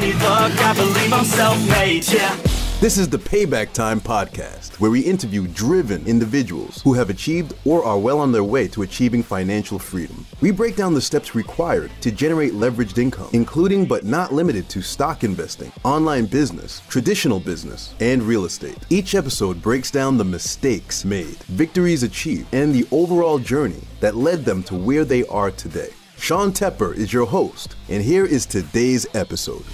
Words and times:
any 0.00 0.12
luck, 0.14 0.52
I 0.58 0.74
believe 0.74 1.12
I'm 1.12 1.24
self-made, 1.24 2.08
yeah. 2.08 2.36
This 2.80 2.96
is 2.96 3.10
the 3.10 3.18
Payback 3.18 3.74
Time 3.74 4.00
Podcast, 4.00 4.80
where 4.80 4.90
we 4.90 5.00
interview 5.00 5.46
driven 5.46 6.06
individuals 6.06 6.80
who 6.80 6.94
have 6.94 7.10
achieved 7.10 7.52
or 7.66 7.84
are 7.84 7.98
well 7.98 8.18
on 8.18 8.32
their 8.32 8.42
way 8.42 8.66
to 8.68 8.80
achieving 8.80 9.22
financial 9.22 9.78
freedom. 9.78 10.24
We 10.40 10.50
break 10.50 10.76
down 10.76 10.94
the 10.94 11.02
steps 11.02 11.34
required 11.34 11.90
to 12.00 12.10
generate 12.10 12.54
leveraged 12.54 12.96
income, 12.96 13.28
including 13.34 13.84
but 13.84 14.06
not 14.06 14.32
limited 14.32 14.70
to 14.70 14.80
stock 14.80 15.22
investing, 15.24 15.70
online 15.84 16.24
business, 16.24 16.80
traditional 16.88 17.38
business, 17.38 17.94
and 18.00 18.22
real 18.22 18.46
estate. 18.46 18.78
Each 18.88 19.14
episode 19.14 19.60
breaks 19.60 19.90
down 19.90 20.16
the 20.16 20.24
mistakes 20.24 21.04
made, 21.04 21.36
victories 21.44 22.02
achieved, 22.02 22.46
and 22.54 22.74
the 22.74 22.88
overall 22.90 23.38
journey 23.38 23.82
that 24.00 24.16
led 24.16 24.46
them 24.46 24.62
to 24.62 24.74
where 24.74 25.04
they 25.04 25.26
are 25.26 25.50
today. 25.50 25.90
Sean 26.20 26.52
Tepper 26.52 26.94
is 26.94 27.14
your 27.14 27.24
host, 27.24 27.76
and 27.88 28.02
here 28.04 28.26
is 28.26 28.44
today's 28.44 29.06
episode. 29.14 29.64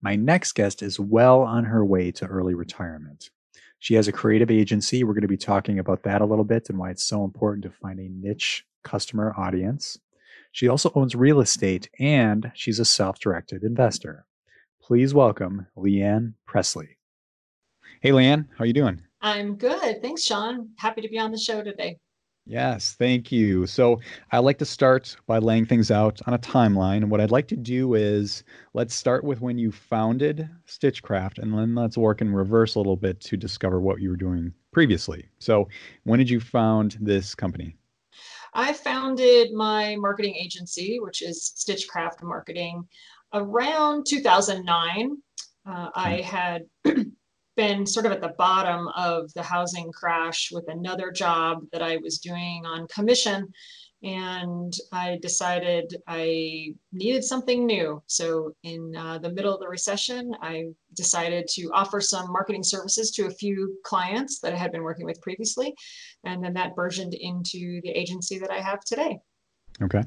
My 0.00 0.16
next 0.16 0.52
guest 0.54 0.82
is 0.82 0.98
well 0.98 1.42
on 1.42 1.64
her 1.64 1.84
way 1.84 2.10
to 2.12 2.24
early 2.24 2.54
retirement. 2.54 3.28
She 3.78 3.92
has 3.94 4.08
a 4.08 4.12
creative 4.12 4.50
agency. 4.50 5.04
We're 5.04 5.12
going 5.12 5.20
to 5.20 5.28
be 5.28 5.36
talking 5.36 5.78
about 5.78 6.02
that 6.04 6.22
a 6.22 6.26
little 6.26 6.46
bit 6.46 6.70
and 6.70 6.78
why 6.78 6.90
it's 6.90 7.04
so 7.04 7.24
important 7.24 7.62
to 7.64 7.70
find 7.70 8.00
a 8.00 8.08
niche 8.08 8.64
customer 8.82 9.34
audience. 9.36 9.98
She 10.50 10.66
also 10.66 10.90
owns 10.94 11.14
real 11.14 11.40
estate 11.40 11.90
and 12.00 12.50
she's 12.54 12.80
a 12.80 12.86
self 12.86 13.20
directed 13.20 13.64
investor. 13.64 14.24
Please 14.82 15.12
welcome 15.12 15.66
Leanne 15.76 16.32
Presley. 16.46 16.96
Hey, 18.00 18.10
Leanne, 18.10 18.48
how 18.56 18.64
are 18.64 18.66
you 18.66 18.72
doing? 18.72 19.02
I'm 19.20 19.56
good. 19.56 20.02
Thanks, 20.02 20.22
Sean. 20.22 20.70
Happy 20.78 21.02
to 21.02 21.08
be 21.08 21.18
on 21.18 21.30
the 21.30 21.38
show 21.38 21.62
today. 21.62 21.98
Yes, 22.46 22.96
thank 22.98 23.30
you. 23.30 23.66
So 23.66 24.00
I 24.32 24.38
like 24.38 24.58
to 24.58 24.64
start 24.64 25.14
by 25.26 25.38
laying 25.38 25.66
things 25.66 25.90
out 25.90 26.20
on 26.26 26.34
a 26.34 26.38
timeline. 26.38 26.96
And 26.96 27.10
what 27.10 27.20
I'd 27.20 27.30
like 27.30 27.46
to 27.48 27.56
do 27.56 27.94
is 27.94 28.44
let's 28.74 28.94
start 28.94 29.22
with 29.22 29.40
when 29.40 29.58
you 29.58 29.70
founded 29.70 30.48
Stitchcraft, 30.64 31.38
and 31.38 31.52
then 31.52 31.74
let's 31.74 31.98
work 31.98 32.20
in 32.22 32.34
reverse 32.34 32.74
a 32.74 32.78
little 32.78 32.96
bit 32.96 33.20
to 33.20 33.36
discover 33.36 33.80
what 33.80 34.00
you 34.00 34.10
were 34.10 34.16
doing 34.16 34.52
previously. 34.72 35.26
So 35.38 35.68
when 36.04 36.18
did 36.18 36.30
you 36.30 36.40
found 36.40 36.96
this 37.00 37.34
company? 37.34 37.76
I 38.54 38.72
founded 38.72 39.52
my 39.52 39.94
marketing 39.96 40.34
agency, 40.34 40.98
which 40.98 41.22
is 41.22 41.52
Stitchcraft 41.54 42.22
Marketing, 42.22 42.82
around 43.32 44.06
2009. 44.08 45.16
Uh, 45.66 45.90
I 45.94 46.20
had 46.22 46.62
been 47.60 47.86
sort 47.86 48.06
of 48.06 48.12
at 48.12 48.22
the 48.22 48.34
bottom 48.38 48.88
of 48.96 49.30
the 49.34 49.42
housing 49.42 49.92
crash 49.92 50.50
with 50.50 50.64
another 50.68 51.10
job 51.10 51.62
that 51.72 51.82
I 51.82 51.98
was 51.98 52.18
doing 52.18 52.64
on 52.64 52.88
commission. 52.88 53.52
And 54.02 54.72
I 54.92 55.18
decided 55.20 55.94
I 56.06 56.72
needed 56.90 57.22
something 57.22 57.66
new. 57.66 58.02
So, 58.06 58.54
in 58.62 58.96
uh, 58.96 59.18
the 59.18 59.28
middle 59.28 59.52
of 59.52 59.60
the 59.60 59.68
recession, 59.68 60.34
I 60.40 60.68
decided 60.96 61.48
to 61.56 61.70
offer 61.74 62.00
some 62.00 62.32
marketing 62.32 62.62
services 62.62 63.10
to 63.10 63.26
a 63.26 63.30
few 63.42 63.78
clients 63.84 64.38
that 64.38 64.54
I 64.54 64.56
had 64.56 64.72
been 64.72 64.82
working 64.82 65.04
with 65.04 65.20
previously. 65.20 65.74
And 66.24 66.42
then 66.42 66.54
that 66.54 66.74
burgeoned 66.74 67.12
into 67.12 67.82
the 67.82 67.90
agency 67.90 68.38
that 68.38 68.50
I 68.50 68.62
have 68.62 68.80
today. 68.86 69.18
Okay. 69.82 70.04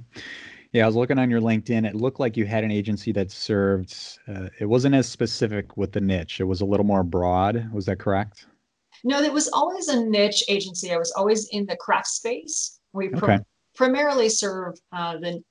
Yeah, 0.73 0.85
I 0.85 0.87
was 0.87 0.95
looking 0.95 1.19
on 1.19 1.29
your 1.29 1.39
LinkedIn. 1.39 1.87
It 1.87 1.93
looked 1.93 2.19
like 2.19 2.35
you 2.35 2.45
had 2.45 2.63
an 2.63 2.71
agency 2.71 3.11
that 3.11 3.29
served. 3.29 3.95
Uh, 4.27 4.49
it 4.59 4.65
wasn't 4.65 4.95
as 4.95 5.07
specific 5.07 5.77
with 5.77 5.91
the 5.91 6.01
niche. 6.01 6.39
It 6.39 6.45
was 6.45 6.61
a 6.61 6.65
little 6.65 6.85
more 6.85 7.03
broad. 7.03 7.71
Was 7.71 7.85
that 7.85 7.99
correct? 7.99 8.47
No, 9.03 9.21
it 9.21 9.31
was 9.31 9.47
always 9.49 9.87
a 9.87 10.03
niche 10.03 10.43
agency. 10.49 10.91
I 10.91 10.97
was 10.97 11.11
always 11.11 11.47
in 11.49 11.67
the 11.67 11.75
craft 11.75 12.07
space. 12.07 12.79
We 12.91 13.13
okay. 13.13 13.37
primarily 13.75 14.29
serve 14.29 14.73
uh, 14.91 15.17
the 15.17 15.43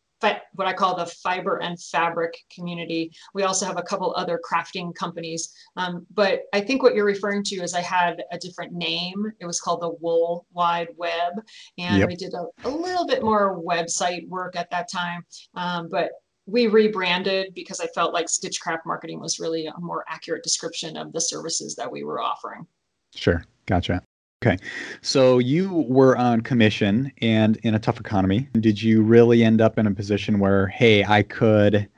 what 0.55 0.67
I 0.67 0.73
call 0.73 0.97
the 0.97 1.07
fiber 1.07 1.59
and 1.63 1.81
fabric 1.81 2.35
community. 2.55 3.13
We 3.35 3.43
also 3.43 3.67
have 3.67 3.79
a 3.79 3.83
couple 3.83 4.13
other 4.17 4.41
crafting 4.49 4.95
companies. 4.95 5.53
Um, 5.77 6.07
but 6.13 6.43
I 6.53 6.61
think 6.61 6.83
what 6.83 6.95
you're 6.95 7.05
referring 7.05 7.43
to 7.45 7.57
is 7.57 7.75
I 7.75 7.81
had 7.81 8.23
a 8.31 8.39
different 8.39 8.73
name. 8.73 9.33
It 9.41 9.47
was 9.47 9.61
called 9.61 9.83
the 9.83 9.91
Wool 10.01 10.47
Wide 10.53 10.89
Web. 10.97 11.35
And 11.79 11.99
yep. 11.99 12.09
we 12.09 12.17
did 12.17 12.35
a, 12.35 12.47
a, 12.67 12.71
little 12.71 13.07
bit 13.07 13.23
more 13.23 13.63
website 13.63 14.29
work 14.29 14.57
at 14.57 14.71
that 14.71 14.91
time. 14.91 15.25
Um, 15.55 15.89
but 15.91 16.11
we 16.47 16.67
rebranded 16.67 17.55
because 17.55 17.81
I 17.81 17.87
felt 17.89 18.13
like 18.13 18.29
Stitchcraft 18.29 18.85
Marketing 18.85 19.21
was 19.21 19.39
really 19.39 19.67
a 19.67 19.79
more 19.79 20.05
accurate 20.09 20.43
description 20.43 20.97
of 20.97 21.13
the 21.13 21.21
services 21.21 21.77
that 21.77 21.91
we 21.91 22.03
were 22.03 22.21
offering. 22.21 22.67
Sure. 23.15 23.45
Gotcha. 23.67 24.03
Okay. 24.45 24.57
So 25.03 25.39
you 25.39 25.87
were 25.89 26.17
on 26.19 26.41
commission 26.41 27.13
and 27.23 27.59
in 27.59 27.77
a 27.77 27.79
tough 27.79 28.01
economy. 28.01 28.49
Did 28.55 28.83
you 28.83 29.01
really 29.01 29.45
end 29.45 29.61
up 29.61 29.79
in 29.79 29.87
a 29.87 29.95
position 29.95 30.41
where, 30.41 30.67
hey, 30.67 31.05
I 31.05 31.23
could 31.23 31.89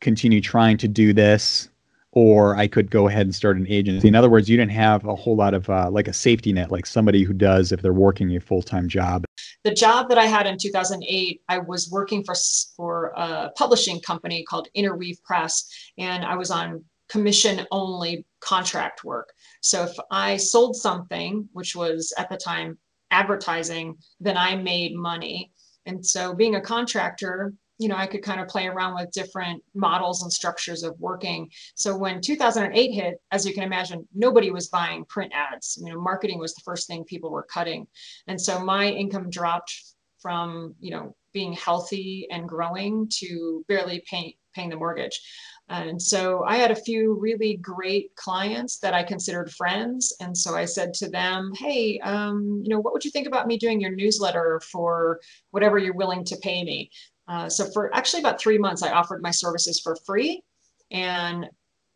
continue 0.00 0.40
trying 0.40 0.78
to 0.78 0.88
do 0.88 1.12
this 1.12 1.68
or 2.12 2.56
I 2.56 2.68
could 2.68 2.90
go 2.90 3.06
ahead 3.06 3.26
and 3.26 3.34
start 3.34 3.58
an 3.58 3.66
agency? 3.68 4.08
In 4.08 4.14
other 4.14 4.30
words, 4.30 4.48
you 4.48 4.56
didn't 4.56 4.72
have 4.72 5.04
a 5.04 5.14
whole 5.14 5.36
lot 5.36 5.52
of 5.52 5.68
uh, 5.68 5.90
like 5.90 6.08
a 6.08 6.12
safety 6.14 6.54
net, 6.54 6.72
like 6.72 6.86
somebody 6.86 7.22
who 7.22 7.34
does 7.34 7.70
if 7.70 7.82
they're 7.82 7.92
working 7.92 8.34
a 8.34 8.40
full 8.40 8.62
time 8.62 8.88
job. 8.88 9.26
The 9.64 9.74
job 9.74 10.08
that 10.08 10.16
I 10.16 10.24
had 10.24 10.46
in 10.46 10.56
2008, 10.56 11.42
I 11.50 11.58
was 11.58 11.90
working 11.90 12.24
for, 12.24 12.34
for 12.74 13.12
a 13.14 13.50
publishing 13.58 14.00
company 14.00 14.42
called 14.42 14.68
Interweave 14.72 15.22
Press, 15.22 15.68
and 15.98 16.24
I 16.24 16.34
was 16.36 16.50
on 16.50 16.82
commission 17.10 17.66
only 17.70 18.24
contract 18.40 19.04
work. 19.04 19.32
So 19.60 19.84
if 19.84 19.96
I 20.10 20.36
sold 20.36 20.76
something, 20.76 21.48
which 21.52 21.76
was 21.76 22.12
at 22.18 22.28
the 22.28 22.36
time 22.36 22.78
advertising, 23.10 23.96
then 24.20 24.36
I 24.36 24.56
made 24.56 24.94
money. 24.94 25.52
And 25.86 26.04
so 26.04 26.34
being 26.34 26.56
a 26.56 26.60
contractor, 26.60 27.52
you 27.78 27.88
know, 27.88 27.96
I 27.96 28.06
could 28.06 28.22
kind 28.22 28.40
of 28.40 28.48
play 28.48 28.66
around 28.66 28.94
with 28.94 29.10
different 29.10 29.62
models 29.74 30.22
and 30.22 30.30
structures 30.30 30.82
of 30.82 31.00
working. 31.00 31.50
So 31.74 31.96
when 31.96 32.20
2008 32.20 32.92
hit, 32.92 33.14
as 33.32 33.46
you 33.46 33.54
can 33.54 33.62
imagine, 33.62 34.06
nobody 34.14 34.50
was 34.50 34.68
buying 34.68 35.06
print 35.06 35.32
ads. 35.34 35.78
You 35.82 35.92
know, 35.92 36.00
marketing 36.00 36.38
was 36.38 36.54
the 36.54 36.60
first 36.62 36.86
thing 36.86 37.04
people 37.04 37.30
were 37.30 37.46
cutting. 37.50 37.86
And 38.26 38.38
so 38.38 38.62
my 38.62 38.88
income 38.88 39.30
dropped 39.30 39.74
from, 40.20 40.74
you 40.78 40.90
know, 40.90 41.16
being 41.32 41.54
healthy 41.54 42.26
and 42.30 42.46
growing 42.46 43.08
to 43.20 43.64
barely 43.66 44.04
pay, 44.10 44.36
paying 44.54 44.68
the 44.68 44.76
mortgage. 44.76 45.18
And 45.70 46.02
so 46.02 46.42
I 46.44 46.56
had 46.56 46.72
a 46.72 46.76
few 46.76 47.14
really 47.14 47.56
great 47.56 48.14
clients 48.16 48.78
that 48.80 48.92
I 48.92 49.04
considered 49.04 49.52
friends. 49.52 50.12
And 50.20 50.36
so 50.36 50.56
I 50.56 50.64
said 50.64 50.92
to 50.94 51.08
them, 51.08 51.52
hey, 51.56 52.00
um, 52.00 52.60
you 52.64 52.70
know, 52.70 52.80
what 52.80 52.92
would 52.92 53.04
you 53.04 53.12
think 53.12 53.28
about 53.28 53.46
me 53.46 53.56
doing 53.56 53.80
your 53.80 53.94
newsletter 53.94 54.60
for 54.72 55.20
whatever 55.52 55.78
you're 55.78 55.94
willing 55.94 56.24
to 56.24 56.36
pay 56.38 56.64
me? 56.64 56.90
Uh, 57.28 57.48
so 57.48 57.70
for 57.70 57.94
actually 57.94 58.20
about 58.20 58.40
three 58.40 58.58
months, 58.58 58.82
I 58.82 58.90
offered 58.90 59.22
my 59.22 59.30
services 59.30 59.78
for 59.78 59.94
free. 60.04 60.42
And 60.90 61.48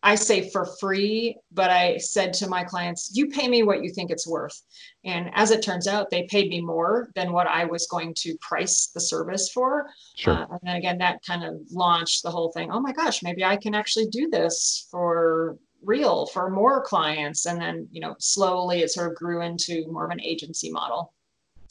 I 0.05 0.17
say 0.17 0.51
for 0.51 0.67
free, 0.79 1.39
but 1.51 1.71
I 1.71 1.97
said 1.97 2.35
to 2.35 2.49
my 2.49 2.63
clients, 2.63 3.13
you 3.15 3.29
pay 3.29 3.49
me 3.49 3.63
what 3.63 3.83
you 3.83 3.91
think 3.91 4.11
it's 4.11 4.29
worth. 4.29 4.61
And 5.03 5.31
as 5.35 5.51
it 5.51 5.63
turns 5.63 5.89
out, 5.89 6.11
they 6.11 6.25
paid 6.25 6.51
me 6.51 6.61
more 6.61 7.09
than 7.15 7.33
what 7.33 7.47
I 7.47 7.65
was 7.65 7.87
going 7.87 8.13
to 8.19 8.37
price 8.43 8.91
the 8.95 9.01
service 9.01 9.51
for. 9.51 9.87
Sure. 10.15 10.35
Uh, 10.35 10.47
and 10.51 10.61
then 10.63 10.77
again, 10.77 10.99
that 10.99 11.25
kind 11.27 11.43
of 11.43 11.55
launched 11.71 12.23
the 12.23 12.31
whole 12.31 12.53
thing. 12.53 12.71
Oh 12.71 12.81
my 12.81 12.93
gosh, 12.93 13.23
maybe 13.23 13.45
I 13.45 13.57
can 13.57 13.75
actually 13.75 14.07
do 14.09 14.29
this 14.29 14.87
for 14.91 15.57
real 15.83 16.27
for 16.27 16.51
more 16.51 16.83
clients. 16.83 17.47
And 17.47 17.59
then, 17.59 17.89
you 17.91 18.03
know, 18.03 18.15
slowly 18.19 18.83
it 18.83 18.91
sort 18.91 19.11
of 19.11 19.17
grew 19.17 19.41
into 19.41 19.87
more 19.91 20.05
of 20.05 20.11
an 20.11 20.21
agency 20.21 20.71
model. 20.71 21.15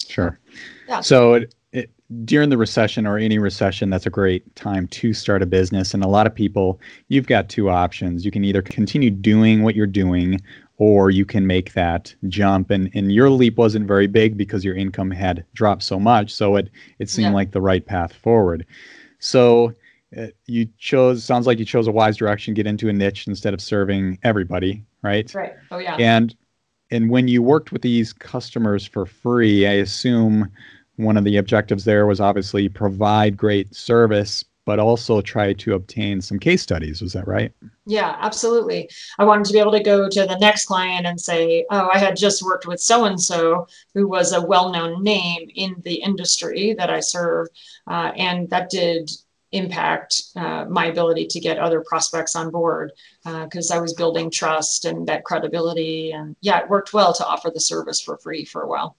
Sure. 0.10 0.40
Yeah. 0.88 1.02
So 1.02 1.34
it, 1.34 1.56
it, 1.72 1.92
during 2.26 2.50
the 2.50 2.58
recession 2.58 3.08
or 3.08 3.18
any 3.18 3.40
recession, 3.40 3.90
that's 3.90 4.06
a 4.06 4.12
great 4.12 4.56
time 4.56 4.88
to 4.90 5.14
start 5.14 5.42
a 5.42 5.46
business. 5.46 5.94
And 5.94 6.04
a 6.04 6.08
lot 6.08 6.28
of 6.28 6.36
people, 6.36 6.80
you've 7.08 7.28
got 7.28 7.50
two 7.50 7.70
options. 7.70 8.26
You 8.26 8.32
can 8.32 8.44
either 8.44 8.62
continue 8.62 9.10
doing 9.10 9.64
what 9.64 9.76
you're 9.76 9.88
doing, 9.88 10.40
or 10.78 11.12
you 11.12 11.26
can 11.26 11.48
make 11.48 11.74
that 11.74 12.14
jump. 12.28 12.70
And, 12.72 12.90
and 12.94 13.12
your 13.12 13.30
leap 13.30 13.58
wasn't 13.58 13.88
very 13.88 14.08
big 14.08 14.38
because 14.38 14.66
your 14.66 14.76
income 14.76 15.12
had 15.12 15.46
dropped 15.54 15.84
so 15.84 16.00
much. 16.00 16.34
So 16.34 16.56
it, 16.56 16.70
it 17.00 17.10
seemed 17.10 17.30
yeah. 17.30 17.34
like 17.34 17.52
the 17.52 17.62
right 17.62 17.86
path 17.86 18.14
forward. 18.14 18.66
So 19.20 19.74
uh, 20.18 20.28
you 20.46 20.68
chose, 20.78 21.24
sounds 21.24 21.48
like 21.48 21.60
you 21.60 21.66
chose 21.66 21.88
a 21.88 21.92
wise 21.92 22.18
direction, 22.18 22.54
get 22.54 22.68
into 22.68 22.90
a 22.90 22.94
niche 22.94 23.28
instead 23.28 23.54
of 23.54 23.62
serving 23.62 24.20
everybody, 24.24 24.84
right? 25.04 25.34
Right. 25.34 25.54
Oh, 25.72 25.78
yeah. 25.78 25.96
And 25.96 26.36
and 26.92 27.10
when 27.10 27.28
you 27.28 27.42
worked 27.42 27.72
with 27.72 27.82
these 27.82 28.14
customers 28.14 28.86
for 28.86 29.06
free, 29.06 29.66
I 29.68 29.74
assume 29.74 30.52
one 30.98 31.18
of 31.18 31.24
the 31.24 31.38
objectives 31.38 31.86
there 31.86 32.06
was 32.06 32.22
obviously 32.22 32.70
provide 32.70 33.36
great 33.36 33.74
service 33.74 34.46
but 34.66 34.80
also 34.80 35.22
try 35.22 35.54
to 35.54 35.74
obtain 35.74 36.22
some 36.22 36.40
case 36.40 36.62
studies. 36.62 37.02
Was 37.02 37.14
that 37.14 37.28
right? 37.28 37.52
Yeah 37.86 38.16
absolutely. 38.22 38.90
I 39.20 39.26
wanted 39.26 39.46
to 39.46 39.54
be 39.54 39.60
able 39.60 39.74
to 39.74 39.84
go 39.84 40.08
to 40.08 40.26
the 40.26 40.38
next 40.40 40.66
client 40.66 41.06
and 41.06 41.20
say 41.20 41.66
oh 41.70 41.90
i 41.94 41.98
had 41.98 42.16
just 42.16 42.42
worked 42.44 42.66
with 42.66 42.80
so 42.80 43.06
and 43.06 43.22
so 43.22 43.68
who 43.94 44.08
was 44.08 44.32
a 44.32 44.46
well-known 44.46 45.04
name 45.04 45.50
in 45.56 45.76
the 45.84 45.96
industry 45.96 46.74
that 46.78 46.90
i 46.90 47.00
serve 47.00 47.48
uh, 47.88 48.12
and 48.16 48.50
that 48.50 48.70
did 48.70 49.12
impact 49.54 50.24
uh, 50.36 50.66
my 50.66 50.88
ability 50.88 51.26
to 51.28 51.40
get 51.40 51.58
other 51.58 51.82
prospects 51.82 52.36
on 52.36 52.52
board 52.52 52.92
because 53.24 53.72
uh, 53.72 53.76
i 53.76 53.80
was 53.80 53.94
building 53.94 54.30
trust 54.30 54.86
and 54.86 55.08
that 55.08 55.24
credibility 55.24 56.12
and 56.12 56.36
yeah 56.42 56.60
it 56.60 56.70
worked 56.70 56.94
well 56.94 57.14
to 57.14 57.26
offer 57.26 57.50
the 57.54 57.60
service 57.60 58.02
for 58.02 58.18
free 58.18 58.44
for 58.44 58.64
a 58.64 58.68
while 58.68 58.98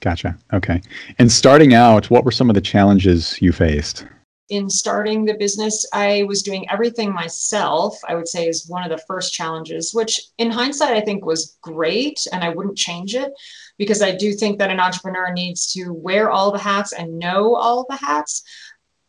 Gotcha. 0.00 0.36
Okay. 0.52 0.82
And 1.18 1.30
starting 1.30 1.74
out, 1.74 2.10
what 2.10 2.24
were 2.24 2.30
some 2.30 2.50
of 2.50 2.54
the 2.54 2.60
challenges 2.60 3.40
you 3.40 3.52
faced? 3.52 4.06
In 4.48 4.70
starting 4.70 5.24
the 5.24 5.34
business, 5.34 5.84
I 5.92 6.22
was 6.24 6.42
doing 6.42 6.68
everything 6.70 7.12
myself, 7.12 7.98
I 8.06 8.14
would 8.14 8.28
say 8.28 8.46
is 8.46 8.68
one 8.68 8.84
of 8.84 8.90
the 8.90 9.04
first 9.08 9.34
challenges, 9.34 9.92
which 9.92 10.20
in 10.38 10.50
hindsight, 10.50 10.96
I 10.96 11.00
think 11.00 11.24
was 11.24 11.58
great 11.62 12.24
and 12.32 12.44
I 12.44 12.50
wouldn't 12.50 12.76
change 12.76 13.16
it 13.16 13.32
because 13.76 14.02
I 14.02 14.14
do 14.14 14.32
think 14.34 14.58
that 14.58 14.70
an 14.70 14.78
entrepreneur 14.78 15.32
needs 15.32 15.72
to 15.72 15.92
wear 15.92 16.30
all 16.30 16.52
the 16.52 16.58
hats 16.58 16.92
and 16.92 17.18
know 17.18 17.56
all 17.56 17.86
the 17.88 17.96
hats. 17.96 18.44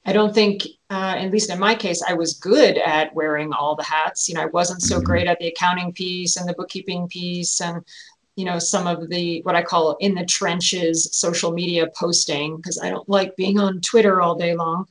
I 0.05 0.13
don't 0.13 0.33
think, 0.33 0.63
uh, 0.89 1.15
at 1.17 1.31
least 1.31 1.49
in 1.49 1.59
my 1.59 1.75
case, 1.75 2.01
I 2.07 2.13
was 2.13 2.33
good 2.33 2.77
at 2.77 3.13
wearing 3.13 3.51
all 3.51 3.75
the 3.75 3.83
hats. 3.83 4.29
You 4.29 4.35
know, 4.35 4.41
I 4.41 4.47
wasn't 4.47 4.81
so 4.81 4.95
mm-hmm. 4.95 5.05
great 5.05 5.27
at 5.27 5.39
the 5.39 5.47
accounting 5.47 5.91
piece 5.91 6.37
and 6.37 6.47
the 6.47 6.53
bookkeeping 6.53 7.07
piece 7.07 7.61
and 7.61 7.83
you 8.37 8.45
know 8.45 8.59
some 8.59 8.87
of 8.87 9.09
the 9.09 9.41
what 9.41 9.55
i 9.55 9.63
call 9.63 9.97
in 9.99 10.13
the 10.13 10.23
trenches 10.23 11.09
social 11.11 11.51
media 11.51 11.87
posting 11.95 12.55
because 12.55 12.79
i 12.79 12.89
don't 12.89 13.09
like 13.09 13.35
being 13.35 13.59
on 13.59 13.81
twitter 13.81 14.21
all 14.21 14.35
day 14.35 14.55
long 14.55 14.87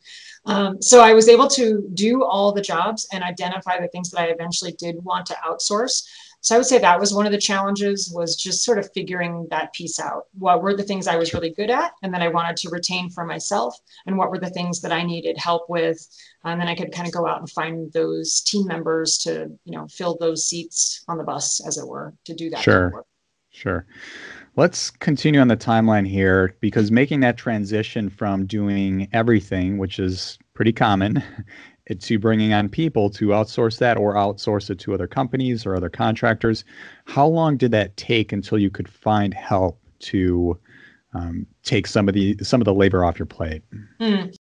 um, 0.47 0.83
so 0.83 1.01
i 1.01 1.15
was 1.15 1.29
able 1.29 1.47
to 1.47 1.89
do 1.95 2.25
all 2.25 2.53
the 2.53 2.61
jobs 2.61 3.07
and 3.13 3.23
identify 3.23 3.81
the 3.81 3.89
things 3.89 4.11
that 4.11 4.21
i 4.21 4.27
eventually 4.27 4.73
did 4.73 5.03
want 5.05 5.25
to 5.25 5.37
outsource 5.49 6.07
so 6.41 6.55
i 6.55 6.59
would 6.59 6.67
say 6.67 6.79
that 6.79 7.01
was 7.01 7.15
one 7.15 7.27
of 7.27 7.33
the 7.33 7.39
challenges 7.39 8.13
was 8.15 8.37
just 8.37 8.65
sort 8.65 8.79
of 8.79 8.91
figuring 8.95 9.47
that 9.51 9.73
piece 9.73 9.99
out. 10.01 10.25
What 10.39 10.63
were 10.63 10.75
the 10.75 10.83
things 10.83 11.07
i 11.07 11.17
was 11.17 11.35
really 11.35 11.51
good 11.51 11.71
at 11.71 11.93
and 12.03 12.13
that 12.15 12.23
i 12.23 12.29
wanted 12.29 12.57
to 12.59 12.71
retain 12.71 13.11
for 13.11 13.25
myself 13.25 13.77
and 14.07 14.17
what 14.17 14.31
were 14.31 14.39
the 14.39 14.51
things 14.51 14.81
that 14.81 14.93
i 14.93 15.03
needed 15.03 15.37
help 15.39 15.69
with 15.69 16.07
and 16.45 16.61
then 16.61 16.69
i 16.69 16.75
could 16.75 16.93
kind 16.93 17.07
of 17.07 17.15
go 17.15 17.27
out 17.27 17.41
and 17.41 17.51
find 17.51 17.93
those 17.93 18.41
team 18.41 18.67
members 18.67 19.19
to 19.19 19.51
you 19.65 19.73
know 19.73 19.87
fill 19.89 20.17
those 20.19 20.47
seats 20.47 21.05
on 21.09 21.19
the 21.19 21.25
bus 21.25 21.61
as 21.67 21.79
it 21.79 21.87
were 21.87 22.15
to 22.25 22.35
do 22.35 22.51
that 22.51 22.63
sure. 22.63 23.05
Sure. 23.57 23.87
Let's 24.57 24.91
continue 24.91 25.41
on 25.41 25.49
the 25.49 25.57
timeline 25.57 26.07
here 26.07 26.55
because 26.61 26.91
making 26.91 27.21
that 27.21 27.39
transition 27.39 28.11
from 28.11 28.45
doing 28.45 29.09
everything, 29.15 29.79
which 29.79 29.99
is 29.99 30.39
pretty 30.53 30.75
common, 30.75 31.23
to 32.01 32.19
bringing 32.19 32.53
on 32.53 32.69
people 32.69 33.09
to 33.11 33.29
outsource 33.29 33.79
that 33.79 33.97
or 33.97 34.15
outsource 34.15 34.71
it 34.71 34.79
to 34.81 34.95
other 34.95 35.07
companies 35.07 35.65
or 35.67 35.77
other 35.77 35.89
contractors. 35.89 36.65
How 37.05 37.27
long 37.27 37.57
did 37.57 37.71
that 37.73 37.97
take 37.97 38.33
until 38.33 38.59
you 38.59 38.71
could 38.71 38.89
find 38.89 39.33
help 39.33 39.81
to 40.01 40.59
um, 41.15 41.47
take 41.63 41.87
some 41.87 42.09
of 42.09 42.15
the 42.15 42.37
some 42.43 42.61
of 42.61 42.65
the 42.65 42.75
labor 42.75 43.05
off 43.05 43.19
your 43.19 43.27
plate? 43.27 43.63
Mm 44.01 44.35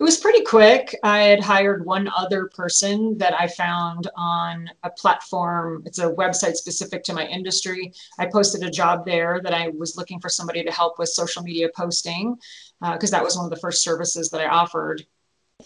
it 0.00 0.02
was 0.02 0.18
pretty 0.18 0.42
quick. 0.42 0.98
I 1.04 1.20
had 1.20 1.42
hired 1.42 1.86
one 1.86 2.10
other 2.14 2.46
person 2.48 3.16
that 3.18 3.32
I 3.40 3.46
found 3.46 4.10
on 4.16 4.68
a 4.82 4.90
platform. 4.90 5.84
It's 5.86 6.00
a 6.00 6.12
website 6.12 6.54
specific 6.54 7.04
to 7.04 7.14
my 7.14 7.26
industry. 7.26 7.92
I 8.18 8.26
posted 8.26 8.64
a 8.64 8.70
job 8.70 9.06
there 9.06 9.40
that 9.44 9.54
I 9.54 9.68
was 9.68 9.96
looking 9.96 10.18
for 10.18 10.28
somebody 10.28 10.64
to 10.64 10.72
help 10.72 10.98
with 10.98 11.10
social 11.10 11.42
media 11.42 11.68
posting 11.76 12.36
because 12.80 13.12
uh, 13.12 13.16
that 13.16 13.24
was 13.24 13.36
one 13.36 13.44
of 13.44 13.50
the 13.50 13.60
first 13.60 13.84
services 13.84 14.30
that 14.30 14.40
I 14.40 14.48
offered 14.48 15.06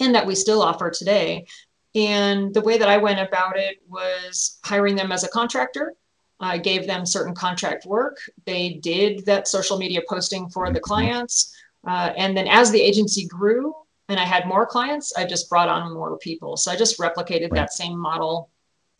and 0.00 0.14
that 0.14 0.26
we 0.26 0.35
still 0.35 0.62
offer 0.62 0.90
today. 0.90 1.46
And 1.94 2.52
the 2.55 2.61
way 2.61 2.79
that 2.79 2.88
I 2.88 2.99
went 2.99 3.20
about 3.20 3.58
it 3.58 3.79
was 3.88 4.58
hiring 4.64 4.94
them 4.94 5.12
as 5.12 5.25
a 5.25 5.29
contractor. 5.29 5.94
I 6.40 6.58
gave 6.58 6.87
them 6.87 7.05
certain 7.05 7.35
contract 7.35 7.85
work. 7.87 8.19
They 8.46 8.75
did 8.75 9.26
that 9.26 9.49
social 9.49 9.79
media 9.79 10.02
posting 10.08 10.49
for 10.50 10.73
the 10.73 10.81
clients. 10.81 11.56
Uh, 11.87 12.12
and 12.17 12.37
then 12.37 12.46
as 12.46 12.70
the 12.70 12.81
agency 12.81 13.26
grew, 13.26 13.75
and 14.08 14.19
I 14.19 14.25
had 14.25 14.46
more 14.46 14.67
clients, 14.67 15.12
I 15.17 15.25
just 15.25 15.50
brought 15.50 15.69
on 15.69 15.93
more 15.93 16.17
people. 16.19 16.56
So 16.56 16.70
I 16.70 16.76
just 16.76 16.99
replicated 16.99 17.50
right. 17.50 17.55
that 17.55 17.73
same 17.73 17.99
model. 17.99 18.50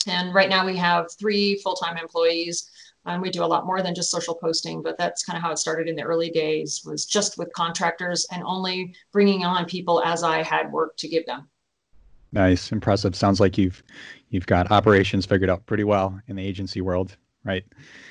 And 0.07 0.35
right 0.35 0.49
now 0.49 0.67
we 0.67 0.77
have 0.77 1.07
three 1.19 1.57
full 1.57 1.75
time 1.75 1.97
employees. 1.97 2.71
And 3.09 3.23
we 3.23 3.31
do 3.31 3.43
a 3.43 3.47
lot 3.47 3.67
more 3.67 3.83
than 3.83 3.95
just 3.95 4.11
social 4.11 4.35
posting, 4.35 4.83
but 4.83 4.99
that's 4.99 5.25
kind 5.25 5.37
of 5.37 5.43
how 5.43 5.51
it 5.51 5.59
started 5.59 5.89
in 5.89 5.97
the 5.97 6.03
early 6.03 6.31
days 6.31 6.83
was 6.85 7.07
just 7.07 7.39
with 7.39 7.53
contractors 7.55 8.27
and 8.31 8.43
only 8.45 8.95
bringing 9.13 9.45
on 9.45 9.65
people 9.65 10.03
as 10.05 10.23
I 10.23 10.43
had 10.43 10.71
work 10.71 10.97
to 10.99 11.09
give 11.09 11.25
them. 11.27 11.49
Nice, 12.33 12.73
impressive. 12.73 13.17
Sounds 13.17 13.41
like 13.41 13.57
you've 13.57 13.83
you've 14.29 14.47
got 14.47 14.71
operations 14.71 15.25
figured 15.25 15.49
out 15.49 15.65
pretty 15.65 15.85
well 15.85 16.21
in 16.29 16.37
the 16.37 16.45
agency 16.45 16.83
world, 16.83 17.17
right? 17.45 17.65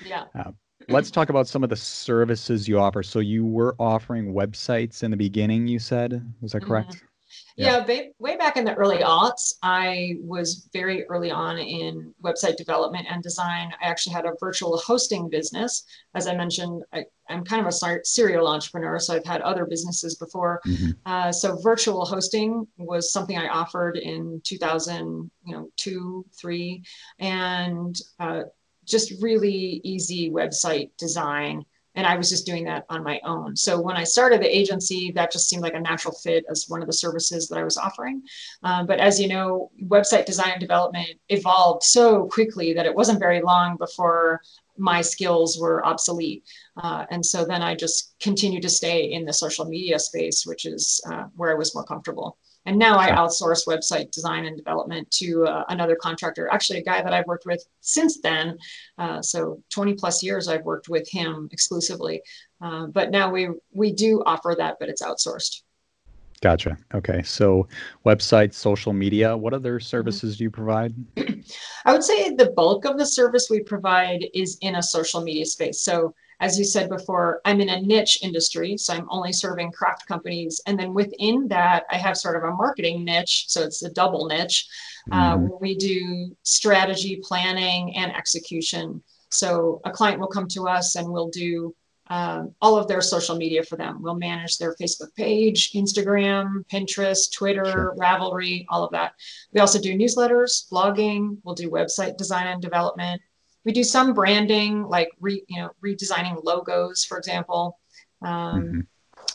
Yeah. 0.04 0.24
Uh, 0.34 0.52
let's 0.90 1.12
talk 1.12 1.30
about 1.30 1.48
some 1.48 1.64
of 1.64 1.70
the 1.70 1.76
services 1.76 2.68
you 2.68 2.80
offer. 2.80 3.04
So 3.04 3.20
you 3.20 3.46
were 3.46 3.76
offering 3.80 4.34
websites 4.34 5.04
in 5.04 5.12
the 5.12 5.18
beginning, 5.18 5.68
you 5.68 5.80
said, 5.80 6.24
was 6.42 6.54
that 6.54 6.64
correct? 6.64 6.96
Mm-hmm. 6.96 7.06
Yeah, 7.56 7.86
yeah 7.88 8.02
way 8.20 8.38
back 8.38 8.58
in 8.58 8.66
the 8.66 8.76
early 8.76 8.98
aughts, 8.98 9.56
I 9.64 10.16
was 10.22 10.70
very 10.74 11.06
early 11.06 11.32
on 11.32 11.58
in 11.58 12.14
website 12.24 12.56
development 12.56 13.08
and 13.10 13.24
design. 13.24 13.72
I 13.82 13.88
actually 13.88 14.14
had 14.14 14.26
a 14.26 14.34
virtual 14.40 14.78
hosting 14.78 15.30
business. 15.30 15.84
As 16.14 16.28
I 16.28 16.36
mentioned, 16.36 16.84
I, 16.94 17.06
am 17.30 17.44
kind 17.44 17.66
of 17.66 17.68
a 17.68 18.00
serial 18.04 18.48
entrepreneur, 18.48 19.00
so 19.00 19.16
I've 19.16 19.26
had 19.26 19.42
other 19.42 19.66
businesses 19.66 20.16
before. 20.16 20.62
Mm-hmm. 20.66 20.92
Uh, 21.06 21.32
so 21.32 21.58
virtual 21.62 22.06
hosting 22.06 22.68
was 22.78 23.12
something 23.12 23.38
I 23.38 23.48
offered 23.48 23.98
in 23.98 24.42
2000, 24.44 25.30
you 25.46 25.56
know, 25.56 25.70
two, 25.78 26.26
three, 26.40 26.84
and 27.20 28.00
uh, 28.20 28.44
just 28.86 29.14
really 29.22 29.82
easy 29.84 30.30
website 30.30 30.92
design. 30.98 31.66
And 31.98 32.06
I 32.06 32.16
was 32.16 32.30
just 32.30 32.46
doing 32.46 32.64
that 32.66 32.86
on 32.90 33.04
my 33.04 33.20
own. 33.26 33.56
So 33.56 33.82
when 33.82 33.98
I 33.98 34.04
started 34.04 34.40
the 34.40 34.58
agency, 34.58 35.12
that 35.16 35.32
just 35.32 35.50
seemed 35.50 35.64
like 35.64 35.74
a 35.74 35.80
natural 35.80 36.14
fit 36.14 36.46
as 36.50 36.66
one 36.68 36.82
of 36.82 36.88
the 36.88 36.94
services 36.94 37.48
that 37.48 37.58
I 37.58 37.64
was 37.64 37.76
offering. 37.76 38.22
Um, 38.64 38.86
but 38.86 39.00
as 39.00 39.20
you 39.20 39.28
know, 39.28 39.72
website 39.84 40.26
design 40.26 40.52
and 40.52 40.62
development 40.62 41.10
evolved 41.30 41.84
so 41.84 42.28
quickly 42.28 42.72
that 42.74 42.86
it 42.86 42.96
wasn't 42.96 43.20
very 43.20 43.42
long 43.42 43.78
before 43.78 44.42
my 44.78 45.02
skills 45.02 45.58
were 45.60 45.84
obsolete. 45.86 46.44
Uh, 46.78 47.06
and 47.10 47.26
so 47.26 47.44
then 47.44 47.64
I 47.64 47.74
just 47.74 48.14
continued 48.20 48.62
to 48.62 48.70
stay 48.70 49.12
in 49.12 49.26
the 49.26 49.34
social 49.34 49.66
media 49.66 49.98
space, 49.98 50.46
which 50.46 50.68
is 50.68 51.02
uh, 51.12 51.26
where 51.36 51.52
I 51.52 51.56
was 51.56 51.74
more 51.74 51.84
comfortable. 51.84 52.38
And 52.68 52.78
now 52.78 53.00
I 53.00 53.12
outsource 53.12 53.66
website 53.66 54.12
design 54.12 54.46
and 54.46 54.58
development 54.58 55.10
to 55.12 55.46
uh, 55.46 55.64
another 55.70 55.96
contractor, 55.96 56.50
actually 56.52 56.80
a 56.80 56.84
guy 56.84 57.02
that 57.02 57.14
I've 57.14 57.26
worked 57.26 57.46
with 57.46 57.66
since 57.80 58.20
then. 58.20 58.58
Uh, 58.98 59.22
so 59.22 59.64
20 59.70 59.94
plus 59.94 60.22
years 60.22 60.50
I've 60.50 60.66
worked 60.66 60.90
with 60.90 61.10
him 61.10 61.48
exclusively. 61.54 62.22
Uh, 62.62 62.88
but 62.88 63.10
now 63.10 63.32
we 63.32 63.48
we 63.72 63.94
do 63.94 64.22
offer 64.26 64.54
that, 64.58 64.76
but 64.82 64.90
it's 64.90 65.02
outsourced. 65.02 65.62
Gotcha. 66.42 66.78
Okay. 66.94 67.24
So 67.24 67.70
website, 68.06 68.54
social 68.54 68.92
media, 68.92 69.36
what 69.36 69.54
other 69.54 69.80
mm-hmm. 69.80 69.86
services 69.86 70.34
mm-hmm. 70.34 70.38
do 70.38 70.44
you 70.44 70.52
provide? 70.52 70.94
I 71.86 71.94
would 71.94 72.04
say 72.04 72.36
the 72.36 72.52
bulk 72.52 72.84
of 72.84 72.98
the 72.98 73.06
service 73.06 73.48
we 73.50 73.62
provide 73.62 74.26
is 74.34 74.58
in 74.60 74.76
a 74.76 74.84
social 74.84 75.22
media 75.22 75.46
space. 75.46 75.80
So 75.80 76.14
as 76.40 76.58
you 76.58 76.66
said 76.66 76.90
before, 76.90 77.42
I'm 77.46 77.62
in 77.62 77.70
a 77.70 77.82
niche 77.82 78.20
industry, 78.22 78.78
so 78.78 78.94
I'm 78.94 79.08
only 79.10 79.34
serving 79.34 79.72
craft 79.72 80.08
companies. 80.08 80.62
And 80.68 80.80
then 80.80 80.94
within 80.94 81.48
that, 81.48 81.86
I 81.90 81.98
have 81.98 82.16
sort 82.16 82.36
of 82.36 82.44
a 82.44 82.56
marketing 82.56 83.04
niche. 83.04 83.46
So 83.48 83.64
it's 83.64 83.84
a 83.84 83.90
double 83.90 84.28
niche. 84.28 84.68
Uh, 85.12 85.38
mm-hmm. 85.38 85.48
We 85.60 85.76
do 85.76 86.36
strategy, 86.44 87.20
planning, 87.24 87.96
and 87.96 88.16
execution. 88.16 89.02
So 89.30 89.82
a 89.84 89.92
client 89.92 90.20
will 90.20 90.28
come 90.28 90.48
to 90.50 90.68
us 90.68 90.96
and 90.96 91.12
we'll 91.12 91.30
do 91.30 91.76
um, 92.10 92.54
all 92.62 92.78
of 92.78 92.88
their 92.88 93.02
social 93.02 93.36
media 93.36 93.64
for 93.64 93.76
them. 93.76 94.02
We'll 94.02 94.16
manage 94.16 94.58
their 94.58 94.76
Facebook 94.76 95.14
page, 95.16 95.74
Instagram, 95.74 96.64
Pinterest, 96.72 97.32
Twitter, 97.34 97.66
sure. 97.66 97.96
Ravelry, 97.98 98.66
all 98.70 98.84
of 98.84 98.92
that. 98.92 99.14
We 99.54 99.60
also 99.60 99.82
do 99.82 99.98
newsletters, 99.98 100.70
blogging. 100.72 101.38
We'll 101.44 101.56
do 101.56 101.70
website 101.70 102.16
design 102.16 102.48
and 102.48 102.62
development 102.62 103.22
we 103.68 103.74
do 103.74 103.84
some 103.84 104.14
branding, 104.14 104.84
like 104.88 105.10
re, 105.20 105.44
you 105.50 105.58
know 105.58 105.70
redesigning 105.84 106.42
logos, 106.44 107.04
for 107.04 107.18
example. 107.18 107.78
Um, 108.22 108.64
mm-hmm. 108.64 108.80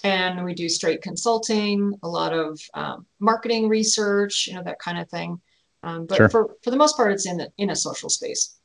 And 0.05 0.43
we 0.43 0.55
do 0.55 0.71
straight 0.71 1.03
consulting, 1.03 1.95
a 2.03 2.09
lot 2.09 2.33
of 2.33 2.59
um, 2.73 3.07
marketing 3.21 3.69
research, 3.69 4.49
you 4.49 4.55
know 4.55 4.63
that 4.65 4.79
kind 4.79 4.99
of 4.99 5.09
thing. 5.11 5.39
Um, 5.83 6.07
but 6.07 6.17
sure. 6.17 6.29
for 6.31 6.57
for 6.65 6.71
the 6.71 6.79
most 6.79 6.97
part, 6.97 7.13
it's 7.13 7.27
in 7.27 7.37
the 7.37 7.53
in 7.59 7.69
a 7.71 7.77
social 7.77 8.09
space. 8.09 8.57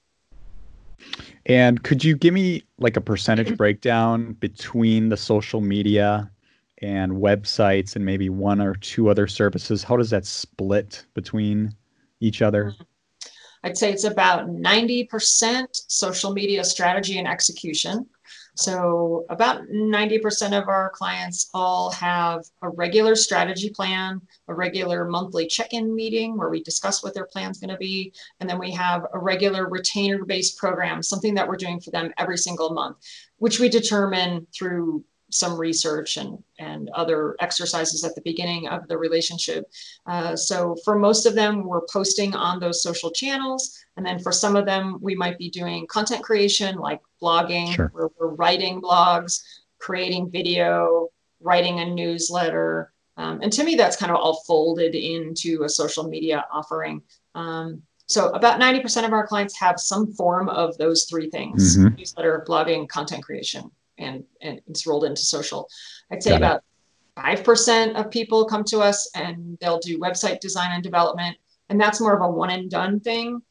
And 1.46 1.84
could 1.84 2.02
you 2.02 2.16
give 2.16 2.34
me 2.34 2.64
like 2.80 2.96
a 2.96 3.02
percentage 3.02 3.58
breakdown 3.64 4.34
between 4.40 5.10
the 5.10 5.18
social 5.18 5.60
media 5.60 6.32
and 6.82 7.12
websites 7.12 7.98
and 7.98 8.06
maybe 8.06 8.30
one 8.30 8.62
or 8.62 8.76
two 8.76 9.10
other 9.10 9.28
services? 9.28 9.84
How 9.84 9.98
does 9.98 10.12
that 10.12 10.26
split 10.26 11.06
between 11.14 11.76
each 12.22 12.42
other? 12.42 12.72
Mm-hmm. 12.72 12.84
I'd 13.68 13.78
say 13.78 13.92
it's 13.92 14.06
about 14.06 14.48
90% 14.48 15.66
social 15.72 16.32
media 16.32 16.64
strategy 16.64 17.20
and 17.20 17.28
execution. 17.28 18.08
So, 18.56 19.26
about 19.30 19.68
90% 19.68 20.60
of 20.60 20.70
our 20.70 20.90
clients 20.92 21.50
all 21.54 21.92
have 21.92 22.46
a 22.62 22.70
regular 22.70 23.16
strategy 23.16 23.70
plan, 23.70 24.22
a 24.48 24.54
regular 24.54 25.04
monthly 25.06 25.48
check 25.48 25.74
in 25.74 25.94
meeting 25.94 26.38
where 26.38 26.50
we 26.50 26.64
discuss 26.64 27.04
what 27.04 27.14
their 27.14 27.26
plan's 27.26 27.60
going 27.60 27.70
to 27.72 27.78
be. 27.78 28.14
And 28.40 28.50
then 28.50 28.58
we 28.58 28.72
have 28.72 29.06
a 29.14 29.20
regular 29.20 29.70
retainer 29.70 30.24
based 30.24 30.58
program, 30.58 31.04
something 31.04 31.36
that 31.36 31.48
we're 31.48 31.58
doing 31.58 31.82
for 31.82 31.92
them 31.92 32.14
every 32.18 32.38
single 32.38 32.70
month, 32.70 32.98
which 33.38 33.60
we 33.60 33.68
determine 33.68 34.48
through 34.58 35.04
some 35.30 35.58
research 35.58 36.18
and, 36.18 36.42
and 36.60 36.90
other 36.92 37.36
exercises 37.40 38.04
at 38.04 38.16
the 38.16 38.22
beginning 38.22 38.68
of 38.68 38.88
the 38.88 38.98
relationship. 38.98 39.70
Uh, 40.06 40.36
so 40.36 40.76
for 40.86 40.98
most 40.98 41.26
of 41.26 41.36
them, 41.36 41.64
we're 41.66 41.86
posting 41.92 42.34
on 42.34 42.60
those 42.60 42.82
social 42.82 43.12
channels. 43.12 43.78
And 43.98 44.06
then 44.06 44.20
for 44.20 44.32
some 44.32 44.56
of 44.56 44.66
them, 44.66 44.98
we 45.02 45.16
might 45.16 45.38
be 45.38 45.50
doing 45.50 45.86
content 45.88 46.24
creation 46.24 46.78
like 46.78 47.02
blogging, 47.22 47.74
sure. 47.74 47.90
where 47.94 48.10
we're 48.20 48.36
writing 48.36 48.82
blogs. 48.82 49.42
creating 49.80 50.32
video, 50.32 51.08
writing 51.40 51.80
a 51.80 51.86
newsletter. 51.86 52.92
Um, 53.18 53.42
and 53.42 53.52
to 53.54 53.64
me, 53.64 53.76
that's 53.76 53.96
kind 53.96 54.12
of 54.12 54.18
all 54.18 54.44
folded 54.48 54.96
into 54.96 55.64
a 55.64 55.70
social 55.70 56.08
media 56.08 56.46
offering. 56.52 57.02
Um, 57.36 57.84
so 58.08 58.30
about 58.30 58.60
90% 58.60 59.06
of 59.06 59.14
our 59.14 59.28
clients 59.28 59.60
have 59.60 59.80
some 59.80 60.14
form 60.14 60.48
of 60.50 60.78
those 60.78 61.04
three 61.04 61.30
things 61.30 61.78
mm-hmm. 61.78 61.96
newsletter, 61.96 62.46
blogging, 62.48 62.88
content 62.88 63.24
creation, 63.24 63.70
and, 63.98 64.24
and 64.42 64.62
it's 64.68 64.86
rolled 64.88 65.04
into 65.04 65.22
social. 65.22 65.70
I'd 66.12 66.24
say 66.24 66.32
Got 66.32 66.38
about 66.38 66.64
5% 67.18 67.96
of 67.96 68.12
people 68.12 68.46
come 68.46 68.64
to 68.66 68.80
us 68.80 69.10
and 69.16 69.58
they'll 69.60 69.80
do 69.80 70.00
website 70.00 70.40
design 70.40 70.72
and 70.72 70.84
development. 70.84 71.38
And 71.70 71.80
that's 71.80 72.00
more 72.00 72.16
of 72.16 72.22
a 72.22 72.32
one 72.32 72.50
and 72.50 72.70
done 72.70 73.00
thing. 73.00 73.42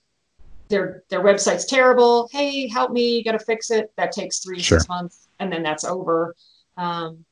Their, 0.69 1.05
their 1.11 1.23
website's 1.23 1.67
terrible. 1.67 2.29
Hey, 2.33 2.67
help 2.67 2.91
me, 2.91 3.17
you 3.17 3.25
got 3.25 3.33
to 3.33 3.39
fix 3.39 3.71
it. 3.71 3.93
That 3.97 4.13
takes 4.13 4.39
three, 4.39 4.61
sure. 4.61 4.81
six 4.81 4.89
months, 4.89 5.29
and 5.39 5.53
then 5.53 5.63
that's 5.63 5.85
over. 5.85 6.35
Um, 6.77 7.25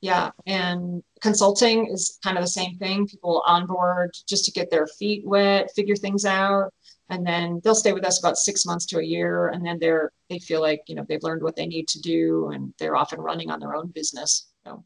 yeah, 0.00 0.30
and 0.46 1.02
consulting 1.20 1.86
is 1.86 2.18
kind 2.24 2.36
of 2.36 2.42
the 2.42 2.48
same 2.48 2.76
thing. 2.76 3.06
People 3.06 3.42
on 3.46 3.66
board 3.66 4.10
just 4.26 4.44
to 4.44 4.50
get 4.50 4.68
their 4.70 4.86
feet 4.86 5.24
wet, 5.24 5.70
figure 5.74 5.96
things 5.96 6.24
out, 6.24 6.74
and 7.12 7.26
then 7.26 7.60
they'll 7.62 7.74
stay 7.74 7.92
with 7.92 8.04
us 8.04 8.18
about 8.18 8.38
six 8.38 8.64
months 8.64 8.86
to 8.86 8.98
a 8.98 9.04
year, 9.04 9.48
and 9.48 9.64
then 9.64 9.78
they're 9.78 10.12
they 10.30 10.38
feel 10.38 10.60
like 10.60 10.82
you 10.86 10.94
know 10.94 11.04
they've 11.08 11.22
learned 11.22 11.42
what 11.42 11.56
they 11.56 11.66
need 11.66 11.88
to 11.88 12.00
do, 12.00 12.50
and 12.52 12.72
they're 12.78 12.96
off 12.96 13.12
and 13.12 13.22
running 13.22 13.50
on 13.50 13.60
their 13.60 13.74
own 13.74 13.88
business. 13.88 14.48
So. 14.64 14.84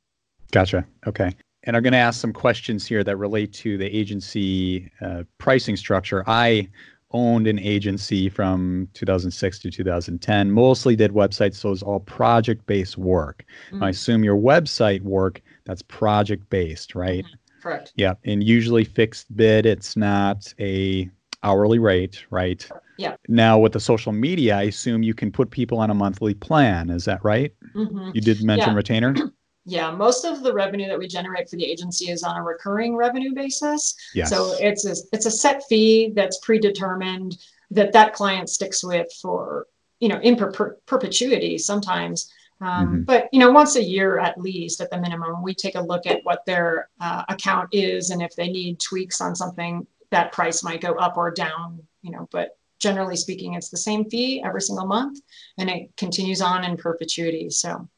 Gotcha. 0.53 0.87
Okay. 1.07 1.33
And 1.65 1.77
I'm 1.77 1.83
going 1.83 1.93
to 1.93 1.99
ask 1.99 2.21
some 2.21 2.33
questions 2.33 2.87
here 2.87 3.03
that 3.03 3.17
relate 3.17 3.53
to 3.55 3.77
the 3.77 3.87
agency 3.87 4.91
uh, 5.01 5.25
pricing 5.39 5.77
structure. 5.77 6.23
I 6.27 6.69
owned 7.13 7.47
an 7.47 7.59
agency 7.59 8.29
from 8.29 8.89
2006 8.95 9.61
to 9.61 9.71
2010 9.71 10.51
mostly 10.51 10.97
did 10.97 11.13
websites 11.13 11.55
so 11.55 11.71
it's 11.71 11.83
all 11.83 12.01
project 12.01 12.67
based 12.67 12.99
work 12.99 13.45
mm-hmm. 13.71 13.83
i 13.83 13.91
assume 13.91 14.25
your 14.25 14.37
website 14.37 15.01
work 15.03 15.41
that's 15.65 15.83
project 15.83 16.49
based 16.51 16.97
right 16.97 17.25
mm-hmm. 17.25 17.63
correct 17.63 17.93
yeah 17.95 18.15
and 18.25 18.43
usually 18.43 18.83
fixed 18.83 19.35
bid 19.37 19.67
it's 19.67 19.97
not 19.97 20.53
a 20.59 21.09
hourly 21.43 21.79
rate 21.79 22.25
right 22.31 22.69
yeah 22.99 23.17
now 23.29 23.59
with 23.59 23.73
the 23.73 23.81
social 23.81 24.13
media 24.13 24.57
i 24.57 24.63
assume 24.63 25.03
you 25.03 25.15
can 25.15 25.31
put 25.31 25.51
people 25.51 25.79
on 25.79 25.91
a 25.91 25.95
monthly 25.95 26.35
plan 26.35 26.91
is 26.91 27.05
that 27.05 27.23
right 27.25 27.53
mm-hmm. 27.75 28.11
you 28.15 28.21
did 28.21 28.43
mention 28.43 28.71
yeah. 28.71 28.77
retainer 28.77 29.15
Yeah, 29.69 29.91
most 29.91 30.25
of 30.25 30.45
the 30.45 30.55
revenue 30.55 30.87
that 30.87 30.99
we 30.99 31.09
generate 31.09 31.51
for 31.51 31.57
the 31.57 31.65
agency 31.65 32.09
is 32.09 32.23
on 32.23 32.37
a 32.37 32.43
recurring 32.43 32.95
revenue 32.95 33.35
basis. 33.35 33.97
Yes. 34.15 34.31
So 34.31 34.55
it's 34.61 34.87
a 34.87 34.95
it's 35.13 35.27
a 35.27 35.31
set 35.31 35.65
fee 35.69 36.13
that's 36.15 36.39
predetermined 36.39 37.37
that 37.73 37.93
that 37.93 38.15
client 38.15 38.49
sticks 38.49 38.85
with 38.85 39.13
for 39.21 39.67
you 39.99 40.09
know 40.09 40.21
in 40.21 40.37
per- 40.37 40.79
perpetuity 40.87 41.59
sometimes. 41.59 42.33
Um, 42.61 42.69
mm-hmm. 42.69 43.03
But 43.03 43.29
you 43.33 43.41
know, 43.41 43.51
once 43.51 43.75
a 43.75 43.83
year 43.83 44.21
at 44.21 44.41
least, 44.41 44.81
at 44.81 44.89
the 44.91 45.01
minimum, 45.01 45.43
we 45.43 45.53
take 45.53 45.75
a 45.75 45.81
look 45.81 46.07
at 46.07 46.21
what 46.23 46.47
their 46.47 46.89
uh, 47.01 47.25
account 47.29 47.71
is, 47.73 48.11
and 48.11 48.23
if 48.23 48.37
they 48.37 48.49
need 48.49 48.79
tweaks 48.79 49.21
on 49.21 49.35
something, 49.35 49.85
that 50.11 50.33
price 50.33 50.63
might 50.63 50.81
go 50.81 50.95
up 50.95 51.17
or 51.17 51.31
down. 51.31 51.83
You 52.03 52.13
know, 52.13 52.29
but 52.31 52.59
generally 52.79 53.17
speaking, 53.17 53.55
it's 53.55 53.71
the 53.71 53.77
same 53.77 54.09
fee 54.09 54.43
every 54.45 54.61
single 54.61 54.87
month, 54.87 55.21
and 55.59 55.69
it 55.71 55.97
continues 55.97 56.41
on 56.41 56.65
in 56.65 56.77
perpetuity. 56.77 57.51
So 57.51 57.89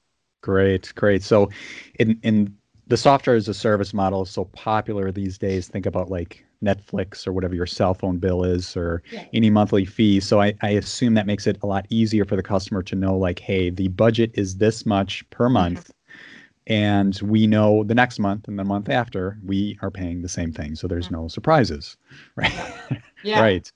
Great, 0.40 0.92
great. 0.94 1.22
So, 1.22 1.50
in 1.98 2.18
in 2.22 2.56
the 2.86 2.96
software 2.96 3.36
as 3.36 3.48
a 3.48 3.54
service 3.54 3.92
model 3.92 4.22
is 4.22 4.30
so 4.30 4.44
popular 4.46 5.10
these 5.12 5.36
days. 5.36 5.68
Think 5.68 5.86
about 5.86 6.10
like 6.10 6.44
Netflix 6.62 7.26
or 7.26 7.32
whatever 7.32 7.54
your 7.54 7.66
cell 7.66 7.92
phone 7.92 8.18
bill 8.18 8.44
is, 8.44 8.76
or 8.76 9.02
yeah. 9.10 9.24
any 9.32 9.50
monthly 9.50 9.84
fee. 9.84 10.20
So 10.20 10.40
I, 10.40 10.54
I 10.62 10.70
assume 10.70 11.14
that 11.14 11.26
makes 11.26 11.46
it 11.46 11.58
a 11.62 11.66
lot 11.66 11.86
easier 11.90 12.24
for 12.24 12.36
the 12.36 12.42
customer 12.42 12.82
to 12.84 12.94
know, 12.94 13.16
like, 13.16 13.40
hey, 13.40 13.70
the 13.70 13.88
budget 13.88 14.30
is 14.34 14.56
this 14.56 14.86
much 14.86 15.28
per 15.30 15.46
mm-hmm. 15.46 15.54
And 16.68 17.18
we 17.22 17.46
know 17.46 17.82
the 17.82 17.94
next 17.94 18.18
month 18.18 18.46
and 18.46 18.58
the 18.58 18.64
month 18.64 18.90
after 18.90 19.38
we 19.44 19.78
are 19.80 19.90
paying 19.90 20.20
the 20.20 20.28
same 20.28 20.52
thing. 20.52 20.74
So 20.74 20.86
there's 20.86 21.06
mm-hmm. 21.06 21.22
no 21.22 21.28
surprises. 21.28 21.96
Right. 22.36 22.52
Yeah. 23.24 23.40
right. 23.42 23.72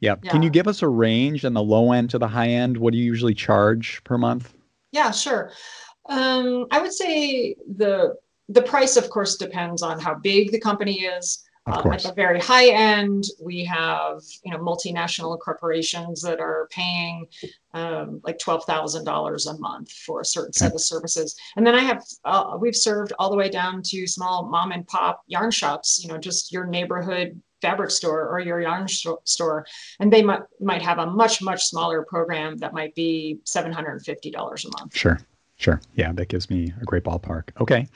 Yeah. 0.00 0.16
yeah. 0.22 0.30
Can 0.30 0.42
you 0.42 0.50
give 0.50 0.68
us 0.68 0.82
a 0.82 0.88
range 0.88 1.44
on 1.44 1.54
the 1.54 1.62
low 1.62 1.92
end 1.92 2.10
to 2.10 2.18
the 2.18 2.28
high 2.28 2.48
end? 2.48 2.76
What 2.76 2.92
do 2.92 2.98
you 2.98 3.04
usually 3.04 3.34
charge 3.34 4.02
per 4.04 4.18
month? 4.18 4.52
Yeah, 4.92 5.10
sure. 5.10 5.52
Um, 6.08 6.66
I 6.70 6.80
would 6.80 6.92
say 6.92 7.54
the 7.76 8.14
the 8.48 8.62
price, 8.62 8.96
of 8.96 9.10
course, 9.10 9.36
depends 9.36 9.82
on 9.82 10.00
how 10.00 10.14
big 10.14 10.52
the 10.52 10.60
company 10.60 11.02
is. 11.02 11.44
Um, 11.72 11.92
at 11.92 12.02
the 12.02 12.12
very 12.12 12.40
high 12.40 12.68
end, 12.68 13.24
we 13.40 13.64
have 13.64 14.22
you 14.44 14.52
know 14.52 14.58
multinational 14.58 15.38
corporations 15.38 16.22
that 16.22 16.40
are 16.40 16.68
paying 16.70 17.26
um, 17.74 18.20
like 18.24 18.38
twelve 18.38 18.64
thousand 18.64 19.04
dollars 19.04 19.46
a 19.46 19.58
month 19.58 19.92
for 19.92 20.20
a 20.20 20.24
certain 20.24 20.52
set 20.52 20.74
of 20.74 20.80
services, 20.80 21.36
and 21.56 21.66
then 21.66 21.74
I 21.74 21.80
have 21.80 22.02
uh, 22.24 22.56
we've 22.60 22.76
served 22.76 23.12
all 23.18 23.30
the 23.30 23.36
way 23.36 23.48
down 23.48 23.82
to 23.84 24.06
small 24.06 24.48
mom 24.48 24.72
and 24.72 24.86
pop 24.86 25.22
yarn 25.26 25.50
shops. 25.50 26.00
You 26.02 26.08
know, 26.08 26.18
just 26.18 26.52
your 26.52 26.66
neighborhood 26.66 27.40
fabric 27.60 27.90
store 27.90 28.28
or 28.28 28.40
your 28.40 28.60
yarn 28.60 28.86
store. 28.88 29.66
And 30.00 30.12
they 30.12 30.22
might 30.22 30.42
might 30.60 30.82
have 30.82 30.98
a 30.98 31.06
much 31.06 31.42
much 31.42 31.64
smaller 31.64 32.04
program 32.04 32.56
that 32.58 32.72
might 32.72 32.94
be 32.94 33.40
$750 33.44 34.64
a 34.64 34.80
month. 34.80 34.96
Sure 34.96 35.18
sure. 35.56 35.80
Yeah 35.94 36.12
that 36.12 36.28
gives 36.28 36.48
me 36.50 36.72
a 36.80 36.84
great 36.84 37.04
ballpark. 37.04 37.50
Okay 37.60 37.88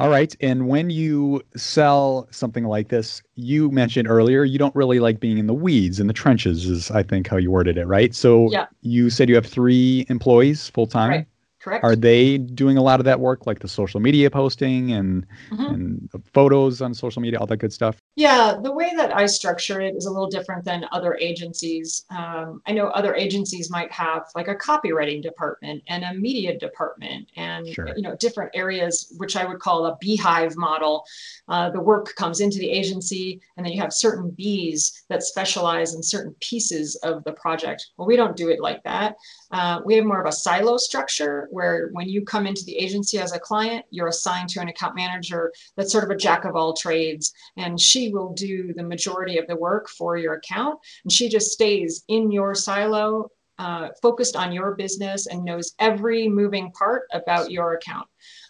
all 0.00 0.08
right 0.08 0.36
and 0.40 0.68
when 0.68 0.90
you 0.90 1.40
sell 1.56 2.26
something 2.30 2.64
like 2.64 2.88
this 2.88 3.22
you 3.36 3.70
mentioned 3.70 4.08
earlier 4.08 4.44
you 4.44 4.58
don't 4.58 4.74
really 4.74 4.98
like 4.98 5.20
being 5.20 5.38
in 5.38 5.46
the 5.46 5.54
weeds 5.54 6.00
in 6.00 6.06
the 6.06 6.12
trenches 6.12 6.66
is 6.66 6.90
i 6.90 7.02
think 7.02 7.28
how 7.28 7.36
you 7.36 7.50
worded 7.50 7.78
it 7.78 7.86
right 7.86 8.14
so 8.14 8.50
yeah. 8.50 8.66
you 8.82 9.10
said 9.10 9.28
you 9.28 9.34
have 9.34 9.46
three 9.46 10.04
employees 10.08 10.68
full 10.70 10.86
time 10.86 11.10
right. 11.10 11.26
Correct. 11.64 11.82
Are 11.82 11.96
they 11.96 12.36
doing 12.36 12.76
a 12.76 12.82
lot 12.82 13.00
of 13.00 13.04
that 13.06 13.20
work, 13.20 13.46
like 13.46 13.60
the 13.60 13.68
social 13.68 13.98
media 13.98 14.30
posting 14.30 14.92
and 14.92 15.26
mm-hmm. 15.50 15.62
and 15.62 16.10
photos 16.34 16.82
on 16.82 16.92
social 16.92 17.22
media, 17.22 17.38
all 17.38 17.46
that 17.46 17.56
good 17.56 17.72
stuff? 17.72 17.96
Yeah, 18.16 18.58
the 18.62 18.70
way 18.70 18.92
that 18.96 19.14
I 19.14 19.26
structure 19.26 19.80
it 19.80 19.96
is 19.96 20.06
a 20.06 20.10
little 20.10 20.28
different 20.28 20.64
than 20.64 20.86
other 20.92 21.16
agencies. 21.16 22.04
Um, 22.10 22.62
I 22.64 22.72
know 22.72 22.86
other 22.88 23.12
agencies 23.16 23.70
might 23.70 23.90
have 23.90 24.26
like 24.36 24.46
a 24.46 24.54
copywriting 24.54 25.20
department 25.20 25.82
and 25.88 26.04
a 26.04 26.14
media 26.14 26.56
department, 26.56 27.28
and 27.36 27.66
sure. 27.66 27.88
you 27.96 28.02
know 28.02 28.14
different 28.14 28.52
areas, 28.54 29.12
which 29.16 29.34
I 29.34 29.44
would 29.44 29.58
call 29.58 29.86
a 29.86 29.96
beehive 30.00 30.56
model. 30.56 31.04
Uh, 31.48 31.70
the 31.70 31.80
work 31.80 32.14
comes 32.14 32.38
into 32.38 32.58
the 32.58 32.70
agency, 32.70 33.40
and 33.56 33.66
then 33.66 33.72
you 33.72 33.80
have 33.80 33.92
certain 33.92 34.30
bees 34.30 35.02
that 35.08 35.24
specialize 35.24 35.94
in 35.94 36.02
certain 36.02 36.36
pieces 36.40 36.94
of 37.02 37.24
the 37.24 37.32
project. 37.32 37.90
Well, 37.96 38.06
we 38.06 38.14
don't 38.14 38.36
do 38.36 38.48
it 38.48 38.60
like 38.60 38.84
that. 38.84 39.16
Uh, 39.50 39.80
we 39.84 39.96
have 39.96 40.04
more 40.04 40.20
of 40.20 40.28
a 40.28 40.32
silo 40.32 40.76
structure 40.76 41.48
where 41.50 41.88
when 41.92 42.08
you 42.08 42.24
come 42.24 42.46
into 42.46 42.64
the 42.64 42.76
agency 42.76 43.18
as 43.18 43.32
a 43.32 43.40
client, 43.40 43.84
you're 43.90 44.08
assigned 44.08 44.50
to 44.50 44.60
an 44.60 44.68
account 44.68 44.94
manager 44.94 45.52
that's 45.76 45.90
sort 45.90 46.04
of 46.04 46.10
a 46.10 46.16
jack 46.16 46.44
of 46.44 46.54
all 46.54 46.74
trades, 46.74 47.32
and 47.56 47.80
she 47.80 48.03
will 48.12 48.32
do 48.32 48.72
the 48.74 48.82
majority 48.82 49.38
of 49.38 49.46
the 49.46 49.56
work 49.56 49.88
for 49.88 50.16
your 50.16 50.34
account. 50.34 50.78
And 51.04 51.12
she 51.12 51.28
just 51.28 51.52
stays 51.52 52.04
in 52.08 52.30
your 52.30 52.54
silo, 52.54 53.30
uh, 53.58 53.88
focused 54.02 54.36
on 54.36 54.52
your 54.52 54.74
business, 54.74 55.26
and 55.26 55.44
knows 55.44 55.74
every 55.78 56.28
moving 56.28 56.70
part 56.72 57.04
about 57.12 57.50
your 57.50 57.74
account. 57.74 58.06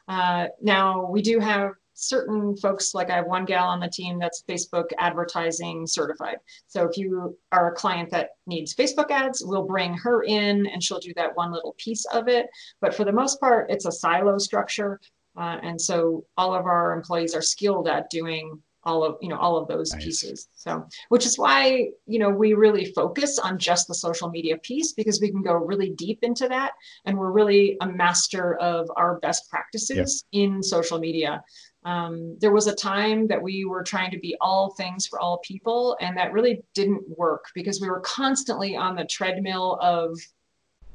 Uh, 0.09 0.47
now, 0.63 1.09
we 1.11 1.23
do 1.23 1.39
have 1.39 1.73
certain 1.95 2.57
folks, 2.57 2.95
like 2.95 3.09
I 3.09 3.17
have 3.17 3.27
one 3.27 3.45
gal 3.45 3.69
on 3.69 3.81
the 3.81 3.89
team 3.89 4.19
that's 4.19 4.45
Facebook 4.49 4.87
advertising 4.99 5.87
certified. 5.87 6.39
So 6.67 6.85
if 6.85 6.99
you 6.99 7.39
are 7.53 7.73
a 7.73 7.75
client 7.75 8.11
that 8.11 8.31
needs 8.47 8.75
Facebook 8.75 9.11
ads, 9.11 9.43
we'll 9.45 9.63
bring 9.65 9.95
her 9.95 10.25
in 10.25 10.67
and 10.67 10.83
she'll 10.83 10.99
do 10.99 11.15
that 11.17 11.37
one 11.37 11.53
little 11.53 11.75
piece 11.79 12.05
of 12.07 12.29
it. 12.29 12.47
But 12.81 12.95
for 12.95 13.05
the 13.05 13.13
most 13.13 13.41
part, 13.41 13.71
it's 13.71 13.87
a 13.87 13.93
silo 13.93 14.39
structure. 14.39 15.01
Uh, 15.37 15.59
and 15.63 15.81
so 15.81 16.25
all 16.37 16.55
of 16.55 16.67
our 16.67 16.93
employees 16.93 17.35
are 17.35 17.43
skilled 17.43 17.89
at 17.89 18.11
doing 18.11 18.61
all 18.85 19.05
of 19.05 19.17
you 19.21 19.29
know 19.29 19.39
all 19.39 19.57
of 19.57 19.69
those 19.69 19.93
nice. 19.93 20.05
pieces 20.05 20.49
so 20.55 20.87
which 21.09 21.27
is 21.27 21.39
why 21.39 21.89
you 22.07 22.19
know 22.19 22.31
we 22.31 22.55
really 22.55 22.87
focus 22.93 23.39
on 23.39 23.59
just 23.59 23.89
the 23.89 23.95
social 23.95 24.29
media 24.29 24.57
piece 24.59 24.93
because 24.93 25.21
we 25.21 25.31
can 25.31 25.43
go 25.43 25.55
really 25.55 25.91
deep 25.91 26.19
into 26.23 26.49
that 26.49 26.73
and 27.05 27.17
we're 27.17 27.33
really 27.33 27.77
a 27.81 27.87
master 27.87 28.57
of 28.57 28.91
our 28.97 29.19
best 29.21 29.49
practices 29.51 30.25
yep. 30.33 30.45
in 30.45 30.63
social 30.63 30.99
media 30.99 31.43
um, 31.85 32.39
there 32.41 32.53
was 32.53 32.67
a 32.67 32.75
time 32.75 33.27
that 33.27 33.43
we 33.43 33.67
were 33.67 33.83
trying 33.83 34.11
to 34.11 34.19
be 34.19 34.35
all 34.41 34.73
things 34.75 35.07
for 35.07 35.21
all 35.21 35.39
people 35.45 35.97
and 36.01 36.17
that 36.17 36.33
really 36.33 36.63
didn't 36.75 37.03
work 37.19 37.45
because 37.55 37.81
we 37.81 37.91
were 37.91 38.01
constantly 38.01 38.75
on 38.75 38.97
the 38.97 39.05
treadmill 39.05 39.79
of 39.83 40.19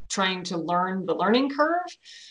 trying 0.10 0.43
to 0.43 0.58
learn 0.58 1.05
the 1.05 1.13
learning 1.13 1.50
curve, 1.50 1.86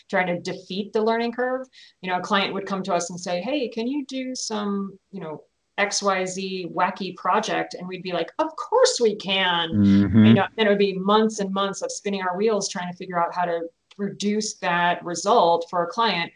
trying 0.09 0.27
to 0.27 0.39
defeat 0.39 0.93
the 0.93 1.01
learning 1.01 1.31
curve. 1.31 1.65
You 2.01 2.09
know, 2.11 2.17
a 2.17 2.21
client 2.21 2.53
would 2.53 2.65
come 2.65 2.83
to 2.83 2.93
us 2.93 3.09
and 3.09 3.19
say, 3.19 3.41
Hey, 3.41 3.69
can 3.69 3.87
you 3.87 4.05
do 4.05 4.35
some, 4.35 4.99
you 5.11 5.21
know, 5.21 5.43
XYZ 5.79 6.73
wacky 6.73 7.15
project. 7.15 7.73
And 7.73 7.87
we'd 7.87 8.03
be 8.03 8.11
like, 8.11 8.31
of 8.39 8.55
course 8.55 8.99
we 9.01 9.15
can. 9.15 9.69
Mm-hmm. 9.69 10.25
You 10.25 10.33
know, 10.33 10.45
and 10.57 10.67
it 10.67 10.69
would 10.69 10.77
be 10.77 10.97
months 10.97 11.39
and 11.39 11.51
months 11.53 11.81
of 11.81 11.91
spinning 11.91 12.21
our 12.21 12.37
wheels 12.37 12.69
trying 12.69 12.91
to 12.91 12.97
figure 12.97 13.21
out 13.21 13.33
how 13.33 13.45
to 13.45 13.61
produce 13.95 14.55
that 14.55 15.03
result 15.03 15.67
for 15.69 15.83
a 15.83 15.87
client. 15.87 16.31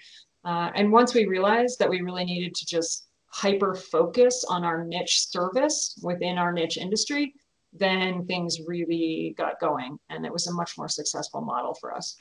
Uh, 0.46 0.72
and 0.76 0.92
once 0.92 1.14
we 1.14 1.26
realized 1.26 1.80
that 1.80 1.90
we 1.90 2.02
really 2.02 2.26
needed 2.26 2.54
to 2.56 2.66
just 2.66 3.08
hyper 3.28 3.74
focus 3.74 4.44
on 4.48 4.64
our 4.64 4.84
niche 4.84 5.28
service 5.28 5.98
within 6.04 6.38
our 6.38 6.52
niche 6.52 6.78
industry, 6.78 7.34
then 7.72 8.26
things 8.26 8.60
really 8.68 9.34
got 9.38 9.60
going. 9.60 9.98
And 10.10 10.26
it 10.26 10.32
was 10.32 10.48
a 10.48 10.54
much 10.54 10.78
more 10.78 10.90
successful 10.90 11.42
model 11.42 11.74
for 11.74 11.96
us. 11.96 12.18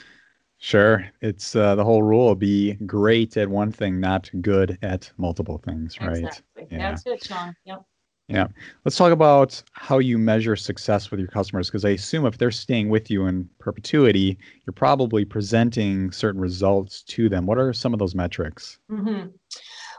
Sure. 0.63 1.05
It's 1.21 1.57
uh, 1.57 1.75
the 1.75 1.83
whole 1.83 2.05
rule 2.05 2.37
be 2.37 2.75
great 2.87 3.37
at 3.37 3.49
one 3.49 3.73
thing, 3.73 3.99
not 3.99 4.31
good 4.41 4.79
at 4.81 5.11
multiple 5.17 5.59
things, 5.59 6.01
right? 6.01 6.19
Exactly. 6.19 6.69
Yeah. 6.71 6.91
That's 6.91 7.05
it, 7.05 7.25
Sean. 7.25 7.53
Yep. 7.65 7.83
Yeah. 8.29 8.47
Let's 8.85 8.97
talk 8.97 9.11
about 9.11 9.61
how 9.73 9.99
you 9.99 10.19
measure 10.19 10.55
success 10.55 11.11
with 11.11 11.19
your 11.19 11.29
customers 11.29 11.69
because 11.69 11.85
I 11.85 11.91
assume 11.91 12.27
if 12.27 12.39
they're 12.39 12.53
staying 12.53 12.91
with 12.91 13.11
you 13.11 13.27
in 13.27 13.49
perpetuity, 13.59 14.39
you're 14.65 14.73
probably 14.73 15.25
presenting 15.25 16.13
certain 16.13 16.41
results 16.41 17.03
to 17.09 17.29
them. 17.29 17.45
What 17.45 17.59
are 17.59 17.73
some 17.73 17.93
of 17.93 17.99
those 17.99 18.15
metrics? 18.15 18.79
Mm-hmm. 18.89 19.31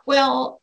Well, 0.05 0.62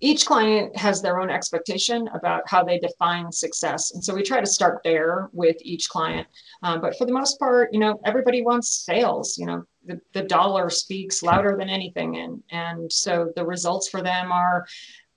each 0.00 0.24
client 0.24 0.74
has 0.76 1.02
their 1.02 1.20
own 1.20 1.30
expectation 1.30 2.08
about 2.14 2.48
how 2.48 2.64
they 2.64 2.78
define 2.78 3.30
success. 3.30 3.92
And 3.92 4.02
so 4.02 4.14
we 4.14 4.22
try 4.22 4.40
to 4.40 4.46
start 4.46 4.80
there 4.82 5.28
with 5.32 5.56
each 5.60 5.88
client. 5.88 6.26
Um, 6.62 6.80
but 6.80 6.96
for 6.96 7.04
the 7.04 7.12
most 7.12 7.38
part, 7.38 7.72
you 7.72 7.80
know, 7.80 8.00
everybody 8.04 8.42
wants 8.42 8.68
sales. 8.68 9.36
You 9.36 9.46
know, 9.46 9.64
the, 9.84 10.00
the 10.14 10.22
dollar 10.22 10.70
speaks 10.70 11.22
louder 11.22 11.56
than 11.58 11.68
anything. 11.68 12.16
And, 12.16 12.42
and 12.50 12.90
so 12.90 13.32
the 13.36 13.44
results 13.44 13.88
for 13.88 14.02
them 14.02 14.32
are 14.32 14.66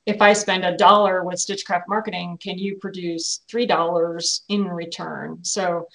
if 0.05 0.21
I 0.21 0.33
spend 0.33 0.65
a 0.65 0.75
dollar 0.75 1.23
with 1.23 1.39
Stitchcraft 1.39 1.87
marketing, 1.87 2.37
can 2.41 2.57
you 2.57 2.77
produce 2.81 3.41
$3 3.49 4.41
in 4.49 4.65
return? 4.65 5.39
So 5.43 5.87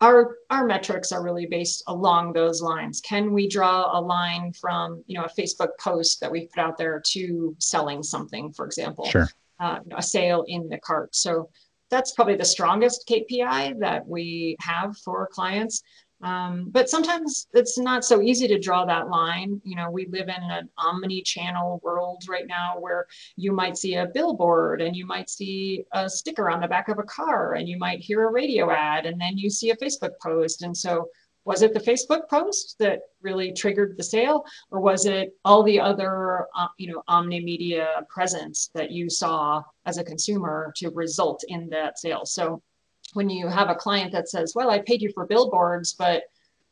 our 0.00 0.36
our 0.50 0.66
metrics 0.66 1.12
are 1.12 1.22
really 1.22 1.46
based 1.46 1.82
along 1.86 2.32
those 2.32 2.60
lines. 2.60 3.00
Can 3.00 3.32
we 3.32 3.48
draw 3.48 3.98
a 3.98 4.00
line 4.00 4.52
from 4.52 5.02
you 5.06 5.18
know 5.18 5.24
a 5.24 5.28
facebook 5.28 5.70
post 5.80 6.20
that 6.20 6.30
we 6.30 6.46
put 6.46 6.60
out 6.60 6.76
there 6.76 7.02
to 7.12 7.54
selling 7.58 8.02
something 8.02 8.52
for 8.52 8.66
example? 8.66 9.06
Sure. 9.06 9.28
Uh, 9.58 9.78
a 9.96 10.02
sale 10.02 10.44
in 10.48 10.68
the 10.68 10.78
cart. 10.78 11.14
So 11.16 11.48
that's 11.90 12.12
probably 12.12 12.36
the 12.36 12.44
strongest 12.44 13.08
kpi 13.08 13.78
that 13.80 14.06
we 14.06 14.56
have 14.60 14.96
for 14.98 15.28
clients 15.32 15.82
um, 16.22 16.68
but 16.70 16.88
sometimes 16.88 17.46
it's 17.52 17.78
not 17.78 18.04
so 18.04 18.22
easy 18.22 18.48
to 18.48 18.58
draw 18.58 18.84
that 18.84 19.08
line. 19.08 19.60
You 19.64 19.76
know, 19.76 19.90
we 19.90 20.06
live 20.06 20.28
in 20.28 20.42
an 20.42 20.68
omni-channel 20.78 21.80
world 21.82 22.24
right 22.28 22.46
now 22.46 22.76
where 22.78 23.06
you 23.36 23.52
might 23.52 23.76
see 23.76 23.96
a 23.96 24.06
billboard 24.06 24.80
and 24.80 24.96
you 24.96 25.06
might 25.06 25.28
see 25.28 25.84
a 25.92 26.08
sticker 26.08 26.48
on 26.48 26.60
the 26.60 26.68
back 26.68 26.88
of 26.88 26.98
a 26.98 27.02
car 27.02 27.54
and 27.54 27.68
you 27.68 27.76
might 27.78 28.00
hear 28.00 28.26
a 28.26 28.32
radio 28.32 28.70
ad 28.70 29.04
and 29.04 29.20
then 29.20 29.36
you 29.36 29.50
see 29.50 29.70
a 29.70 29.76
Facebook 29.76 30.12
post. 30.22 30.62
And 30.62 30.74
so 30.74 31.08
was 31.44 31.62
it 31.62 31.74
the 31.74 31.80
Facebook 31.80 32.28
post 32.28 32.76
that 32.78 33.00
really 33.20 33.52
triggered 33.52 33.96
the 33.96 34.02
sale 34.02 34.44
or 34.70 34.80
was 34.80 35.04
it 35.04 35.36
all 35.44 35.62
the 35.62 35.78
other, 35.78 36.46
uh, 36.56 36.68
you 36.78 36.90
know, 36.90 37.02
omni 37.08 37.44
media 37.44 38.04
presence 38.08 38.70
that 38.74 38.90
you 38.90 39.10
saw 39.10 39.62
as 39.84 39.98
a 39.98 40.04
consumer 40.04 40.72
to 40.76 40.88
result 40.90 41.44
in 41.48 41.68
that 41.68 41.98
sale? 41.98 42.24
So 42.24 42.62
when 43.14 43.30
you 43.30 43.48
have 43.48 43.70
a 43.70 43.74
client 43.74 44.12
that 44.12 44.28
says, 44.28 44.52
well, 44.54 44.70
I 44.70 44.80
paid 44.80 45.02
you 45.02 45.10
for 45.12 45.26
billboards, 45.26 45.94
but 45.94 46.24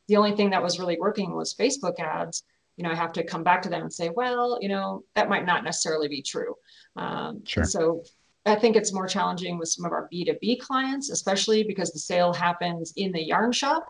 the 0.09 0.17
only 0.17 0.33
thing 0.33 0.51
that 0.51 0.63
was 0.63 0.79
really 0.79 0.99
working 0.99 1.35
was 1.35 1.55
Facebook 1.55 1.99
ads, 1.99 2.45
you 2.77 2.85
know, 2.85 2.91
I 2.91 2.95
have 2.95 3.13
to 3.13 3.25
come 3.25 3.43
back 3.43 3.63
to 3.63 3.69
them 3.69 3.83
and 3.83 3.93
say, 3.93 4.11
well, 4.11 4.59
you 4.61 4.69
know, 4.69 5.05
that 5.15 5.29
might 5.29 5.47
not 5.47 5.65
necessarily 5.65 6.09
be 6.09 6.23
true. 6.23 6.55
Um, 6.97 7.45
sure. 7.45 7.65
So 7.65 8.03
I 8.47 8.57
think 8.57 8.77
it's 8.77 8.93
more 8.93 9.07
challenging 9.07 9.59
with 9.59 9.71
some 9.71 9.87
of 9.87 9.93
our 9.93 10.09
B2B 10.13 10.61
clients, 10.61 11.09
especially 11.09 11.63
because 11.63 11.93
the 11.93 11.99
sale 11.99 12.33
happens 12.35 12.93
in 12.97 13.11
the 13.11 13.23
yarn 13.23 13.53
shop 13.53 13.87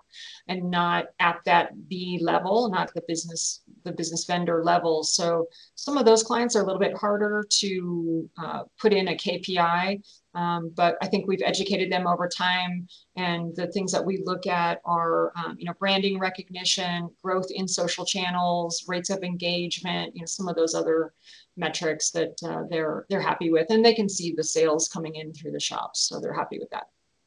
and 0.47 0.71
not 0.71 1.07
at 1.19 1.39
that 1.45 1.89
B 1.89 2.21
level, 2.23 2.71
not 2.71 2.95
the 2.95 3.03
business, 3.09 3.63
the 3.83 3.91
business 3.91 4.27
vendor 4.27 4.63
level. 4.63 5.03
So 5.03 5.49
some 5.75 5.99
of 5.99 6.05
those 6.05 6.23
clients 6.23 6.55
are 6.55 6.63
a 6.63 6.67
little 6.67 6.79
bit 6.81 6.97
harder 6.97 7.45
to 7.49 8.31
uh, 8.39 8.63
put 8.79 8.93
in 8.93 9.09
a 9.09 9.17
KPI 9.17 10.01
um, 10.35 10.73
but 10.75 10.97
I 11.01 11.07
think 11.07 11.27
we've 11.27 11.43
educated 11.45 11.91
them 11.91 12.07
over 12.07 12.29
time. 12.29 12.89
And 13.17 13.55
the 13.55 13.69
things 13.69 13.93
that 13.93 14.05
we 14.05 14.23
look 14.25 14.47
at 14.47 14.81
are, 14.85 15.33
um, 15.37 15.57
you 15.59 15.65
know, 15.67 15.75
branding 15.79 16.19
recognition, 16.19 17.09
growth 17.23 17.47
in 17.51 17.69
social 17.69 18.05
channels, 18.05 18.85
rates 18.89 19.11
of 19.11 19.23
engagement, 19.23 20.15
you 20.15 20.23
know, 20.23 20.27
some 20.27 20.49
of 20.49 20.57
those 20.57 20.75
other 20.75 21.15
metrics 21.57 22.11
that 22.11 22.35
uh, 22.45 22.63
they're 22.71 23.07
they're 23.09 23.21
happy 23.21 23.51
with, 23.51 23.71
and 23.71 23.85
they 23.85 23.95
can 23.95 24.09
see 24.09 24.35
the 24.37 24.45
sales 24.45 24.89
coming 24.89 25.15
in 25.15 25.33
through 25.33 25.53
the 25.53 25.61
shops, 25.61 26.01
so 26.09 26.21
they're 26.21 26.35
happy 26.35 26.59
with 26.59 26.71
that. 26.71 26.87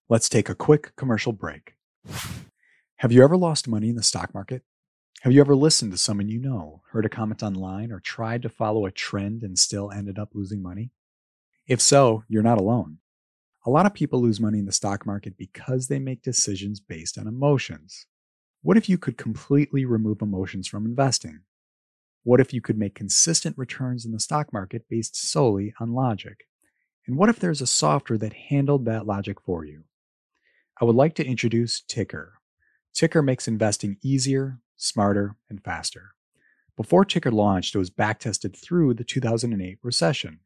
Let's 0.10 0.30
take 0.30 0.50
a 0.50 0.56
quick 0.56 0.96
commercial 0.96 1.34
break. 1.34 1.76
Have 2.98 3.12
you 3.12 3.24
ever 3.24 3.38
lost 3.38 3.68
money 3.68 3.90
in 3.90 3.96
the 3.96 4.04
stock 4.04 4.34
market? 4.34 4.64
Have 5.22 5.34
you 5.34 5.42
ever 5.42 5.56
listened 5.56 5.92
to 5.92 5.98
someone 5.98 6.30
you 6.30 6.40
know, 6.40 6.84
heard 6.92 7.06
a 7.06 7.10
comment 7.10 7.42
online, 7.44 7.92
or 7.92 8.00
tried 8.00 8.42
to 8.44 8.50
follow 8.50 8.86
a 8.86 8.92
trend 8.92 9.44
and 9.44 9.58
still 9.58 9.92
ended 9.92 10.20
up 10.20 10.30
losing 10.34 10.62
money? 10.62 10.92
If 11.68 11.82
so, 11.82 12.24
you're 12.28 12.44
not 12.44 12.60
alone. 12.60 13.00
A 13.68 13.70
lot 13.70 13.86
of 13.86 13.94
people 13.94 14.22
lose 14.22 14.40
money 14.40 14.60
in 14.60 14.66
the 14.66 14.72
stock 14.72 15.06
market 15.06 15.38
because 15.38 15.88
they 15.88 16.00
make 16.00 16.22
decisions 16.22 16.80
based 16.80 17.18
on 17.18 17.28
emotions. 17.28 18.06
What 18.62 18.78
if 18.78 18.88
you 18.88 18.98
could 18.98 19.18
completely 19.18 19.84
remove 19.84 20.22
emotions 20.22 20.70
from 20.70 20.86
investing? 20.86 21.42
What 22.24 22.40
if 22.40 22.54
you 22.54 22.62
could 22.62 22.78
make 22.78 22.96
consistent 22.96 23.58
returns 23.58 24.06
in 24.06 24.14
the 24.14 24.22
stock 24.22 24.54
market 24.54 24.86
based 24.90 25.18
solely 25.18 25.74
on 25.82 25.92
logic? 25.92 26.48
And 27.08 27.18
what 27.18 27.28
if 27.28 27.42
there's 27.42 27.60
a 27.60 27.68
software 27.68 28.18
that 28.20 28.32
handled 28.32 28.86
that 28.86 29.06
logic 29.06 29.42
for 29.42 29.66
you? 29.66 29.84
I 30.80 30.86
would 30.86 30.96
like 30.96 31.16
to 31.16 31.28
introduce 31.28 31.82
Tykr. 31.82 32.30
Tykr 32.96 33.22
makes 33.22 33.50
investing 33.50 33.98
easier, 34.02 34.60
smarter, 34.78 35.36
and 35.50 35.62
faster. 35.62 36.12
Before 36.78 37.04
Tykr 37.04 37.34
launched, 37.34 37.76
it 37.76 37.80
was 37.80 37.90
backtested 37.90 38.56
through 38.56 38.94
the 38.94 39.04
2008 39.04 39.80
recession. 39.84 40.40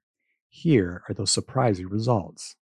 Here 0.50 1.04
are 1.08 1.14
those 1.14 1.30
surprising 1.30 1.88
results. 1.88 2.56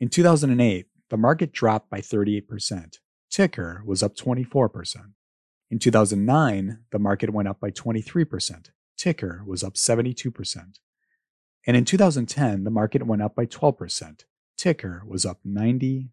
In 0.00 0.08
2008, 0.08 0.86
the 1.10 1.16
market 1.16 1.52
dropped 1.52 1.90
by 1.90 2.00
38%. 2.00 2.98
Tykr 3.30 3.84
was 3.84 4.02
up 4.02 4.14
24%. 4.14 4.96
In 5.70 5.78
2009, 5.78 6.78
the 6.92 6.98
market 6.98 7.30
went 7.30 7.48
up 7.48 7.60
by 7.60 7.70
23%. 7.70 8.70
Tykr 8.98 9.44
was 9.44 9.62
up 9.64 9.74
72%. 9.74 10.78
And 11.66 11.76
in 11.76 11.84
2010, 11.84 12.64
the 12.64 12.70
market 12.70 13.06
went 13.06 13.22
up 13.22 13.34
by 13.34 13.44
12%. 13.46 14.24
Tykr 14.58 15.04
was 15.04 15.26
up 15.26 15.40
96%. 15.46 16.08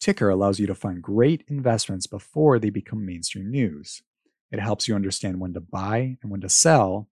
Tykr 0.00 0.32
allows 0.32 0.60
you 0.60 0.66
to 0.66 0.74
find 0.74 1.02
great 1.02 1.44
investments 1.48 2.06
before 2.06 2.58
they 2.58 2.70
become 2.70 3.06
mainstream 3.06 3.50
news. 3.50 4.02
It 4.50 4.60
helps 4.60 4.88
you 4.88 4.94
understand 4.94 5.40
when 5.40 5.54
to 5.54 5.60
buy 5.60 6.18
and 6.22 6.30
when 6.30 6.40
to 6.40 6.48
sell 6.48 7.08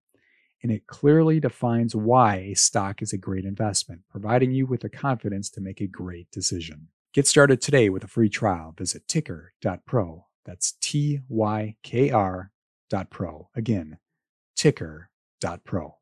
and 0.63 0.73
it 0.73 0.87
clearly 0.87 1.41
defines 1.41 1.95
why 1.95 2.37
a 2.37 2.55
stock 2.55 3.03
is 3.03 3.13
a 3.13 3.19
great 3.19 3.45
investment, 3.45 4.03
providing 4.11 4.53
you 4.53 4.67
with 4.67 4.81
the 4.81 4.89
confidence 4.89 5.51
to 5.51 5.61
make 5.61 5.81
a 5.81 5.87
great 5.87 6.31
decision. 6.31 6.89
Get 7.13 7.27
started 7.27 7.61
today 7.61 7.89
with 7.89 8.05
a 8.05 8.09
free 8.09 8.29
trial. 8.29 8.75
Visit 8.77 9.07
tykr.pro. 9.07 10.27
That's 10.45 10.73
T 10.81 11.21
Y 11.29 11.77
K 11.83 12.11
R 12.11 12.51
dot 12.91 13.11
pro. 13.11 13.49
Again, 13.55 13.99
tykr.pro. 14.57 15.97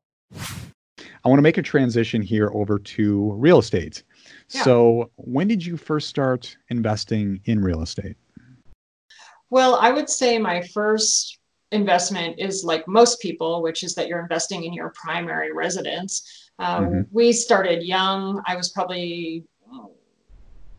I 1.23 1.29
want 1.29 1.39
to 1.39 1.43
make 1.43 1.57
a 1.57 1.63
transition 1.63 2.21
here 2.21 2.51
over 2.53 2.79
to 2.79 3.31
real 3.33 3.59
estate. 3.59 4.03
Yeah. 4.49 4.63
So, 4.63 5.11
when 5.15 5.47
did 5.47 5.65
you 5.65 5.77
first 5.77 6.09
start 6.09 6.55
investing 6.69 7.41
in 7.45 7.61
real 7.61 7.81
estate? 7.81 8.15
Well, 9.49 9.75
I 9.75 9.91
would 9.91 10.09
say 10.09 10.37
my 10.37 10.61
first 10.73 11.39
investment 11.71 12.35
is 12.39 12.63
like 12.63 12.87
most 12.87 13.21
people, 13.21 13.61
which 13.61 13.83
is 13.83 13.95
that 13.95 14.07
you're 14.07 14.21
investing 14.21 14.63
in 14.63 14.73
your 14.73 14.91
primary 14.95 15.51
residence. 15.51 16.49
Uh, 16.59 16.79
mm-hmm. 16.79 17.01
We 17.11 17.33
started 17.33 17.83
young. 17.83 18.41
I 18.45 18.55
was 18.55 18.69
probably 18.69 19.43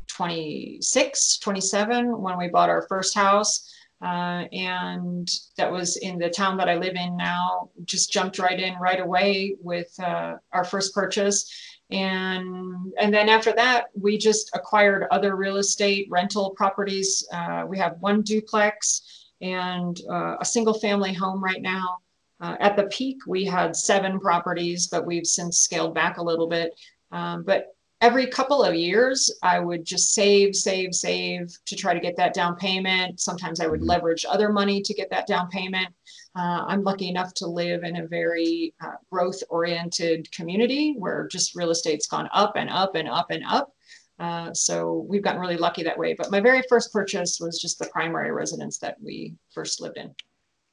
26, 0.09 1.38
27 1.38 2.18
when 2.20 2.38
we 2.38 2.49
bought 2.49 2.70
our 2.70 2.87
first 2.88 3.14
house. 3.14 3.72
Uh, 4.03 4.44
and 4.53 5.31
that 5.57 5.70
was 5.70 5.96
in 5.96 6.18
the 6.18 6.29
town 6.29 6.57
that 6.59 6.68
I 6.68 6.77
live 6.77 6.96
in 6.96 7.16
now. 7.16 7.70
Just 7.85 8.12
jumped 8.12 8.38
right 8.38 8.59
in 8.59 8.75
right 8.79 9.01
away 9.01 9.57
with 9.62 9.88
uh, 9.99 10.37
our 10.53 10.64
first 10.64 10.94
purchase, 10.94 11.51
and 11.90 12.92
and 12.99 13.14
then 13.14 13.31
after 13.31 13.53
that, 13.55 13.87
we 13.99 14.18
just 14.18 14.51
acquired 14.55 15.07
other 15.11 15.35
real 15.35 15.57
estate 15.57 16.09
rental 16.11 16.51
properties. 16.51 17.27
Uh, 17.33 17.64
we 17.66 17.79
have 17.79 17.96
one 18.01 18.20
duplex 18.20 19.25
and 19.40 20.01
uh, 20.11 20.37
a 20.40 20.44
single 20.44 20.75
family 20.75 21.12
home 21.12 21.42
right 21.42 21.62
now. 21.62 21.99
Uh, 22.40 22.57
at 22.61 22.77
the 22.77 22.85
peak, 22.85 23.18
we 23.27 23.44
had 23.44 23.75
seven 23.75 24.20
properties, 24.20 24.88
but 24.88 25.07
we've 25.07 25.27
since 25.27 25.59
scaled 25.59 25.94
back 25.94 26.18
a 26.18 26.22
little 26.22 26.46
bit. 26.46 26.79
Um, 27.11 27.44
but 27.44 27.68
every 28.01 28.27
couple 28.27 28.62
of 28.62 28.75
years, 28.75 29.35
I 29.42 29.59
would 29.59 29.85
just 29.85 30.12
save, 30.14 30.55
save, 30.55 30.94
save 30.94 31.57
to 31.66 31.77
try 31.77 31.94
to 31.94 32.01
get 32.01 32.16
that 32.16 32.35
down 32.35 32.57
payment. 32.57 33.20
Sometimes 33.20 33.61
I 33.61 33.66
would 33.66 33.81
mm-hmm. 33.81 33.88
leverage 33.88 34.27
other 34.29 34.53
money 34.53 34.83
to 34.83 34.94
get 34.94 35.11
that 35.11 35.27
down 35.27 35.49
payment. 35.49 35.88
Uh, 36.35 36.64
I'm 36.66 36.83
lucky 36.83 37.09
enough 37.09 37.33
to 37.35 37.46
live 37.46 37.85
in 37.85 37.96
a 37.96 38.07
very 38.07 38.75
uh, 38.85 38.96
growth 39.11 39.42
oriented 39.49 40.31
community 40.33 40.94
where 40.99 41.27
just 41.29 41.57
real 41.57 41.70
estate's 41.70 42.07
gone 42.07 42.29
up 42.35 42.57
and 42.57 42.68
up 42.68 42.94
and 42.94 43.09
up 43.09 43.31
and 43.31 43.42
up. 43.46 43.72
Uh, 44.18 44.52
so 44.55 45.05
we've 45.09 45.22
gotten 45.22 45.40
really 45.40 45.57
lucky 45.57 45.83
that 45.83 45.98
way. 45.98 46.14
But 46.14 46.31
my 46.31 46.40
very 46.40 46.62
first 46.68 46.92
purchase 46.92 47.38
was 47.40 47.61
just 47.61 47.79
the 47.79 47.87
primary 47.87 48.33
residence 48.33 48.79
that 48.79 48.96
we 49.02 49.35
first 49.52 49.81
lived 49.81 49.98
in. 49.98 50.14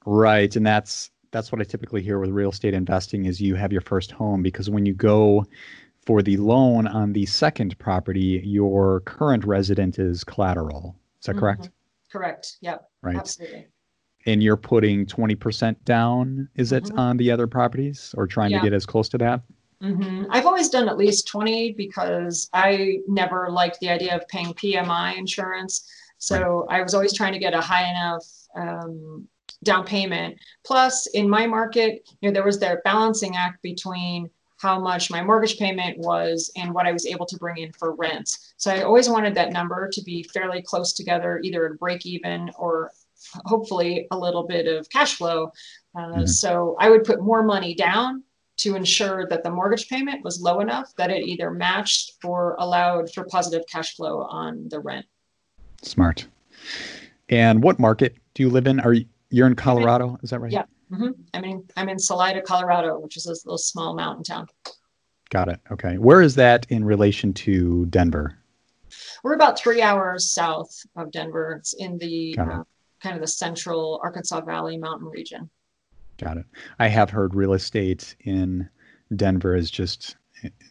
Right, 0.05 0.55
and 0.55 0.65
that's 0.65 1.11
that's 1.31 1.51
what 1.51 1.59
I 1.59 1.63
typically 1.63 2.03
hear 2.03 2.19
with 2.19 2.29
real 2.29 2.51
estate 2.51 2.73
investing 2.75 3.25
is 3.25 3.41
you 3.41 3.55
have 3.55 3.71
your 3.71 3.81
first 3.81 4.11
home 4.11 4.43
because 4.43 4.69
when 4.69 4.85
you 4.85 4.93
go 4.93 5.43
for 6.05 6.21
the 6.21 6.37
loan 6.37 6.85
on 6.85 7.11
the 7.11 7.25
second 7.25 7.77
property, 7.79 8.41
your 8.45 8.99
current 9.01 9.43
resident 9.43 9.97
is 9.97 10.23
collateral. 10.23 10.95
Is 11.19 11.25
that 11.25 11.37
correct? 11.37 11.61
Mm-hmm. 11.63 12.17
Correct. 12.17 12.57
Yep. 12.61 12.87
Right. 13.01 13.15
Absolutely. 13.15 13.67
And 14.27 14.43
you're 14.43 14.57
putting 14.57 15.07
20% 15.07 15.75
down, 15.85 16.47
is 16.55 16.71
it 16.71 16.83
Mhm. 16.85 16.97
on 16.99 17.17
the 17.17 17.31
other 17.31 17.47
properties 17.47 18.13
or 18.15 18.27
trying 18.27 18.51
Yeah. 18.51 18.59
to 18.59 18.65
get 18.65 18.73
as 18.73 18.85
close 18.85 19.09
to 19.09 19.17
that? 19.17 19.41
Hmm 19.83 20.23
I've 20.29 20.45
always 20.45 20.69
done 20.69 20.87
at 20.87 20.97
least 20.97 21.27
20 21.27 21.73
because 21.73 22.49
I 22.53 22.99
never 23.07 23.49
liked 23.51 23.79
the 23.81 23.89
idea 23.89 24.15
of 24.15 24.27
paying 24.29 24.53
PMI 24.53 25.17
insurance. 25.17 25.85
So 26.17 26.65
I 26.69 26.81
was 26.81 26.93
always 26.93 27.13
trying 27.13 27.33
to 27.33 27.39
get 27.39 27.53
a 27.53 27.59
high 27.59 27.89
enough 27.89 28.25
um, 28.55 29.27
down 29.63 29.85
payment. 29.85 30.37
Plus, 30.63 31.07
in 31.07 31.29
my 31.29 31.45
market, 31.45 32.07
you 32.21 32.29
know, 32.29 32.33
there 32.33 32.45
was 32.45 32.59
their 32.59 32.81
balancing 32.85 33.35
act 33.35 33.61
between 33.61 34.29
how 34.57 34.79
much 34.79 35.11
my 35.11 35.21
mortgage 35.21 35.57
payment 35.57 35.97
was 35.97 36.49
and 36.55 36.73
what 36.73 36.87
I 36.87 36.93
was 36.93 37.05
able 37.05 37.25
to 37.25 37.37
bring 37.37 37.57
in 37.57 37.73
for 37.73 37.93
rents. 37.95 38.53
So 38.55 38.71
I 38.71 38.83
always 38.83 39.09
wanted 39.09 39.35
that 39.35 39.51
number 39.51 39.89
to 39.91 40.01
be 40.03 40.23
fairly 40.23 40.61
close 40.61 40.93
together, 40.93 41.41
either 41.43 41.65
at 41.65 41.77
break 41.77 42.05
even 42.05 42.49
or 42.57 42.91
hopefully 43.43 44.07
a 44.11 44.17
little 44.17 44.43
bit 44.43 44.67
of 44.67 44.89
cash 44.89 45.15
flow. 45.15 45.51
Uh, 45.97 46.23
Mhm. 46.23 46.29
So 46.29 46.77
I 46.79 46.89
would 46.89 47.03
put 47.03 47.21
more 47.21 47.43
money 47.43 47.75
down 47.75 48.23
to 48.57 48.75
ensure 48.75 49.27
that 49.27 49.43
the 49.43 49.49
mortgage 49.49 49.89
payment 49.89 50.23
was 50.23 50.39
low 50.41 50.59
enough 50.59 50.93
that 50.97 51.09
it 51.09 51.23
either 51.25 51.51
matched 51.51 52.13
or 52.23 52.55
allowed 52.59 53.11
for 53.13 53.25
positive 53.25 53.65
cash 53.71 53.95
flow 53.95 54.21
on 54.23 54.67
the 54.69 54.79
rent. 54.79 55.05
Smart. 55.81 56.27
And 57.29 57.63
what 57.63 57.79
market 57.79 58.15
do 58.35 58.43
you 58.43 58.49
live 58.49 58.67
in? 58.67 58.79
Are 58.79 58.93
you, 58.93 59.05
you're 59.29 59.47
in 59.47 59.55
Colorado? 59.55 60.17
Is 60.21 60.29
that 60.29 60.39
right? 60.39 60.51
Yeah. 60.51 60.65
hmm 60.93 61.09
I 61.33 61.41
mean, 61.41 61.67
I'm 61.75 61.89
in 61.89 61.97
Salida, 61.97 62.41
Colorado, 62.41 62.99
which 62.99 63.17
is 63.17 63.23
this 63.25 63.45
little 63.45 63.57
small 63.57 63.95
mountain 63.95 64.23
town. 64.23 64.47
Got 65.29 65.49
it. 65.49 65.59
Okay. 65.71 65.97
Where 65.97 66.21
is 66.21 66.35
that 66.35 66.67
in 66.69 66.85
relation 66.85 67.33
to 67.33 67.87
Denver? 67.87 68.37
We're 69.23 69.33
about 69.33 69.57
three 69.57 69.81
hours 69.81 70.31
south 70.31 70.69
of 70.95 71.11
Denver. 71.11 71.55
It's 71.59 71.73
in 71.73 71.97
the 71.97 72.37
uh, 72.37 72.63
kind 73.01 73.15
of 73.15 73.21
the 73.21 73.27
central 73.27 73.99
Arkansas 74.03 74.41
Valley 74.41 74.77
mountain 74.77 75.07
region. 75.07 75.49
Got 76.17 76.37
it. 76.37 76.45
I 76.79 76.87
have 76.87 77.09
heard 77.09 77.33
real 77.35 77.53
estate 77.53 78.15
in 78.21 78.69
Denver 79.15 79.55
is 79.55 79.71
just 79.71 80.15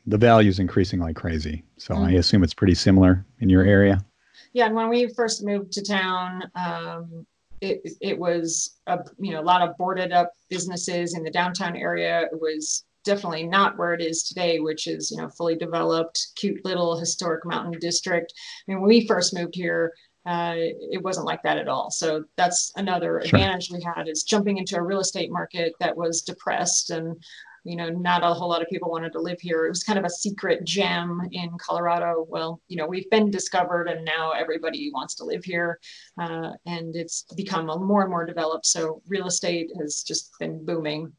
the 0.06 0.18
value 0.18 0.50
is 0.50 0.58
increasing 0.58 1.00
like 1.00 1.16
crazy. 1.16 1.64
So 1.78 1.94
I 1.94 2.12
Mhm. 2.12 2.18
assume 2.18 2.44
it's 2.44 2.54
pretty 2.54 2.74
similar 2.74 3.24
in 3.40 3.48
your 3.48 3.64
area. 3.64 4.04
Yeah, 4.52 4.66
and 4.66 4.74
when 4.74 4.88
we 4.88 5.08
first 5.14 5.42
moved 5.44 5.72
to 5.72 5.82
town, 5.82 6.50
um, 6.54 7.26
it 7.60 7.80
it 8.00 8.18
was 8.18 8.76
a 8.86 8.98
you 9.18 9.32
know 9.32 9.40
a 9.40 9.42
lot 9.44 9.66
of 9.66 9.76
boarded 9.78 10.12
up 10.12 10.32
businesses 10.50 11.14
in 11.14 11.22
the 11.22 11.30
downtown 11.30 11.76
area. 11.76 12.22
It 12.32 12.40
was 12.40 12.84
definitely 13.04 13.44
not 13.44 13.78
where 13.78 13.94
it 13.94 14.00
is 14.02 14.24
today, 14.24 14.60
which 14.60 14.86
is 14.86 15.10
you 15.10 15.16
know 15.16 15.28
fully 15.30 15.56
developed, 15.56 16.28
cute 16.36 16.64
little 16.64 16.98
historic 16.98 17.44
mountain 17.46 17.78
district. 17.80 18.32
I 18.36 18.72
mean, 18.72 18.80
when 18.80 18.88
we 18.88 19.06
first 19.06 19.32
moved 19.34 19.54
here, 19.54 19.92
uh, 20.26 20.54
it 20.56 21.02
wasn't 21.02 21.26
like 21.26 21.42
that 21.42 21.58
at 21.58 21.68
all. 21.68 21.90
So 21.90 22.24
that's 22.36 22.72
another 22.76 23.22
Sure. 23.24 23.38
advantage 23.38 23.70
we 23.70 23.82
had 23.82 24.08
is 24.08 24.22
jumping 24.22 24.58
into 24.58 24.76
a 24.76 24.82
real 24.82 25.00
estate 25.00 25.30
market 25.30 25.72
that 25.80 25.96
was 25.96 26.22
depressed 26.22 26.90
and 26.90 27.16
you 27.64 27.76
know 27.76 27.88
not 27.88 28.24
a 28.24 28.34
whole 28.34 28.48
lot 28.48 28.60
of 28.60 28.68
people 28.68 28.90
wanted 28.90 29.12
to 29.12 29.20
live 29.20 29.40
here 29.40 29.66
it 29.66 29.68
was 29.68 29.84
kind 29.84 29.96
of 29.96 30.04
a 30.04 30.10
secret 30.10 30.64
gem 30.64 31.20
in 31.30 31.48
colorado 31.58 32.26
well 32.28 32.60
you 32.66 32.76
know 32.76 32.88
we've 32.88 33.08
been 33.10 33.30
discovered 33.30 33.86
and 33.86 34.04
now 34.04 34.32
everybody 34.32 34.90
wants 34.92 35.14
to 35.14 35.24
live 35.24 35.44
here 35.44 35.78
uh, 36.20 36.50
and 36.66 36.96
it's 36.96 37.22
become 37.36 37.70
a 37.70 37.78
more 37.78 38.02
and 38.02 38.10
more 38.10 38.26
developed 38.26 38.66
so 38.66 39.00
real 39.06 39.28
estate 39.28 39.70
has 39.78 40.02
just 40.02 40.32
been 40.40 40.64
booming 40.64 41.12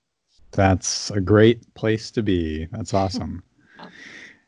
That's 0.51 1.09
a 1.11 1.21
great 1.21 1.73
place 1.75 2.11
to 2.11 2.21
be. 2.21 2.67
That's 2.71 2.93
awesome. 2.93 3.41
Yeah. 3.79 3.89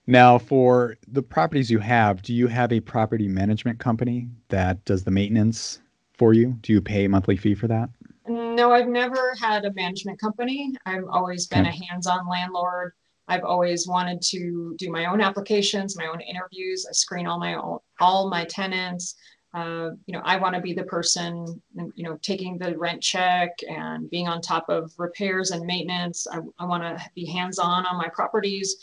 Now, 0.08 0.38
for 0.38 0.98
the 1.08 1.24
properties 1.24 1.72
you 1.72 1.80
have, 1.80 2.22
do 2.22 2.34
you 2.34 2.48
have 2.48 2.72
a 2.72 2.80
property 2.80 3.28
management 3.28 3.80
company 3.80 4.30
that 4.50 4.84
does 4.86 5.04
the 5.04 5.12
maintenance 5.12 5.80
for 6.14 6.34
you? 6.34 6.58
Do 6.62 6.74
you 6.74 6.82
pay 6.82 7.06
a 7.06 7.10
monthly 7.10 7.38
fee 7.38 7.56
for 7.56 7.68
that? 7.68 7.90
No, 8.28 8.72
I've 8.72 8.88
never 8.88 9.36
had 9.40 9.66
a 9.66 9.74
management 9.74 10.20
company. 10.20 10.74
I've 10.86 11.06
always 11.10 11.48
been 11.48 11.66
a 11.66 11.72
hands-on 11.72 12.28
landlord. 12.28 12.94
I've 13.28 13.44
always 13.44 13.88
wanted 13.88 14.22
to 14.24 14.76
do 14.78 14.92
my 14.92 15.06
own 15.06 15.22
applications, 15.22 15.98
my 15.98 16.06
own 16.08 16.22
interviews. 16.22 16.86
I 16.88 16.94
screen 16.94 17.26
all 17.26 17.40
my 17.40 17.56
own, 17.56 17.80
all 18.00 18.30
my 18.30 18.46
tenants. 18.46 19.16
Uh, 19.54 19.92
you 20.06 20.14
know, 20.14 20.22
I 20.26 20.36
want 20.38 20.54
to 20.54 20.62
be 20.62 20.74
the 20.74 20.84
person, 20.84 21.62
you 21.96 22.04
know, 22.04 22.18
taking 22.22 22.58
the 22.58 22.78
rent 22.78 23.02
check 23.02 23.52
and 23.70 24.10
being 24.10 24.28
on 24.28 24.42
top 24.42 24.70
of 24.70 24.92
repairs 24.98 25.52
and 25.52 25.66
maintenance. 25.66 26.28
I, 26.30 26.40
I 26.60 26.66
want 26.66 26.84
to 26.84 27.04
be 27.16 27.26
hands-on 27.26 27.86
on 27.86 27.98
my 27.98 28.10
properties. 28.10 28.76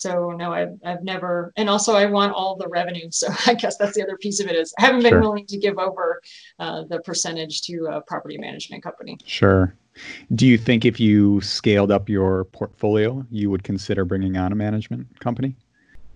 So 0.00 0.30
no, 0.30 0.50
I've, 0.52 0.78
I've 0.82 1.02
never, 1.04 1.52
and 1.56 1.68
also 1.68 1.94
I 1.94 2.06
want 2.06 2.32
all 2.32 2.56
the 2.56 2.68
revenue. 2.68 3.10
So 3.10 3.28
I 3.46 3.52
guess 3.54 3.76
that's 3.76 3.94
the 3.94 4.02
other 4.02 4.16
piece 4.16 4.40
of 4.40 4.46
it 4.46 4.56
is 4.56 4.72
I 4.78 4.86
haven't 4.86 5.02
been 5.02 5.10
Sure. 5.12 5.20
willing 5.20 5.46
to 5.46 5.58
give 5.58 5.78
over 5.78 6.22
uh, 6.58 6.84
the 6.88 7.00
percentage 7.00 7.60
to 7.62 7.84
a 7.92 8.00
property 8.00 8.38
management 8.38 8.82
company. 8.82 9.18
Sure. 9.26 9.74
Do 10.34 10.46
you 10.46 10.56
think 10.56 10.86
if 10.86 10.98
you 10.98 11.40
scaled 11.42 11.90
up 11.90 12.08
your 12.08 12.44
portfolio, 12.46 13.26
you 13.30 13.50
would 13.50 13.62
consider 13.62 14.06
bringing 14.06 14.38
on 14.38 14.52
a 14.52 14.54
management 14.54 15.20
company? 15.20 15.54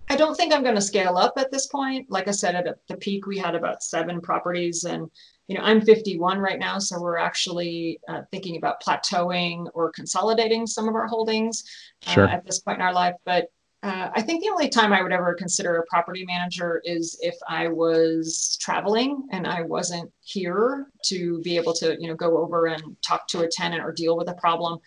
I 0.09 0.15
don't 0.15 0.35
think 0.35 0.51
I'm 0.53 0.63
going 0.63 0.75
to 0.75 0.81
scale 0.81 1.17
up 1.17 1.33
at 1.37 1.51
this 1.51 1.67
point. 1.67 2.09
Like 2.09 2.27
I 2.27 2.31
said, 2.31 2.55
at 2.55 2.65
the 2.87 2.97
peak, 2.97 3.27
we 3.27 3.37
had 3.37 3.53
about 3.55 3.83
seven 3.83 4.21
properties, 4.21 4.83
and 4.83 5.09
you 5.47 5.57
know 5.57 5.63
I'm 5.63 5.81
51 5.81 6.39
right 6.39 6.59
now, 6.59 6.79
so 6.79 6.99
we're 7.01 7.17
actually 7.17 7.99
uh, 8.07 8.21
thinking 8.31 8.57
about 8.57 8.81
plateauing 8.83 9.65
or 9.73 9.91
consolidating 9.91 10.65
some 10.67 10.87
of 10.87 10.95
our 10.95 11.07
holdings 11.07 11.63
uh, 12.07 12.11
Sure. 12.11 12.27
at 12.27 12.45
this 12.45 12.59
point 12.59 12.77
in 12.77 12.81
our 12.83 12.93
life. 12.93 13.15
But 13.25 13.47
uh, 13.85 14.09
I 14.15 14.21
think 14.23 14.43
the 14.43 14.49
only 14.49 14.67
time 14.67 14.91
I 14.91 15.03
would 15.03 15.11
ever 15.11 15.35
consider 15.35 15.75
a 15.75 15.85
property 15.85 16.25
manager 16.25 16.81
is 16.85 17.19
if 17.21 17.35
I 17.47 17.67
was 17.67 18.57
traveling 18.59 19.27
and 19.31 19.45
I 19.45 19.61
wasn't 19.61 20.11
here 20.21 20.87
to 21.05 21.39
be 21.43 21.55
able 21.55 21.73
to, 21.73 21.95
you 21.99 22.07
know, 22.07 22.15
go 22.15 22.39
over 22.39 22.65
and 22.65 22.81
talk 23.03 23.27
to 23.27 23.41
a 23.41 23.47
tenant 23.47 23.83
or 23.83 23.91
deal 23.91 24.17
with 24.17 24.27
a 24.27 24.33
problem. 24.33 24.79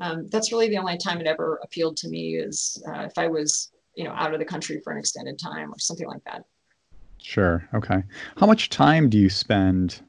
Um, 0.00 0.26
that's 0.28 0.52
really 0.52 0.70
the 0.70 0.78
only 0.78 0.96
time 0.96 1.20
it 1.20 1.26
ever 1.26 1.60
appealed 1.64 1.98
to 1.98 2.08
me 2.08 2.36
is 2.36 2.82
uh, 2.88 3.00
if 3.00 3.18
I 3.18 3.26
was, 3.26 3.72
you 3.94 4.04
know, 4.04 4.12
out 4.12 4.32
of 4.32 4.38
the 4.38 4.46
country 4.46 4.80
for 4.82 4.90
an 4.90 4.98
extended 4.98 5.38
time 5.38 5.70
or 5.70 5.78
something 5.78 6.06
like 6.06 6.24
that. 6.24 6.42
Sure. 7.18 7.68
Okay. 7.74 8.02
How 8.38 8.46
much 8.46 8.70
time 8.70 9.10
do 9.10 9.18
you 9.18 9.28
spend 9.28 10.00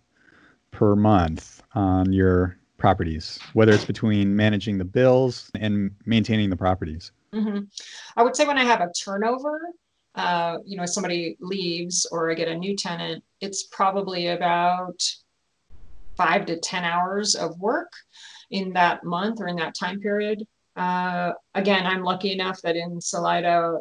per 0.71 0.95
month 0.95 1.61
on 1.75 2.13
your 2.13 2.57
properties, 2.77 3.39
whether 3.51 3.73
it's 3.73 3.83
between 3.83 4.33
managing 4.33 4.77
the 4.77 4.85
bills 4.85 5.51
and 5.59 5.91
maintaining 6.05 6.49
the 6.49 6.55
properties? 6.55 7.11
Hmm 7.33 7.59
I 8.15 8.23
would 8.23 8.35
say 8.35 8.45
when 8.45 8.57
I 8.57 8.63
have 8.63 8.81
a 8.81 8.91
turnover, 8.93 9.59
uh, 10.15 10.57
you 10.65 10.77
know, 10.77 10.85
somebody 10.85 11.37
leaves 11.39 12.07
or 12.11 12.31
I 12.31 12.33
get 12.33 12.47
a 12.47 12.57
new 12.57 12.75
tenant, 12.75 13.23
it's 13.41 13.63
probably 13.63 14.27
about 14.27 14.99
five 16.15 16.45
to 16.47 16.59
10 16.59 16.83
hours 16.83 17.35
of 17.35 17.59
work 17.59 17.91
in 18.49 18.73
that 18.73 19.03
month 19.03 19.39
or 19.39 19.47
in 19.47 19.55
that 19.57 19.75
time 19.75 19.99
period. 19.99 20.45
Uh, 20.75 21.33
again, 21.53 21.85
I'm 21.85 22.03
lucky 22.03 22.31
enough 22.31 22.61
that 22.61 22.75
in 22.75 22.99
Salida, 22.99 23.77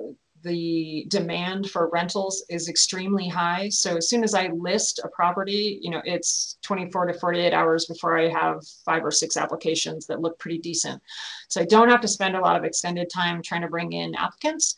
the 0.47 1.07
demand 1.09 1.69
for 1.69 1.91
rentals 1.91 2.45
is 2.49 2.69
extremely 2.69 3.29
high. 3.29 3.69
So 3.69 3.97
as 3.97 4.09
soon 4.09 4.23
as 4.23 4.33
I 4.33 4.49
list 4.49 5.01
a 5.03 5.09
property, 5.09 5.81
you 5.83 5.91
know, 5.91 6.01
it's 6.05 6.57
24 6.63 7.07
to 7.07 7.15
48 7.15 7.53
hours 7.53 7.87
before 7.87 8.17
I 8.17 8.29
have 8.29 8.65
five 8.85 9.05
or 9.05 9.11
six 9.11 9.37
applications 9.37 10.07
that 10.07 10.21
look 10.21 10.39
pretty 10.39 10.59
decent. 10.59 11.03
So 11.49 11.61
I 11.61 11.65
don't 11.65 11.89
have 11.89 12.01
to 12.03 12.09
spend 12.09 12.37
a 12.37 12.41
lot 12.41 12.57
of 12.57 12.65
extended 12.65 13.11
time 13.13 13.43
trying 13.43 13.63
to 13.63 13.69
bring 13.69 13.93
in 13.93 14.15
applicants. 14.15 14.77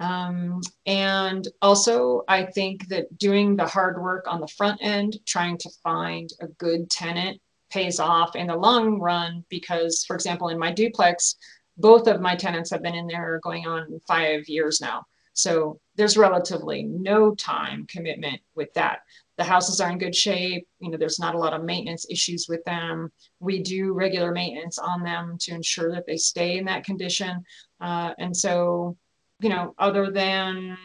Um, 0.00 0.60
and 0.86 1.46
also, 1.62 2.22
I 2.26 2.42
think 2.42 2.88
that 2.88 3.16
doing 3.16 3.54
the 3.54 3.66
hard 3.66 4.02
work 4.02 4.26
on 4.26 4.40
the 4.40 4.48
front 4.48 4.80
end, 4.82 5.18
trying 5.24 5.56
to 5.58 5.70
find 5.84 6.28
a 6.40 6.48
good 6.48 6.90
tenant, 6.90 7.40
pays 7.70 8.00
off 8.00 8.34
in 8.34 8.48
the 8.48 8.56
long 8.56 8.98
run 8.98 9.44
because, 9.48 10.04
for 10.04 10.14
example, 10.16 10.48
in 10.48 10.58
my 10.58 10.72
duplex, 10.72 11.36
both 11.76 12.06
of 12.06 12.20
my 12.20 12.36
tenants 12.36 12.70
have 12.70 12.82
been 12.82 12.94
in 12.94 13.06
there 13.06 13.40
going 13.42 13.66
on 13.66 14.00
five 14.06 14.48
years 14.48 14.80
now. 14.80 15.04
So 15.34 15.80
there's 15.96 16.16
relatively 16.16 16.84
no 16.84 17.34
time 17.34 17.86
commitment 17.88 18.40
with 18.54 18.72
that. 18.74 19.00
The 19.36 19.44
houses 19.44 19.80
are 19.80 19.90
in 19.90 19.98
good 19.98 20.14
shape. 20.14 20.66
You 20.78 20.90
know, 20.90 20.96
there's 20.96 21.18
not 21.18 21.34
a 21.34 21.38
lot 21.38 21.52
of 21.52 21.64
maintenance 21.64 22.06
issues 22.08 22.46
with 22.48 22.64
them. 22.64 23.10
We 23.40 23.60
do 23.60 23.92
regular 23.92 24.30
maintenance 24.30 24.78
on 24.78 25.02
them 25.02 25.36
to 25.40 25.52
ensure 25.52 25.90
that 25.92 26.06
they 26.06 26.16
stay 26.16 26.58
in 26.58 26.64
that 26.66 26.84
condition. 26.84 27.44
Uh, 27.80 28.12
and 28.18 28.36
so, 28.36 28.96
you 29.40 29.48
know, 29.48 29.74
other 29.78 30.12
than 30.12 30.78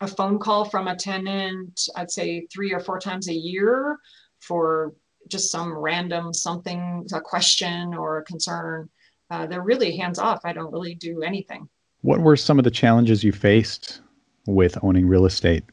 a 0.00 0.06
phone 0.06 0.38
call 0.38 0.66
from 0.66 0.86
a 0.86 0.96
tenant, 0.96 1.88
I'd 1.96 2.10
say 2.10 2.46
three 2.52 2.74
or 2.74 2.80
four 2.80 3.00
times 3.00 3.28
a 3.28 3.34
year 3.34 3.96
for 4.40 4.92
just 5.28 5.50
some 5.50 5.72
random 5.72 6.34
something, 6.34 7.06
a 7.14 7.20
question 7.22 7.94
or 7.94 8.18
a 8.18 8.24
concern. 8.24 8.90
Uh, 9.30 9.46
they're 9.46 9.62
really 9.62 9.96
hands 9.96 10.18
off. 10.18 10.40
I 10.44 10.52
don't 10.52 10.72
really 10.72 10.94
do 10.94 11.22
anything. 11.22 11.68
What 12.02 12.20
were 12.20 12.36
some 12.36 12.58
of 12.58 12.64
the 12.64 12.70
challenges 12.70 13.24
you 13.24 13.32
faced 13.32 14.00
with 14.46 14.76
owning 14.82 15.06
real 15.08 15.26
estate? 15.26 15.64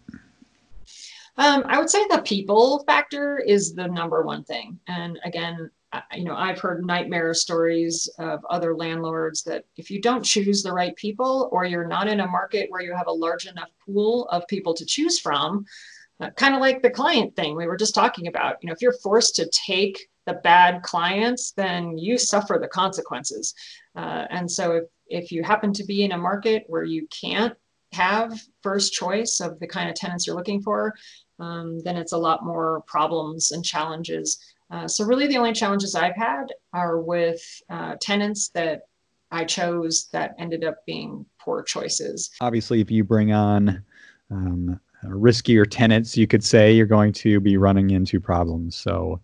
Um, 1.38 1.64
I 1.66 1.80
would 1.80 1.90
say 1.90 2.06
the 2.08 2.22
people 2.22 2.84
factor 2.86 3.40
is 3.40 3.74
the 3.74 3.88
number 3.88 4.24
one 4.24 4.44
thing. 4.44 4.80
And 4.88 5.20
again, 5.24 5.70
I, 5.94 6.04
you 6.16 6.24
know, 6.24 6.36
I've 6.36 6.60
heard 6.60 6.86
nightmare 6.86 7.34
stories 7.34 8.10
of 8.20 8.46
other 8.50 8.76
landlords 8.76 9.44
that 9.44 9.66
if 9.76 9.90
you 9.90 10.02
don't 10.02 10.24
choose 10.24 10.64
the 10.64 10.72
right 10.72 10.96
people 10.96 11.50
or 11.52 11.66
you're 11.66 11.88
not 11.88 12.08
in 12.08 12.20
a 12.20 12.28
market 12.28 12.70
where 12.70 12.82
you 12.82 12.96
have 12.96 13.08
a 13.08 13.12
large 13.12 13.46
enough 13.46 13.70
pool 13.86 14.28
of 14.30 14.48
people 14.48 14.74
to 14.74 14.86
choose 14.86 15.20
from, 15.20 15.66
uh, 16.20 16.30
kind 16.32 16.54
of 16.54 16.62
like 16.62 16.82
the 16.82 16.90
client 16.90 17.36
thing 17.36 17.56
we 17.56 17.66
were 17.66 17.78
just 17.78 17.96
talking 17.96 18.28
about. 18.28 18.58
You 18.62 18.68
know, 18.68 18.74
if 18.74 18.82
you're 18.82 18.94
forced 18.94 19.36
to 19.38 19.50
take 19.50 20.10
the 20.32 20.40
bad 20.40 20.82
clients, 20.82 21.52
then 21.52 21.98
you 21.98 22.18
suffer 22.18 22.58
the 22.60 22.68
consequences. 22.68 23.54
Uh, 23.96 24.26
and 24.30 24.50
so 24.50 24.72
if, 24.72 24.84
if 25.08 25.32
you 25.32 25.44
happen 25.44 25.74
to 25.74 25.84
be 25.84 26.04
in 26.04 26.14
a 26.14 26.18
market 26.18 26.64
where 26.68 26.84
you 26.84 27.08
can't 27.08 27.54
have 27.92 28.40
first 28.64 28.94
choice 28.94 29.42
of 29.42 29.60
the 29.60 29.68
kind 29.68 29.90
of 29.90 29.96
tenants 29.96 30.26
you're 30.26 30.36
looking 30.36 30.62
for, 30.62 30.94
um, 31.40 31.80
then 31.80 31.98
it's 31.98 32.14
a 32.14 32.18
lot 32.18 32.46
more 32.46 32.84
problems 32.88 33.52
and 33.52 33.66
challenges. 33.66 34.40
Uh, 34.70 34.88
so 34.88 35.04
really 35.04 35.28
the 35.28 35.38
only 35.38 35.52
challenges 35.52 35.96
I've 35.96 36.16
had 36.16 36.46
are 36.72 37.02
with 37.02 37.42
uh, 37.70 37.96
tenants 38.00 38.50
that 38.50 38.84
I 39.32 39.44
chose 39.44 40.08
that 40.14 40.36
ended 40.40 40.64
up 40.64 40.86
being 40.86 41.26
poor 41.40 41.64
choices. 41.64 42.30
Obviously, 42.40 42.80
if 42.80 42.90
you 42.90 43.04
bring 43.04 43.34
on 43.34 43.84
um, 44.30 44.80
riskier 45.04 45.66
tenants, 45.70 46.16
you 46.16 46.28
could 46.28 46.44
say 46.44 46.72
you're 46.72 46.86
going 46.86 47.12
to 47.14 47.40
be 47.42 47.58
running 47.58 47.90
into 47.90 48.20
problems. 48.20 48.76
So 48.78 49.20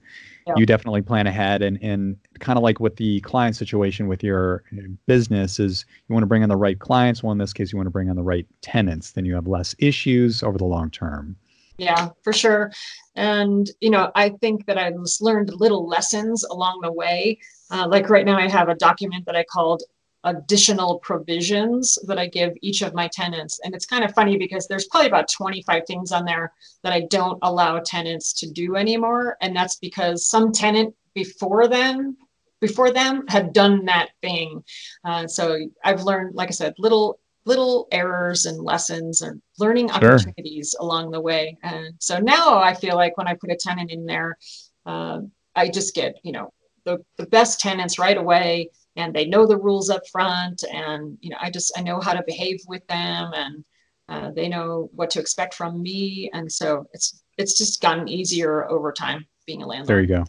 yeah. 0.47 0.53
you 0.55 0.65
definitely 0.65 1.01
plan 1.01 1.27
ahead 1.27 1.61
and, 1.61 1.77
and 1.81 2.17
kind 2.39 2.57
of 2.57 2.63
like 2.63 2.79
with 2.79 2.95
the 2.95 3.19
client 3.21 3.55
situation 3.55 4.07
with 4.07 4.23
your 4.23 4.63
business 5.05 5.59
is 5.59 5.85
you 6.07 6.13
want 6.13 6.23
to 6.23 6.27
bring 6.27 6.43
on 6.43 6.49
the 6.49 6.55
right 6.55 6.79
clients. 6.79 7.21
Well, 7.21 7.31
in 7.31 7.37
this 7.37 7.53
case, 7.53 7.71
you 7.71 7.77
want 7.77 7.87
to 7.87 7.91
bring 7.91 8.09
on 8.09 8.15
the 8.15 8.23
right 8.23 8.47
tenants. 8.61 9.11
Then 9.11 9.25
you 9.25 9.35
have 9.35 9.47
less 9.47 9.75
issues 9.79 10.41
over 10.43 10.57
the 10.57 10.65
long 10.65 10.89
term. 10.89 11.35
Yeah, 11.77 12.09
for 12.23 12.33
sure. 12.33 12.71
And, 13.15 13.69
you 13.81 13.91
know, 13.91 14.11
I 14.15 14.29
think 14.29 14.65
that 14.65 14.79
I've 14.79 14.95
learned 15.21 15.53
little 15.53 15.87
lessons 15.87 16.43
along 16.43 16.81
the 16.81 16.91
way. 16.91 17.39
Uh, 17.69 17.87
like 17.87 18.09
right 18.09 18.25
now, 18.25 18.37
I 18.37 18.47
have 18.47 18.69
a 18.69 18.75
document 18.75 19.25
that 19.25 19.35
I 19.35 19.43
called 19.43 19.83
additional 20.27 20.99
provisions 20.99 21.97
that 22.05 22.19
I 22.19 22.27
give 22.27 22.53
each 22.61 22.81
of 22.81 22.93
my 22.93 23.07
tenants. 23.07 23.59
And 23.63 23.73
it's 23.73 23.85
kind 23.85 24.03
of 24.03 24.13
funny 24.13 24.37
because 24.37 24.67
there's 24.67 24.87
probably 24.87 25.07
about 25.07 25.31
25 25.31 25.83
things 25.87 26.11
on 26.11 26.25
there 26.25 26.51
that 26.83 26.93
I 26.93 27.01
don't 27.09 27.39
allow 27.41 27.79
tenants 27.79 28.33
to 28.33 28.49
do 28.51 28.75
anymore. 28.75 29.37
And 29.41 29.55
that's 29.55 29.77
because 29.77 30.27
some 30.27 30.51
tenant 30.51 30.93
before 31.13 31.67
them 31.67 32.17
before 32.59 32.91
them 32.91 33.23
had 33.27 33.53
done 33.53 33.85
that 33.85 34.09
thing. 34.23 34.63
Uh, 35.05 35.27
so 35.27 35.59
I've 35.83 36.01
learned, 36.01 36.33
like 36.33 36.49
I 36.49 36.51
said, 36.51 36.73
little 36.79 37.19
little 37.45 37.87
errors 37.91 38.45
and 38.45 38.61
lessons 38.61 39.21
and 39.21 39.41
learning 39.57 39.87
sure. 39.87 39.95
opportunities 39.95 40.75
along 40.81 41.11
the 41.11 41.21
way. 41.21 41.57
And 41.63 41.93
so 41.99 42.19
now 42.19 42.59
I 42.59 42.73
feel 42.73 42.95
like 42.95 43.17
when 43.17 43.27
I 43.27 43.35
put 43.35 43.51
a 43.51 43.55
tenant 43.55 43.89
in 43.89 44.05
there, 44.05 44.37
uh, 44.85 45.21
I 45.55 45.69
just 45.69 45.95
get, 45.95 46.15
you 46.23 46.33
know, 46.33 46.51
the, 46.83 46.97
the 47.17 47.25
best 47.27 47.59
tenants 47.59 47.99
right 47.99 48.17
away 48.17 48.69
and 48.97 49.13
they 49.13 49.25
know 49.25 49.45
the 49.45 49.57
rules 49.57 49.89
up 49.89 50.05
front 50.11 50.63
and 50.73 51.17
you 51.21 51.29
know 51.29 51.37
i 51.39 51.49
just 51.49 51.71
i 51.77 51.81
know 51.81 51.99
how 51.99 52.13
to 52.13 52.23
behave 52.25 52.59
with 52.67 52.85
them 52.87 53.31
and 53.33 53.63
uh, 54.09 54.31
they 54.31 54.47
know 54.47 54.89
what 54.93 55.09
to 55.09 55.19
expect 55.19 55.53
from 55.53 55.81
me 55.81 56.29
and 56.33 56.51
so 56.51 56.85
it's 56.93 57.23
it's 57.37 57.57
just 57.57 57.81
gotten 57.81 58.07
easier 58.07 58.69
over 58.69 58.91
time 58.91 59.25
being 59.45 59.61
a 59.61 59.67
landlord 59.67 59.87
there 59.87 60.01
you 60.01 60.07
go 60.07 60.25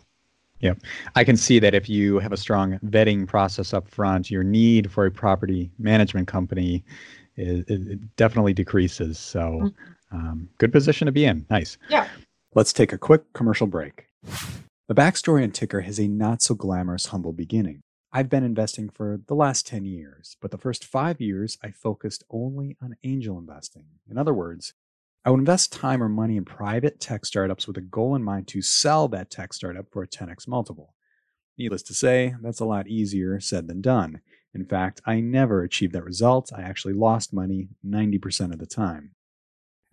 yeah 0.60 0.74
I 1.14 1.24
can 1.24 1.36
see 1.36 1.58
that 1.58 1.74
if 1.74 1.88
you 1.88 2.18
have 2.18 2.32
a 2.32 2.36
strong 2.36 2.78
vetting 2.86 3.26
process 3.26 3.72
up 3.72 3.88
front, 3.88 4.28
your 4.28 4.42
need 4.42 4.90
for 4.90 5.06
a 5.06 5.10
property 5.10 5.70
management 5.78 6.26
company 6.26 6.84
is, 7.36 7.64
it 7.68 8.16
definitely 8.16 8.52
decreases. 8.52 9.18
So, 9.18 9.40
mm-hmm. 9.40 10.16
um, 10.16 10.48
good 10.58 10.72
position 10.72 11.06
to 11.06 11.12
be 11.12 11.24
in. 11.24 11.46
Nice. 11.50 11.78
Yeah. 11.88 12.08
Let's 12.54 12.72
take 12.72 12.92
a 12.92 12.98
quick 12.98 13.32
commercial 13.32 13.66
break. 13.66 14.06
The 14.88 14.94
backstory 14.94 15.44
on 15.44 15.50
Tykr 15.50 15.84
has 15.84 16.00
a 16.00 16.08
not 16.08 16.42
so 16.42 16.54
glamorous, 16.54 17.06
humble 17.06 17.32
beginning. 17.32 17.80
I've 18.10 18.30
been 18.30 18.44
investing 18.44 18.88
for 18.88 19.20
the 19.26 19.34
last 19.34 19.66
10 19.66 19.84
years, 19.84 20.38
but 20.40 20.50
the 20.50 20.56
first 20.56 20.84
five 20.84 21.20
years 21.20 21.58
I 21.62 21.70
focused 21.70 22.24
only 22.30 22.76
on 22.80 22.96
angel 23.04 23.38
investing. 23.38 23.84
In 24.10 24.16
other 24.16 24.32
words, 24.32 24.72
I 25.26 25.30
would 25.30 25.40
invest 25.40 25.72
time 25.72 26.02
or 26.02 26.08
money 26.08 26.38
in 26.38 26.46
private 26.46 27.00
tech 27.00 27.26
startups 27.26 27.66
with 27.66 27.76
a 27.76 27.82
goal 27.82 28.14
in 28.14 28.22
mind 28.22 28.48
to 28.48 28.62
sell 28.62 29.08
that 29.08 29.30
tech 29.30 29.52
startup 29.52 29.90
for 29.90 30.02
a 30.02 30.08
10x 30.08 30.48
multiple. 30.48 30.94
Needless 31.58 31.82
to 31.82 31.94
say, 31.94 32.34
that's 32.40 32.60
a 32.60 32.64
lot 32.64 32.88
easier 32.88 33.40
said 33.40 33.68
than 33.68 33.82
done. 33.82 34.22
In 34.54 34.64
fact, 34.64 35.02
I 35.04 35.20
never 35.20 35.62
achieved 35.62 35.92
that 35.92 36.04
result. 36.04 36.50
I 36.56 36.62
actually 36.62 36.94
lost 36.94 37.34
money 37.34 37.68
90% 37.86 38.52
of 38.52 38.58
the 38.58 38.66
time. 38.66 39.10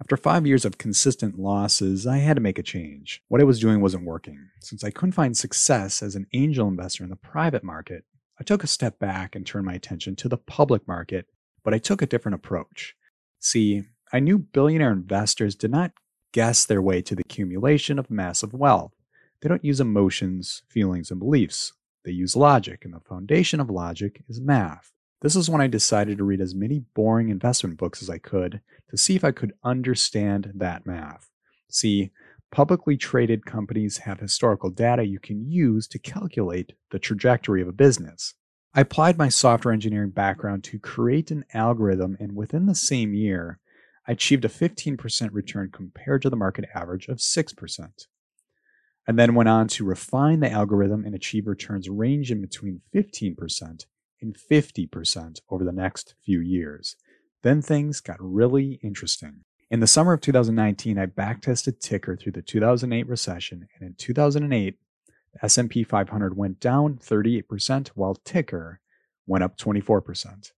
After 0.01 0.17
five 0.17 0.45
years 0.45 0.65
of 0.65 0.77
consistent 0.77 1.39
losses, 1.39 2.05
I 2.05 2.17
had 2.17 2.35
to 2.35 2.41
make 2.41 2.59
a 2.59 2.63
change. 2.63 3.21
What 3.29 3.39
I 3.39 3.45
was 3.45 3.61
doing 3.61 3.79
wasn't 3.79 4.03
working. 4.03 4.49
Since 4.59 4.83
I 4.83 4.89
couldn't 4.89 5.13
find 5.13 5.37
success 5.37 6.03
as 6.03 6.15
an 6.15 6.27
angel 6.33 6.67
investor 6.67 7.05
in 7.05 7.09
the 7.09 7.15
private 7.15 7.63
market, 7.63 8.03
I 8.37 8.43
took 8.43 8.61
a 8.61 8.67
step 8.67 8.99
back 8.99 9.35
and 9.35 9.45
turned 9.45 9.65
my 9.65 9.73
attention 9.73 10.17
to 10.17 10.27
the 10.27 10.37
public 10.37 10.85
market, 10.85 11.27
but 11.63 11.73
I 11.73 11.77
took 11.77 12.01
a 12.01 12.05
different 12.05 12.35
approach. 12.35 12.93
See, 13.39 13.83
I 14.11 14.19
knew 14.19 14.37
billionaire 14.37 14.91
investors 14.91 15.55
did 15.55 15.71
not 15.71 15.93
guess 16.33 16.65
their 16.65 16.81
way 16.81 17.01
to 17.01 17.15
the 17.15 17.23
accumulation 17.25 17.97
of 17.97 18.11
massive 18.11 18.53
wealth. 18.53 18.91
They 19.41 19.47
don't 19.47 19.63
use 19.63 19.79
emotions, 19.79 20.63
feelings, 20.67 21.09
and 21.09 21.19
beliefs. 21.21 21.71
They 22.03 22.11
use 22.11 22.35
logic, 22.35 22.83
and 22.83 22.93
the 22.93 22.99
foundation 22.99 23.61
of 23.61 23.69
logic 23.69 24.23
is 24.27 24.41
math. 24.41 24.91
This 25.21 25.35
is 25.35 25.49
when 25.49 25.61
I 25.61 25.67
decided 25.67 26.17
to 26.17 26.23
read 26.23 26.41
as 26.41 26.53
many 26.53 26.83
boring 26.93 27.29
investment 27.29 27.77
books 27.77 28.01
as 28.01 28.09
I 28.09 28.17
could 28.17 28.61
to 28.89 28.97
see 28.97 29.15
if 29.15 29.23
I 29.23 29.31
could 29.31 29.53
understand 29.63 30.51
that 30.55 30.85
math. 30.85 31.29
See, 31.69 32.11
publicly 32.51 32.97
traded 32.97 33.45
companies 33.45 33.99
have 33.99 34.19
historical 34.19 34.69
data 34.69 35.05
you 35.05 35.19
can 35.19 35.49
use 35.49 35.87
to 35.87 35.99
calculate 35.99 36.73
the 36.91 36.99
trajectory 36.99 37.61
of 37.61 37.67
a 37.67 37.73
business. 37.73 38.33
I 38.73 38.81
applied 38.81 39.17
my 39.17 39.29
software 39.29 39.73
engineering 39.73 40.09
background 40.09 40.65
to 40.65 40.79
create 40.79 41.31
an 41.31 41.45
algorithm, 41.53 42.17
and 42.19 42.35
within 42.35 42.65
the 42.65 42.75
same 42.75 43.13
year, 43.13 43.59
I 44.05 44.11
achieved 44.11 44.43
a 44.43 44.49
15% 44.49 45.29
return 45.31 45.69
compared 45.71 46.21
to 46.23 46.29
the 46.29 46.35
market 46.35 46.65
average 46.75 47.07
of 47.07 47.17
6%. 47.17 47.89
And 49.07 49.17
then 49.17 49.33
went 49.33 49.49
on 49.49 49.69
to 49.69 49.85
refine 49.85 50.41
the 50.41 50.51
algorithm 50.51 51.05
and 51.05 51.15
achieve 51.15 51.47
returns 51.47 51.89
ranging 51.89 52.41
between 52.41 52.81
15% 52.93 53.85
and 54.21 54.35
50% 54.35 55.39
over 55.49 55.63
the 55.63 55.71
next 55.71 56.15
few 56.23 56.39
years. 56.39 56.95
Then 57.43 57.61
things 57.61 58.01
got 58.01 58.17
really 58.19 58.79
interesting. 58.83 59.43
In 59.69 59.79
the 59.79 59.87
summer 59.87 60.13
of 60.13 60.21
2019, 60.21 60.97
I 60.97 61.07
backtested 61.07 61.79
Tykr 61.79 62.19
through 62.19 62.31
the 62.31 62.41
2008 62.41 63.07
recession, 63.07 63.67
and 63.79 63.87
in 63.87 63.95
2008, 63.95 64.77
the 65.33 65.45
S&P 65.45 65.83
500 65.83 66.37
went 66.37 66.59
down 66.59 66.97
38% 66.97 67.89
while 67.89 68.15
Tykr 68.15 68.77
went 69.27 69.43
up 69.43 69.57
24%. 69.57 70.51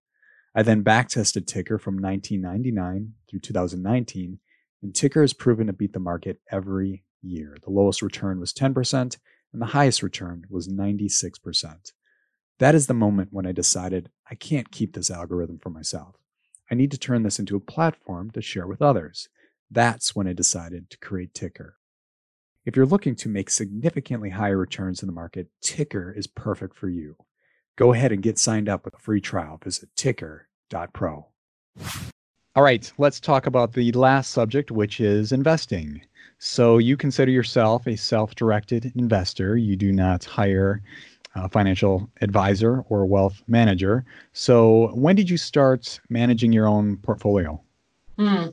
I 0.54 0.62
then 0.62 0.84
backtested 0.84 1.46
Tykr 1.46 1.80
from 1.80 2.00
1999 2.00 3.14
through 3.28 3.40
2019, 3.40 4.38
and 4.82 4.92
Tykr 4.92 5.22
has 5.22 5.32
proven 5.32 5.66
to 5.66 5.72
beat 5.72 5.92
the 5.92 6.00
market 6.00 6.40
every 6.50 7.04
year. 7.22 7.56
The 7.64 7.70
lowest 7.70 8.02
return 8.02 8.40
was 8.40 8.52
10%, 8.52 9.18
and 9.52 9.62
the 9.62 9.66
highest 9.66 10.02
return 10.02 10.44
was 10.50 10.68
96%. 10.68 11.92
That 12.58 12.74
is 12.74 12.86
the 12.86 12.94
moment 12.94 13.32
when 13.32 13.46
I 13.46 13.52
decided 13.52 14.10
I 14.30 14.34
can't 14.34 14.70
keep 14.70 14.94
this 14.94 15.10
algorithm 15.10 15.58
for 15.58 15.70
myself. 15.70 16.16
I 16.70 16.74
need 16.74 16.90
to 16.90 16.98
turn 16.98 17.22
this 17.22 17.38
into 17.38 17.56
a 17.56 17.60
platform 17.60 18.30
to 18.32 18.42
share 18.42 18.66
with 18.66 18.82
others. 18.82 19.28
That's 19.70 20.16
when 20.16 20.26
I 20.26 20.32
decided 20.32 20.90
to 20.90 20.98
create 20.98 21.34
Tykr. 21.34 21.72
If 22.64 22.76
you're 22.76 22.86
looking 22.86 23.14
to 23.16 23.28
make 23.28 23.48
significantly 23.48 24.30
higher 24.30 24.58
returns 24.58 25.02
in 25.02 25.06
the 25.06 25.12
market, 25.12 25.48
Tykr 25.62 26.16
is 26.16 26.26
perfect 26.26 26.76
for 26.76 26.88
you. 26.88 27.16
Go 27.76 27.92
ahead 27.92 28.12
and 28.12 28.22
get 28.22 28.38
signed 28.38 28.68
up 28.68 28.84
with 28.84 28.94
a 28.94 28.98
free 28.98 29.20
trial. 29.20 29.60
Visit 29.62 29.88
tykr.pro. 29.96 31.26
All 32.56 32.62
right, 32.62 32.92
let's 32.98 33.20
talk 33.20 33.46
about 33.46 33.72
the 33.72 33.92
last 33.92 34.32
subject, 34.32 34.72
which 34.72 35.00
is 35.00 35.30
investing. 35.30 36.02
So, 36.40 36.78
you 36.78 36.96
consider 36.96 37.30
yourself 37.30 37.86
a 37.86 37.96
self 37.96 38.34
directed 38.34 38.92
investor. 38.96 39.56
You 39.56 39.76
do 39.76 39.92
not 39.92 40.24
hire 40.24 40.82
a 41.34 41.48
financial 41.48 42.10
advisor 42.20 42.84
or 42.88 43.06
wealth 43.06 43.42
manager. 43.46 44.04
So, 44.32 44.88
when 44.94 45.16
did 45.16 45.28
you 45.28 45.36
start 45.36 46.00
managing 46.08 46.52
your 46.52 46.66
own 46.66 46.96
portfolio? 46.98 47.60
Hmm. 48.18 48.46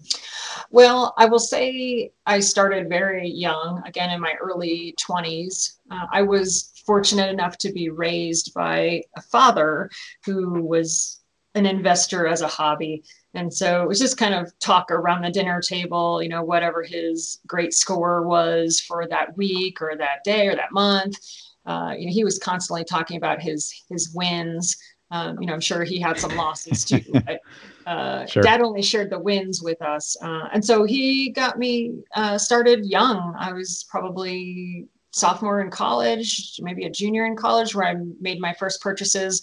Well, 0.69 1.13
I 1.17 1.25
will 1.25 1.39
say 1.39 2.11
I 2.25 2.39
started 2.39 2.87
very 2.87 3.27
young, 3.27 3.81
again 3.85 4.11
in 4.11 4.21
my 4.21 4.35
early 4.41 4.95
20s. 4.99 5.77
Uh, 5.89 6.05
I 6.11 6.21
was 6.21 6.71
fortunate 6.85 7.29
enough 7.31 7.57
to 7.59 7.71
be 7.71 7.89
raised 7.89 8.53
by 8.53 9.03
a 9.15 9.21
father 9.21 9.89
who 10.23 10.63
was 10.63 11.21
an 11.55 11.65
investor 11.65 12.27
as 12.27 12.41
a 12.41 12.47
hobby. 12.47 13.03
And 13.33 13.51
so 13.51 13.81
it 13.81 13.87
was 13.87 13.99
just 13.99 14.17
kind 14.17 14.35
of 14.35 14.57
talk 14.59 14.91
around 14.91 15.23
the 15.23 15.31
dinner 15.31 15.61
table, 15.61 16.21
you 16.21 16.29
know, 16.29 16.43
whatever 16.43 16.83
his 16.83 17.39
great 17.47 17.73
score 17.73 18.27
was 18.27 18.79
for 18.79 19.07
that 19.07 19.35
week 19.37 19.81
or 19.81 19.95
that 19.97 20.23
day 20.23 20.47
or 20.47 20.55
that 20.55 20.73
month 20.73 21.17
uh, 21.65 21.93
you 21.97 22.07
know, 22.07 22.11
he 22.11 22.23
was 22.23 22.39
constantly 22.39 22.83
talking 22.83 23.17
about 23.17 23.41
his 23.41 23.83
his 23.89 24.11
wins. 24.13 24.77
Um, 25.11 25.39
you 25.39 25.47
know, 25.47 25.53
I'm 25.53 25.61
sure 25.61 25.83
he 25.83 25.99
had 25.99 26.19
some 26.19 26.35
losses 26.35 26.83
too. 26.83 27.01
but, 27.13 27.39
uh, 27.85 28.25
sure. 28.25 28.41
Dad 28.43 28.61
only 28.61 28.81
shared 28.81 29.11
the 29.11 29.19
wins 29.19 29.61
with 29.61 29.81
us, 29.81 30.15
uh, 30.21 30.49
and 30.53 30.63
so 30.63 30.83
he 30.83 31.29
got 31.29 31.57
me 31.57 32.03
uh, 32.15 32.37
started 32.37 32.85
young. 32.85 33.35
I 33.37 33.53
was 33.53 33.85
probably 33.89 34.87
sophomore 35.11 35.61
in 35.61 35.69
college, 35.69 36.59
maybe 36.59 36.85
a 36.85 36.89
junior 36.89 37.25
in 37.25 37.35
college, 37.35 37.73
where 37.73 37.87
I 37.87 37.95
made 38.19 38.39
my 38.39 38.53
first 38.53 38.81
purchases. 38.81 39.41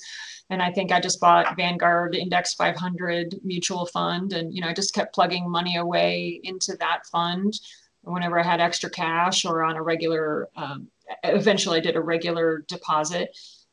And 0.51 0.61
I 0.61 0.71
think 0.71 0.93
I 0.93 1.01
just 1.01 1.19
bought 1.19 1.57
Vanguard 1.57 2.15
Index 2.15 2.53
500 2.55 3.37
mutual 3.43 3.87
fund, 3.87 4.33
and 4.33 4.53
you 4.55 4.61
know, 4.61 4.69
I 4.69 4.75
just 4.75 4.95
kept 4.95 5.15
plugging 5.15 5.51
money 5.51 5.77
away 5.77 6.41
into 6.45 6.77
that 6.79 7.07
fund 7.11 7.59
whenever 8.03 8.39
I 8.39 8.43
had 8.43 8.61
extra 8.61 8.91
cash 8.91 9.45
or 9.45 9.63
on 9.63 9.77
a 9.77 9.83
regular. 9.83 10.49
Um, 10.57 10.89
eventually, 11.25 11.79
I 11.79 11.83
did 11.83 11.97
a 11.97 12.01
regular 12.01 12.65
deposit. 12.69 13.31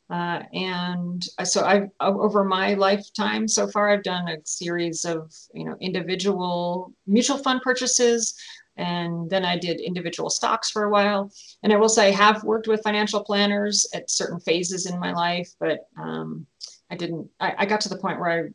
Uh, 0.10 0.42
and 0.54 1.24
so 1.44 1.64
I've 1.64 1.90
over 2.00 2.44
my 2.44 2.74
lifetime 2.74 3.48
so 3.48 3.68
far, 3.68 3.90
I've 3.90 4.04
done 4.04 4.28
a 4.28 4.38
series 4.44 5.06
of 5.06 5.32
you 5.54 5.66
know 5.66 5.76
individual 5.80 6.94
mutual 7.06 7.38
fund 7.38 7.62
purchases, 7.62 8.34
and 8.76 9.30
then 9.30 9.46
I 9.46 9.58
did 9.58 9.80
individual 9.80 10.32
stocks 10.32 10.72
for 10.72 10.86
a 10.86 10.90
while. 10.90 11.32
And 11.62 11.72
I 11.72 11.76
will 11.76 11.90
say 11.90 12.08
I 12.08 12.12
have 12.12 12.44
worked 12.44 12.68
with 12.68 12.82
financial 12.82 13.24
planners 13.24 13.88
at 13.94 14.10
certain 14.10 14.40
phases 14.40 14.88
in 14.88 15.00
my 15.00 15.14
life, 15.14 15.52
but 15.60 15.88
um, 15.96 16.48
I 16.90 16.96
didn't. 16.96 17.30
I, 17.40 17.54
I 17.60 17.66
got 17.68 17.82
to 17.82 17.90
the 17.90 17.98
point 17.98 18.20
where 18.20 18.32
I 18.32 18.50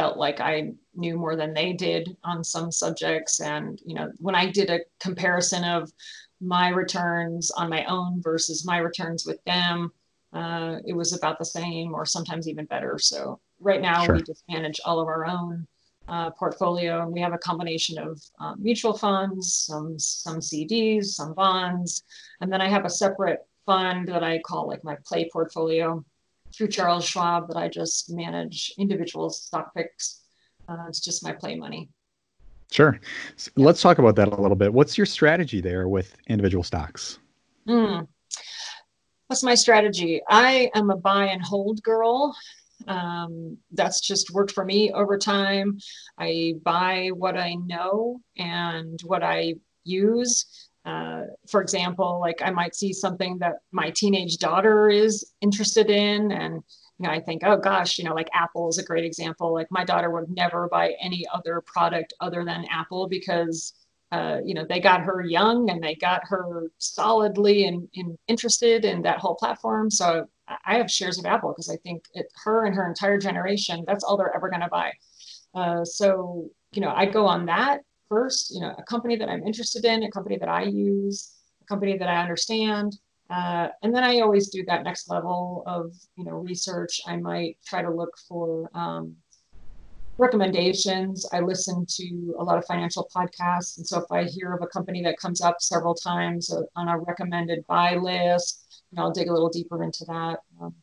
felt 0.00 0.16
like 0.16 0.40
I 0.40 0.72
knew 0.94 1.16
more 1.16 1.36
than 1.36 1.52
they 1.52 1.72
did 1.72 2.16
on 2.24 2.42
some 2.42 2.72
subjects. 2.72 3.40
And 3.40 3.80
you 3.84 3.94
know, 3.94 4.10
when 4.18 4.34
I 4.34 4.50
did 4.50 4.70
a 4.70 4.80
comparison 4.98 5.64
of 5.64 5.90
my 6.40 6.68
returns 6.68 7.50
on 7.50 7.68
my 7.68 7.84
own 7.84 8.22
versus 8.22 8.64
my 8.64 8.78
returns 8.78 9.26
with 9.26 9.42
them 9.44 9.92
uh, 10.32 10.76
it 10.86 10.92
was 10.92 11.12
about 11.12 11.38
the 11.38 11.44
same 11.44 11.94
or 11.94 12.04
sometimes 12.04 12.48
even 12.48 12.64
better. 12.66 12.98
So 12.98 13.40
right 13.58 13.80
now 13.80 14.04
sure. 14.04 14.16
we 14.16 14.22
just 14.22 14.44
manage 14.48 14.80
all 14.84 15.00
of 15.00 15.08
our 15.08 15.26
own 15.26 15.66
uh, 16.08 16.30
portfolio 16.30 17.02
and 17.02 17.12
we 17.12 17.20
have 17.20 17.32
a 17.32 17.38
combination 17.38 17.98
of 17.98 18.20
um, 18.38 18.56
mutual 18.60 18.96
funds, 18.96 19.52
some 19.66 19.98
some 19.98 20.38
CDs, 20.38 21.06
some 21.06 21.34
bonds, 21.34 22.04
and 22.40 22.52
then 22.52 22.60
I 22.60 22.68
have 22.68 22.84
a 22.84 22.90
separate 22.90 23.40
fund 23.66 24.08
that 24.08 24.24
I 24.24 24.40
call 24.40 24.68
like 24.68 24.82
my 24.82 24.96
play 25.06 25.28
portfolio 25.32 26.04
through 26.54 26.68
Charles 26.68 27.04
Schwab 27.04 27.48
that 27.48 27.56
I 27.56 27.68
just 27.68 28.10
manage 28.10 28.72
individual 28.78 29.30
stock 29.30 29.74
picks. 29.74 30.22
Uh, 30.68 30.84
it's 30.88 31.00
just 31.00 31.24
my 31.24 31.32
play 31.32 31.56
money. 31.56 31.88
Sure. 32.70 33.00
So 33.36 33.50
let's 33.56 33.82
talk 33.82 33.98
about 33.98 34.14
that 34.16 34.28
a 34.28 34.40
little 34.40 34.56
bit. 34.56 34.72
What's 34.72 34.96
your 34.96 35.06
strategy 35.06 35.60
there 35.60 35.88
with 35.88 36.16
individual 36.28 36.62
stocks? 36.62 37.18
Mm 37.66 38.06
what's 39.30 39.44
my 39.44 39.54
strategy? 39.54 40.20
I 40.28 40.72
am 40.74 40.90
a 40.90 40.96
buy 40.96 41.26
and 41.26 41.40
hold 41.40 41.80
girl. 41.84 42.36
Um, 42.88 43.58
that's 43.70 44.00
just 44.00 44.32
worked 44.32 44.50
for 44.50 44.64
me 44.64 44.90
over 44.90 45.16
time. 45.18 45.78
I 46.18 46.54
buy 46.64 47.10
what 47.14 47.38
I 47.38 47.54
know 47.54 48.20
and 48.36 49.00
what 49.04 49.22
I 49.22 49.54
use. 49.84 50.69
Uh, 50.84 51.22
for 51.48 51.60
example, 51.60 52.18
like 52.20 52.40
I 52.42 52.50
might 52.50 52.74
see 52.74 52.92
something 52.92 53.38
that 53.38 53.56
my 53.70 53.90
teenage 53.90 54.38
daughter 54.38 54.88
is 54.88 55.32
interested 55.40 55.90
in, 55.90 56.32
and 56.32 56.54
you 56.98 57.06
know, 57.06 57.10
I 57.10 57.20
think, 57.20 57.42
oh 57.44 57.56
gosh, 57.56 57.98
you 57.98 58.04
know, 58.04 58.14
like 58.14 58.28
Apple 58.34 58.68
is 58.68 58.78
a 58.78 58.84
great 58.84 59.04
example. 59.04 59.52
Like 59.52 59.68
my 59.70 59.84
daughter 59.84 60.10
would 60.10 60.30
never 60.30 60.68
buy 60.68 60.94
any 61.02 61.24
other 61.32 61.60
product 61.60 62.14
other 62.20 62.44
than 62.44 62.64
Apple 62.70 63.08
because 63.08 63.74
uh, 64.12 64.38
you 64.44 64.54
know, 64.54 64.66
they 64.68 64.80
got 64.80 65.02
her 65.02 65.22
young 65.22 65.70
and 65.70 65.82
they 65.82 65.94
got 65.94 66.22
her 66.24 66.64
solidly 66.78 67.66
and 67.66 67.88
in, 67.94 68.06
in 68.06 68.18
interested 68.26 68.84
in 68.84 69.02
that 69.02 69.18
whole 69.18 69.36
platform. 69.36 69.88
So 69.88 70.26
I 70.48 70.78
have 70.78 70.90
shares 70.90 71.18
of 71.18 71.26
Apple 71.26 71.52
because 71.52 71.70
I 71.70 71.76
think 71.76 72.04
it, 72.14 72.26
her 72.44 72.64
and 72.64 72.74
her 72.74 72.88
entire 72.88 73.18
generation, 73.18 73.84
that's 73.86 74.02
all 74.02 74.16
they're 74.16 74.34
ever 74.34 74.50
going 74.50 74.62
to 74.62 74.68
buy. 74.68 74.92
Uh, 75.54 75.84
so, 75.84 76.48
you 76.72 76.80
know, 76.80 76.90
I 76.90 77.06
go 77.06 77.26
on 77.26 77.46
that 77.46 77.82
first, 78.10 78.52
you 78.54 78.60
know, 78.60 78.74
a 78.76 78.82
company 78.82 79.16
that 79.16 79.30
I'm 79.30 79.42
interested 79.46 79.86
in, 79.86 80.02
a 80.02 80.10
company 80.10 80.36
that 80.36 80.50
I 80.50 80.64
use, 80.64 81.36
a 81.62 81.64
company 81.64 81.96
that 81.96 82.08
I 82.08 82.20
understand. 82.20 82.98
Uh, 83.30 83.68
and 83.82 83.94
then 83.94 84.04
I 84.04 84.18
always 84.18 84.48
do 84.50 84.64
that 84.66 84.82
next 84.82 85.08
level 85.08 85.62
of, 85.66 85.94
you 86.16 86.24
know, 86.24 86.32
research. 86.32 87.00
I 87.06 87.16
might 87.16 87.56
try 87.64 87.80
to 87.80 87.90
look 87.90 88.12
for, 88.28 88.68
um, 88.74 89.16
recommendations. 90.18 91.26
I 91.32 91.40
listen 91.40 91.86
to 91.88 92.34
a 92.38 92.44
lot 92.44 92.58
of 92.58 92.66
financial 92.66 93.08
podcasts. 93.16 93.78
And 93.78 93.86
so 93.86 94.00
if 94.00 94.12
I 94.12 94.24
hear 94.24 94.52
of 94.52 94.62
a 94.62 94.66
company 94.66 95.02
that 95.04 95.16
comes 95.16 95.40
up 95.40 95.56
several 95.60 95.94
times 95.94 96.52
uh, 96.52 96.60
on 96.76 96.88
a 96.88 96.98
recommended 96.98 97.64
buy 97.66 97.94
list, 97.94 98.84
you 98.90 98.96
know, 98.96 99.04
I'll 99.04 99.12
dig 99.12 99.28
a 99.28 99.32
little 99.32 99.48
deeper 99.48 99.82
into 99.82 100.04
that. 100.06 100.40
Um, 100.60 100.74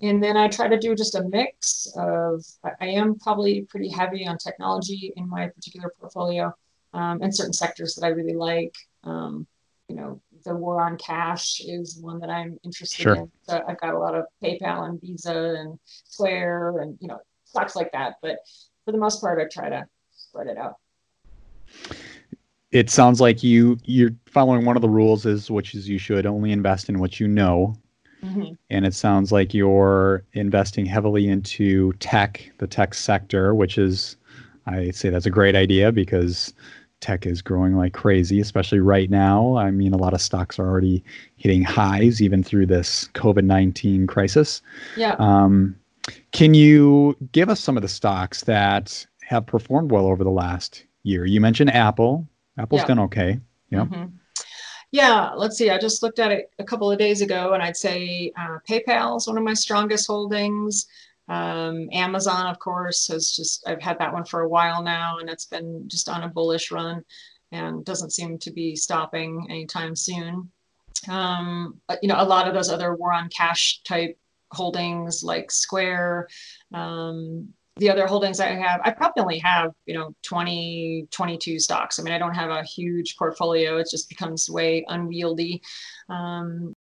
and 0.00 0.22
then 0.22 0.36
I 0.36 0.48
try 0.48 0.68
to 0.68 0.78
do 0.78 0.94
just 0.94 1.16
a 1.16 1.24
mix 1.24 1.88
of, 1.96 2.44
I 2.80 2.86
am 2.86 3.18
probably 3.18 3.62
pretty 3.62 3.88
heavy 3.88 4.26
on 4.26 4.38
technology 4.38 5.12
in 5.16 5.28
my 5.28 5.48
particular 5.48 5.92
portfolio 5.98 6.54
um, 6.94 7.20
and 7.20 7.34
certain 7.34 7.52
sectors 7.52 7.94
that 7.96 8.06
I 8.06 8.10
really 8.10 8.34
like. 8.34 8.74
Um, 9.02 9.46
you 9.88 9.96
know, 9.96 10.20
the 10.44 10.54
war 10.54 10.82
on 10.82 10.98
cash 10.98 11.60
is 11.60 11.98
one 12.00 12.20
that 12.20 12.30
I'm 12.30 12.58
interested 12.64 13.02
sure. 13.02 13.14
in. 13.16 13.30
So 13.42 13.62
I've 13.66 13.80
got 13.80 13.94
a 13.94 13.98
lot 13.98 14.14
of 14.14 14.26
PayPal 14.42 14.88
and 14.88 15.00
Visa 15.00 15.56
and 15.58 15.78
Square 15.84 16.78
and, 16.80 16.96
you 17.00 17.08
know, 17.08 17.18
stocks 17.44 17.74
like 17.74 17.90
that. 17.92 18.16
But 18.22 18.38
for 18.84 18.92
the 18.92 18.98
most 18.98 19.20
part, 19.20 19.40
I 19.40 19.48
try 19.50 19.68
to 19.68 19.86
spread 20.12 20.46
it 20.46 20.58
out. 20.58 20.76
It 22.70 22.90
sounds 22.90 23.20
like 23.20 23.42
you 23.42 23.78
you're 23.84 24.14
following 24.26 24.64
one 24.64 24.76
of 24.76 24.82
the 24.82 24.88
rules 24.88 25.24
is 25.24 25.50
which 25.50 25.74
is 25.74 25.88
you 25.88 25.98
should 25.98 26.26
only 26.26 26.52
invest 26.52 26.90
in 26.90 26.98
what 26.98 27.18
you 27.18 27.26
know. 27.26 27.74
Mm-hmm. 28.22 28.54
And 28.70 28.86
it 28.86 28.94
sounds 28.94 29.32
like 29.32 29.54
you're 29.54 30.24
investing 30.32 30.86
heavily 30.86 31.28
into 31.28 31.92
tech, 31.94 32.50
the 32.58 32.66
tech 32.66 32.94
sector, 32.94 33.54
which 33.54 33.78
is, 33.78 34.16
I 34.66 34.90
say 34.90 35.10
that's 35.10 35.26
a 35.26 35.30
great 35.30 35.54
idea 35.54 35.92
because 35.92 36.52
tech 37.00 37.26
is 37.26 37.42
growing 37.42 37.76
like 37.76 37.92
crazy, 37.92 38.40
especially 38.40 38.80
right 38.80 39.10
now. 39.10 39.56
I 39.56 39.70
mean, 39.70 39.92
a 39.92 39.96
lot 39.96 40.14
of 40.14 40.20
stocks 40.20 40.58
are 40.58 40.66
already 40.66 41.02
hitting 41.36 41.62
highs 41.62 42.20
even 42.20 42.42
through 42.42 42.66
this 42.66 43.08
COVID 43.14 43.44
19 43.44 44.06
crisis. 44.06 44.62
Yeah. 44.96 45.14
Um, 45.18 45.76
can 46.32 46.54
you 46.54 47.16
give 47.32 47.48
us 47.48 47.60
some 47.60 47.76
of 47.76 47.82
the 47.82 47.88
stocks 47.88 48.44
that 48.44 49.06
have 49.22 49.46
performed 49.46 49.90
well 49.90 50.06
over 50.06 50.24
the 50.24 50.30
last 50.30 50.84
year? 51.02 51.24
You 51.24 51.40
mentioned 51.40 51.70
Apple. 51.70 52.26
Apple's 52.56 52.80
yeah. 52.82 52.86
done 52.86 52.98
okay. 53.00 53.40
Yeah. 53.70 53.84
Mm-hmm. 53.84 54.04
Yeah, 54.90 55.32
let's 55.36 55.56
see. 55.58 55.70
I 55.70 55.78
just 55.78 56.02
looked 56.02 56.18
at 56.18 56.32
it 56.32 56.50
a 56.58 56.64
couple 56.64 56.90
of 56.90 56.98
days 56.98 57.20
ago, 57.20 57.52
and 57.52 57.62
I'd 57.62 57.76
say 57.76 58.32
uh, 58.38 58.58
PayPal 58.68 59.18
is 59.18 59.26
one 59.26 59.36
of 59.36 59.44
my 59.44 59.54
strongest 59.54 60.06
holdings. 60.06 60.86
Um, 61.28 61.88
Amazon, 61.92 62.46
of 62.46 62.58
course, 62.58 63.06
has 63.08 63.36
just 63.36 63.68
I've 63.68 63.82
had 63.82 63.98
that 63.98 64.12
one 64.14 64.24
for 64.24 64.40
a 64.40 64.48
while 64.48 64.82
now, 64.82 65.18
and 65.18 65.28
it's 65.28 65.44
been 65.44 65.84
just 65.88 66.08
on 66.08 66.24
a 66.24 66.28
bullish 66.28 66.70
run, 66.70 67.04
and 67.52 67.84
doesn't 67.84 68.12
seem 68.12 68.38
to 68.38 68.50
be 68.50 68.74
stopping 68.76 69.46
anytime 69.50 69.94
soon. 69.94 70.50
Um, 71.08 71.80
you 72.02 72.08
know, 72.08 72.16
a 72.20 72.24
lot 72.24 72.48
of 72.48 72.54
those 72.54 72.70
other 72.70 72.94
war 72.96 73.12
on 73.12 73.28
cash 73.28 73.82
type 73.82 74.18
holdings 74.52 75.22
like 75.22 75.50
Square. 75.50 76.28
Um, 76.72 77.50
the 77.78 77.90
other 77.90 78.06
holdings 78.06 78.40
I 78.40 78.48
have, 78.48 78.80
I 78.84 78.90
probably 78.90 79.22
only 79.22 79.38
have, 79.38 79.72
you 79.86 79.94
know, 79.94 80.14
20, 80.22 81.06
22 81.10 81.58
stocks. 81.58 81.98
I 81.98 82.02
mean, 82.02 82.12
I 82.12 82.18
don't 82.18 82.34
have 82.34 82.50
a 82.50 82.62
huge 82.62 83.16
portfolio. 83.16 83.78
It 83.78 83.88
just 83.90 84.08
becomes 84.08 84.50
way 84.50 84.84
unwieldy. 84.88 85.62
Um, 86.08 86.74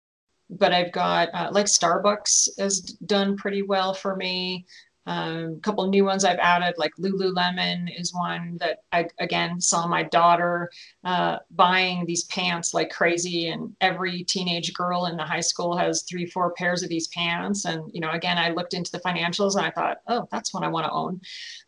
but 0.49 0.73
I've 0.73 0.93
got 0.93 1.29
uh, 1.35 1.51
like 1.53 1.67
Starbucks 1.67 2.49
has 2.59 2.81
done 2.81 3.37
pretty 3.37 3.63
well 3.63 3.95
for 3.95 4.17
me. 4.17 4.65
Um, 5.07 5.57
a 5.59 5.61
couple 5.61 5.87
new 5.87 6.05
ones 6.05 6.25
I've 6.25 6.39
added, 6.39 6.75
like 6.79 6.93
Lululemon 6.99 7.89
is 7.99 8.13
one 8.13 8.57
that 8.59 8.79
I 8.93 9.09
again 9.19 9.61
saw 9.61 9.87
my 9.87 10.03
daughter 10.03 10.71
uh, 11.05 11.39
buying 11.51 12.05
these 12.05 12.25
pants 12.25 12.75
like 12.75 12.91
crazy, 12.91 13.49
and 13.49 13.75
every 13.81 14.25
teenage 14.25 14.73
girl 14.75 15.07
in 15.07 15.17
the 15.17 15.25
high 15.25 15.41
school 15.41 15.77
has 15.77 16.03
three, 16.03 16.27
four 16.27 16.53
pairs 16.55 16.83
of 16.83 16.89
these 16.89 17.09
pants. 17.09 17.65
And 17.65 17.91
you 17.93 18.01
know, 18.01 18.11
again, 18.11 18.39
I 18.39 18.51
looked 18.51 18.75
into 18.75 18.91
the 18.91 19.01
financials 19.01 19.57
and 19.57 19.65
I 19.65 19.71
thought, 19.71 19.99
oh, 20.09 20.29
that's 20.31 20.53
one 20.53 20.65
I 20.65 20.69
want 20.69 20.87
to 20.87 20.93
own. 20.93 21.21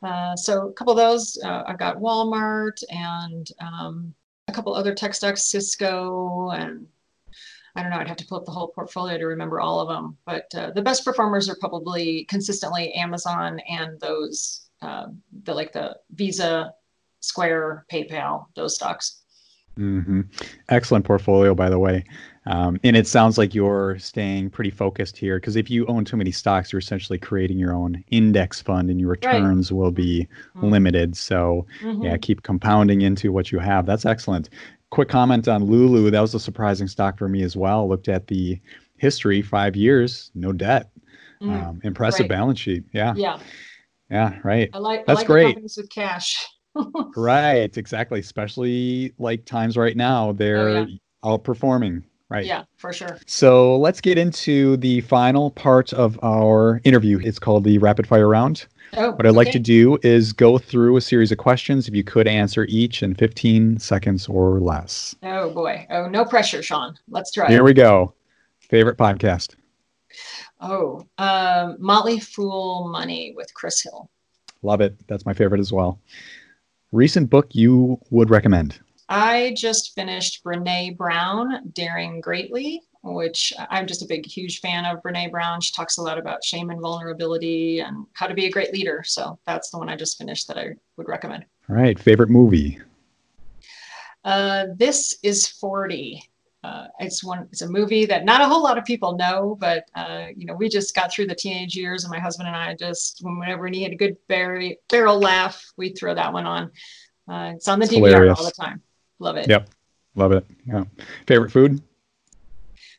Uh, 0.02 0.36
so 0.36 0.68
a 0.68 0.72
couple 0.72 0.92
of 0.92 0.98
those, 0.98 1.38
uh, 1.44 1.64
I've 1.66 1.78
got 1.78 1.98
Walmart 1.98 2.82
and 2.90 3.48
um, 3.60 4.14
a 4.48 4.52
couple 4.52 4.74
other 4.74 4.94
tech 4.94 5.14
stocks, 5.14 5.44
Cisco 5.44 6.50
and 6.50 6.86
I 7.76 7.82
don't 7.82 7.90
know, 7.90 7.98
I'd 7.98 8.08
have 8.08 8.16
to 8.18 8.26
pull 8.26 8.38
up 8.38 8.44
the 8.44 8.52
whole 8.52 8.68
portfolio 8.68 9.18
to 9.18 9.26
remember 9.26 9.60
all 9.60 9.80
of 9.80 9.88
them. 9.88 10.16
But 10.26 10.52
uh, 10.54 10.70
the 10.72 10.82
best 10.82 11.04
performers 11.04 11.48
are 11.48 11.56
probably 11.60 12.24
consistently 12.24 12.92
Amazon 12.94 13.60
and 13.68 14.00
those, 14.00 14.68
uh, 14.82 15.06
the 15.44 15.54
like 15.54 15.72
the 15.72 15.96
Visa, 16.12 16.72
Square, 17.20 17.84
PayPal, 17.90 18.46
those 18.54 18.76
stocks. 18.76 19.22
Mm-hmm. 19.78 20.22
Excellent 20.70 21.04
portfolio, 21.04 21.54
by 21.54 21.68
the 21.70 21.78
way. 21.78 22.04
Um, 22.46 22.80
and 22.82 22.96
it 22.96 23.06
sounds 23.06 23.38
like 23.38 23.54
you're 23.54 23.98
staying 23.98 24.50
pretty 24.50 24.70
focused 24.70 25.16
here 25.16 25.38
because 25.38 25.54
if 25.54 25.70
you 25.70 25.86
own 25.86 26.04
too 26.04 26.16
many 26.16 26.32
stocks, 26.32 26.72
you're 26.72 26.80
essentially 26.80 27.18
creating 27.18 27.58
your 27.58 27.74
own 27.74 28.02
index 28.10 28.60
fund 28.60 28.90
and 28.90 28.98
your 28.98 29.10
returns 29.10 29.70
right. 29.70 29.78
will 29.78 29.90
be 29.90 30.26
mm-hmm. 30.56 30.70
limited. 30.70 31.16
So, 31.16 31.66
mm-hmm. 31.82 32.02
yeah, 32.02 32.16
keep 32.16 32.42
compounding 32.42 33.02
into 33.02 33.30
what 33.30 33.52
you 33.52 33.58
have. 33.58 33.86
That's 33.86 34.06
excellent 34.06 34.48
quick 34.90 35.08
comment 35.08 35.48
on 35.48 35.64
Lulu. 35.64 36.10
That 36.10 36.20
was 36.20 36.34
a 36.34 36.40
surprising 36.40 36.88
stock 36.88 37.18
for 37.18 37.28
me 37.28 37.42
as 37.42 37.56
well. 37.56 37.88
Looked 37.88 38.08
at 38.08 38.26
the 38.26 38.60
history, 38.96 39.42
five 39.42 39.76
years, 39.76 40.30
no 40.34 40.52
debt. 40.52 40.90
Mm, 41.42 41.68
um, 41.68 41.80
impressive 41.84 42.24
right. 42.24 42.30
balance 42.30 42.58
sheet. 42.58 42.84
Yeah. 42.92 43.14
Yeah. 43.16 43.38
Yeah. 44.10 44.38
Right. 44.42 44.70
I 44.72 44.78
like. 44.78 45.06
That's 45.06 45.18
I 45.18 45.20
like 45.20 45.26
great. 45.26 45.46
companies 45.48 45.76
with 45.76 45.90
cash. 45.90 46.46
right. 47.16 47.76
Exactly. 47.76 48.20
Especially 48.20 49.12
like 49.18 49.44
times 49.44 49.76
right 49.76 49.96
now, 49.96 50.32
they're 50.32 50.68
oh, 50.68 50.86
yeah. 50.86 50.96
outperforming. 51.24 52.02
Right. 52.30 52.44
Yeah, 52.44 52.64
for 52.76 52.92
sure. 52.92 53.18
So 53.24 53.78
let's 53.78 54.02
get 54.02 54.18
into 54.18 54.76
the 54.76 55.00
final 55.02 55.50
part 55.50 55.94
of 55.94 56.18
our 56.22 56.78
interview. 56.84 57.18
It's 57.22 57.38
called 57.38 57.64
the 57.64 57.78
rapid 57.78 58.06
fire 58.06 58.28
round. 58.28 58.66
Oh, 58.96 59.10
what 59.12 59.26
I'd 59.26 59.34
like 59.34 59.50
to 59.52 59.58
do 59.58 59.98
is 60.02 60.32
go 60.32 60.58
through 60.58 60.96
a 60.96 61.00
series 61.00 61.30
of 61.30 61.38
questions. 61.38 61.88
If 61.88 61.94
you 61.94 62.04
could 62.04 62.26
answer 62.26 62.64
each 62.68 63.02
in 63.02 63.14
15 63.14 63.78
seconds 63.78 64.28
or 64.28 64.60
less. 64.60 65.14
Oh 65.22 65.50
boy. 65.50 65.86
Oh, 65.90 66.08
no 66.08 66.24
pressure, 66.24 66.62
Sean. 66.62 66.96
Let's 67.08 67.32
try. 67.32 67.48
Here 67.48 67.64
we 67.64 67.74
go. 67.74 68.14
Favorite 68.60 68.96
podcast? 68.96 69.54
Oh, 70.60 71.06
um, 71.18 71.76
Motley 71.78 72.18
Fool 72.18 72.88
Money 72.88 73.32
with 73.36 73.52
Chris 73.54 73.82
Hill. 73.82 74.10
Love 74.62 74.80
it. 74.80 74.96
That's 75.06 75.24
my 75.24 75.32
favorite 75.32 75.60
as 75.60 75.72
well. 75.72 76.00
Recent 76.90 77.30
book 77.30 77.48
you 77.52 77.98
would 78.10 78.30
recommend? 78.30 78.80
I 79.08 79.54
just 79.56 79.94
finished 79.94 80.44
Brene 80.44 80.96
Brown, 80.96 81.70
Daring 81.72 82.20
Greatly, 82.20 82.82
which 83.02 83.52
I'm 83.70 83.86
just 83.86 84.02
a 84.02 84.06
big, 84.06 84.26
huge 84.26 84.60
fan 84.60 84.84
of 84.84 85.02
Brene 85.02 85.30
Brown. 85.30 85.60
She 85.60 85.72
talks 85.72 85.98
a 85.98 86.02
lot 86.02 86.18
about 86.18 86.44
shame 86.44 86.70
and 86.70 86.80
vulnerability 86.80 87.80
and 87.80 88.06
how 88.14 88.26
to 88.26 88.34
be 88.34 88.46
a 88.46 88.50
great 88.50 88.72
leader. 88.72 89.02
So 89.06 89.38
that's 89.46 89.70
the 89.70 89.78
one 89.78 89.88
I 89.88 89.96
just 89.96 90.18
finished 90.18 90.48
that 90.48 90.58
I 90.58 90.70
would 90.96 91.08
recommend. 91.08 91.44
All 91.70 91.76
right. 91.76 91.98
Favorite 91.98 92.30
movie? 92.30 92.80
Uh, 94.24 94.66
this 94.76 95.18
is 95.22 95.46
40. 95.46 96.22
Uh, 96.64 96.88
it's 96.98 97.22
one. 97.22 97.46
It's 97.52 97.62
a 97.62 97.68
movie 97.68 98.04
that 98.06 98.24
not 98.24 98.40
a 98.40 98.44
whole 98.46 98.62
lot 98.62 98.76
of 98.76 98.84
people 98.84 99.16
know, 99.16 99.56
but 99.60 99.84
uh, 99.94 100.26
you 100.36 100.44
know, 100.44 100.54
we 100.54 100.68
just 100.68 100.92
got 100.94 101.12
through 101.12 101.28
the 101.28 101.34
teenage 101.34 101.76
years, 101.76 102.02
and 102.02 102.10
my 102.10 102.18
husband 102.18 102.48
and 102.48 102.56
I 102.56 102.74
just, 102.74 103.20
whenever 103.22 103.62
we 103.62 103.80
had 103.82 103.92
a 103.92 103.96
good 103.96 104.16
barrel, 104.26 104.72
barrel 104.90 105.20
laugh, 105.20 105.64
we 105.76 105.90
throw 105.90 106.14
that 106.16 106.32
one 106.32 106.46
on. 106.46 106.64
Uh, 107.28 107.52
it's 107.54 107.68
on 107.68 107.78
the 107.78 107.84
It's 107.84 107.94
DVR 107.94 108.06
hilarious. 108.08 108.38
all 108.40 108.44
the 108.44 108.50
time. 108.50 108.82
Love 109.20 109.36
it. 109.36 109.48
Yep. 109.48 109.68
Love 110.16 110.32
it. 110.32 110.44
Yeah. 110.66 110.82
Favorite 111.28 111.52
food? 111.52 111.80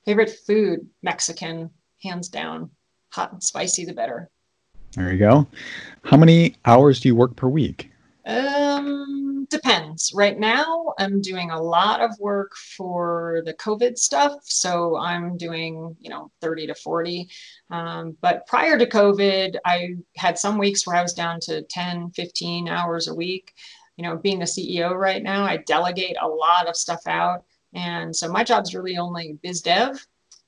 Favorite 0.10 0.39
food, 0.47 0.88
Mexican, 1.03 1.70
hands 2.01 2.30
down. 2.30 2.72
Hot 3.12 3.32
and 3.32 3.43
spicy, 3.43 3.86
the 3.86 3.93
better. 3.93 4.28
There 4.93 5.14
you 5.14 5.20
go. 5.20 5.45
How 6.03 6.18
many 6.18 6.55
hours 6.66 6.99
do 6.99 7.10
you 7.10 7.16
work 7.16 7.36
per 7.36 7.47
week? 7.47 7.91
Um, 8.26 9.45
depends. 9.51 10.12
Right 10.16 10.39
now, 10.39 10.95
I'm 10.97 11.22
doing 11.22 11.51
a 11.51 11.62
lot 11.62 12.01
of 12.01 12.10
work 12.20 12.55
for 12.76 13.43
the 13.45 13.53
COVID 13.53 13.99
stuff. 13.99 14.34
So 14.45 14.97
I'm 14.97 15.38
doing, 15.38 15.95
you 15.99 16.10
know, 16.10 16.32
30 16.41 16.66
to 16.66 16.74
40. 16.74 17.30
Um, 17.70 18.18
but 18.20 18.47
prior 18.47 18.80
to 18.80 18.88
COVID, 18.88 19.57
I 19.64 19.89
had 20.16 20.39
some 20.39 20.57
weeks 20.57 20.88
where 20.88 20.95
I 20.95 21.03
was 21.03 21.14
down 21.14 21.39
to 21.41 21.62
10, 21.62 22.10
15 22.16 22.68
hours 22.68 23.10
a 23.10 23.14
week. 23.14 23.53
You 23.95 24.05
know, 24.05 24.18
being 24.18 24.39
the 24.39 24.45
CEO 24.45 24.91
right 24.91 25.22
now, 25.22 25.43
I 25.43 25.57
delegate 25.57 26.18
a 26.20 26.28
lot 26.28 26.68
of 26.68 26.76
stuff 26.76 27.05
out. 27.05 27.43
And 27.74 28.15
so 28.15 28.32
my 28.32 28.43
job's 28.43 28.76
really 28.76 28.97
only 28.97 29.38
biz 29.43 29.61
dev. 29.61 30.05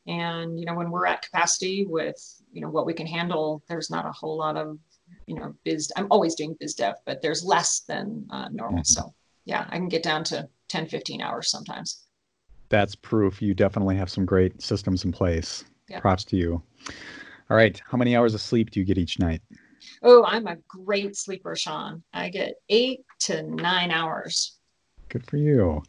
And, 0.08 0.60
you 0.60 0.66
know, 0.66 0.74
when 0.74 0.90
we're 0.90 1.06
at 1.06 1.22
capacity 1.22 1.86
with, 1.86 2.18
you 2.52 2.62
know, 2.62 2.70
what 2.70 2.86
we 2.86 2.94
can 2.94 3.06
handle, 3.06 3.64
there's 3.70 3.92
not 3.92 4.06
a 4.06 4.12
whole 4.12 4.38
lot 4.38 4.58
of 4.58 4.80
you 5.28 5.36
know, 5.36 5.54
biz, 5.64 5.92
I'm 5.96 6.08
always 6.10 6.36
doing 6.36 6.56
biz 6.60 6.76
dev, 6.76 6.96
but 7.06 7.22
there's 7.22 7.44
less 7.44 7.82
than 7.82 8.28
uh, 8.30 8.50
normal. 8.50 8.82
Mhm. 8.82 8.88
So 8.88 9.14
yeah, 9.46 9.66
I 9.70 9.78
can 9.78 9.88
get 9.88 10.04
down 10.04 10.24
to 10.26 10.50
10, 10.70 10.88
15 10.88 11.22
hours 11.22 11.50
sometimes. 11.50 12.08
That's 12.70 12.96
proof 12.96 13.42
you 13.42 13.54
definitely 13.54 13.98
have 13.98 14.10
some 14.10 14.26
great 14.26 14.62
systems 14.62 15.04
in 15.04 15.12
place. 15.12 15.66
Yeah. 15.90 16.00
Props 16.00 16.24
to 16.26 16.38
you. 16.38 16.62
All 17.50 17.58
right. 17.58 17.82
How 17.86 17.98
many 17.98 18.16
hours 18.16 18.34
of 18.34 18.42
sleep 18.42 18.72
do 18.72 18.80
you 18.80 18.86
get 18.86 18.98
each 18.98 19.20
night? 19.20 19.42
Oh, 20.04 20.24
I'm 20.24 20.48
a 20.48 20.58
great 20.68 21.18
sleeper, 21.18 21.56
Sean. 21.56 22.04
I 22.14 22.30
get 22.30 22.56
eight 22.70 23.02
to 23.22 23.44
nine 23.44 23.92
hours. 23.92 24.58
Good 25.10 25.26
for 25.26 25.38
you. 25.38 25.84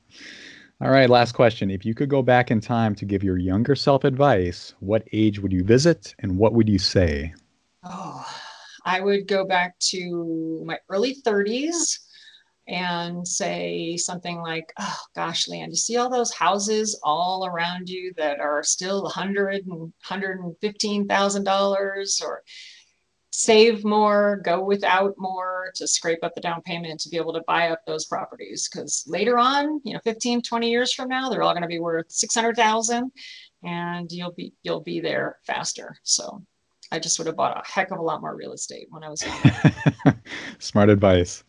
All 0.83 0.91
right. 0.91 1.09
Last 1.09 1.33
question. 1.33 1.71
If 1.71 1.85
you 1.85 1.95
could 1.95 2.09
go 2.09 2.23
back 2.23 2.51
in 2.51 2.61
time 2.61 2.97
to 2.97 3.05
give 3.05 3.23
your 3.23 3.39
younger 3.39 3.77
self 3.77 4.03
advice, 4.03 4.75
what 4.81 5.07
age 5.13 5.39
would 5.39 5.53
you 5.53 5.63
visit 5.63 6.13
and 6.19 6.37
what 6.37 6.55
would 6.55 6.69
you 6.69 6.81
say? 6.81 7.33
Oh, 7.85 8.27
I 8.85 9.01
would 9.01 9.29
go 9.29 9.47
back 9.47 9.79
to 9.91 10.61
my 10.67 10.81
early 10.89 11.15
30s 11.25 12.01
and 12.67 13.27
say 13.27 13.97
something 13.97 14.41
like, 14.41 14.73
"Oh 14.77 14.99
gosh, 15.15 15.47
Leanne, 15.47 15.69
you 15.69 15.77
see 15.77 15.99
all 15.99 16.11
those 16.11 16.33
houses 16.33 16.99
all 17.05 17.47
around 17.47 17.89
you 17.89 18.13
that 18.17 18.41
are 18.41 18.65
still 18.65 19.05
100 19.05 19.65
and 19.67 19.93
115 20.09 21.07
thousand 21.07 21.45
dollars, 21.45 22.21
or 22.25 22.43
save 23.33 23.85
more, 23.85 24.41
go 24.45 24.63
without 24.63 25.15
more 25.19 25.73
to 25.75 25.89
scrape 25.89 26.23
up 26.23 26.35
the 26.35 26.41
down 26.41 26.63
payment 26.63 27.01
to 27.01 27.09
be 27.09 27.17
able 27.17 27.33
to 27.33 27.43
buy 27.47 27.71
up 27.71 27.81
those 27.87 28.05
properties. 28.05 28.69
Because 28.71 29.03
later 29.07 29.39
on, 29.39 29.81
you 29.85 29.95
know, 29.95 30.01
15, 30.05 30.43
20 30.43 30.71
years 30.71 30.93
from 30.93 31.09
now, 31.09 31.29
they're 31.29 31.43
all 31.43 31.53
going 31.53 31.63
to 31.63 31.69
be 31.69 31.81
worth 31.81 32.11
600,000, 32.11 33.11
and 33.65 34.13
you'll 34.13 34.33
be 34.33 34.53
you'll 34.63 34.81
be 34.81 35.01
there 35.01 35.39
faster. 35.47 35.97
So." 36.03 36.43
I 36.91 36.99
just 36.99 37.19
would 37.19 37.27
have 37.27 37.37
bought 37.37 37.57
a 37.57 37.63
heck 37.67 37.91
of 37.91 37.99
a 37.99 38.03
lot 38.03 38.21
more 38.21 38.37
real 38.37 38.53
estate 38.53 38.87
when 38.91 39.03
I 39.03 39.09
was 39.09 39.25
young. 39.25 40.15
Smart 40.59 40.91
advice. 40.91 41.43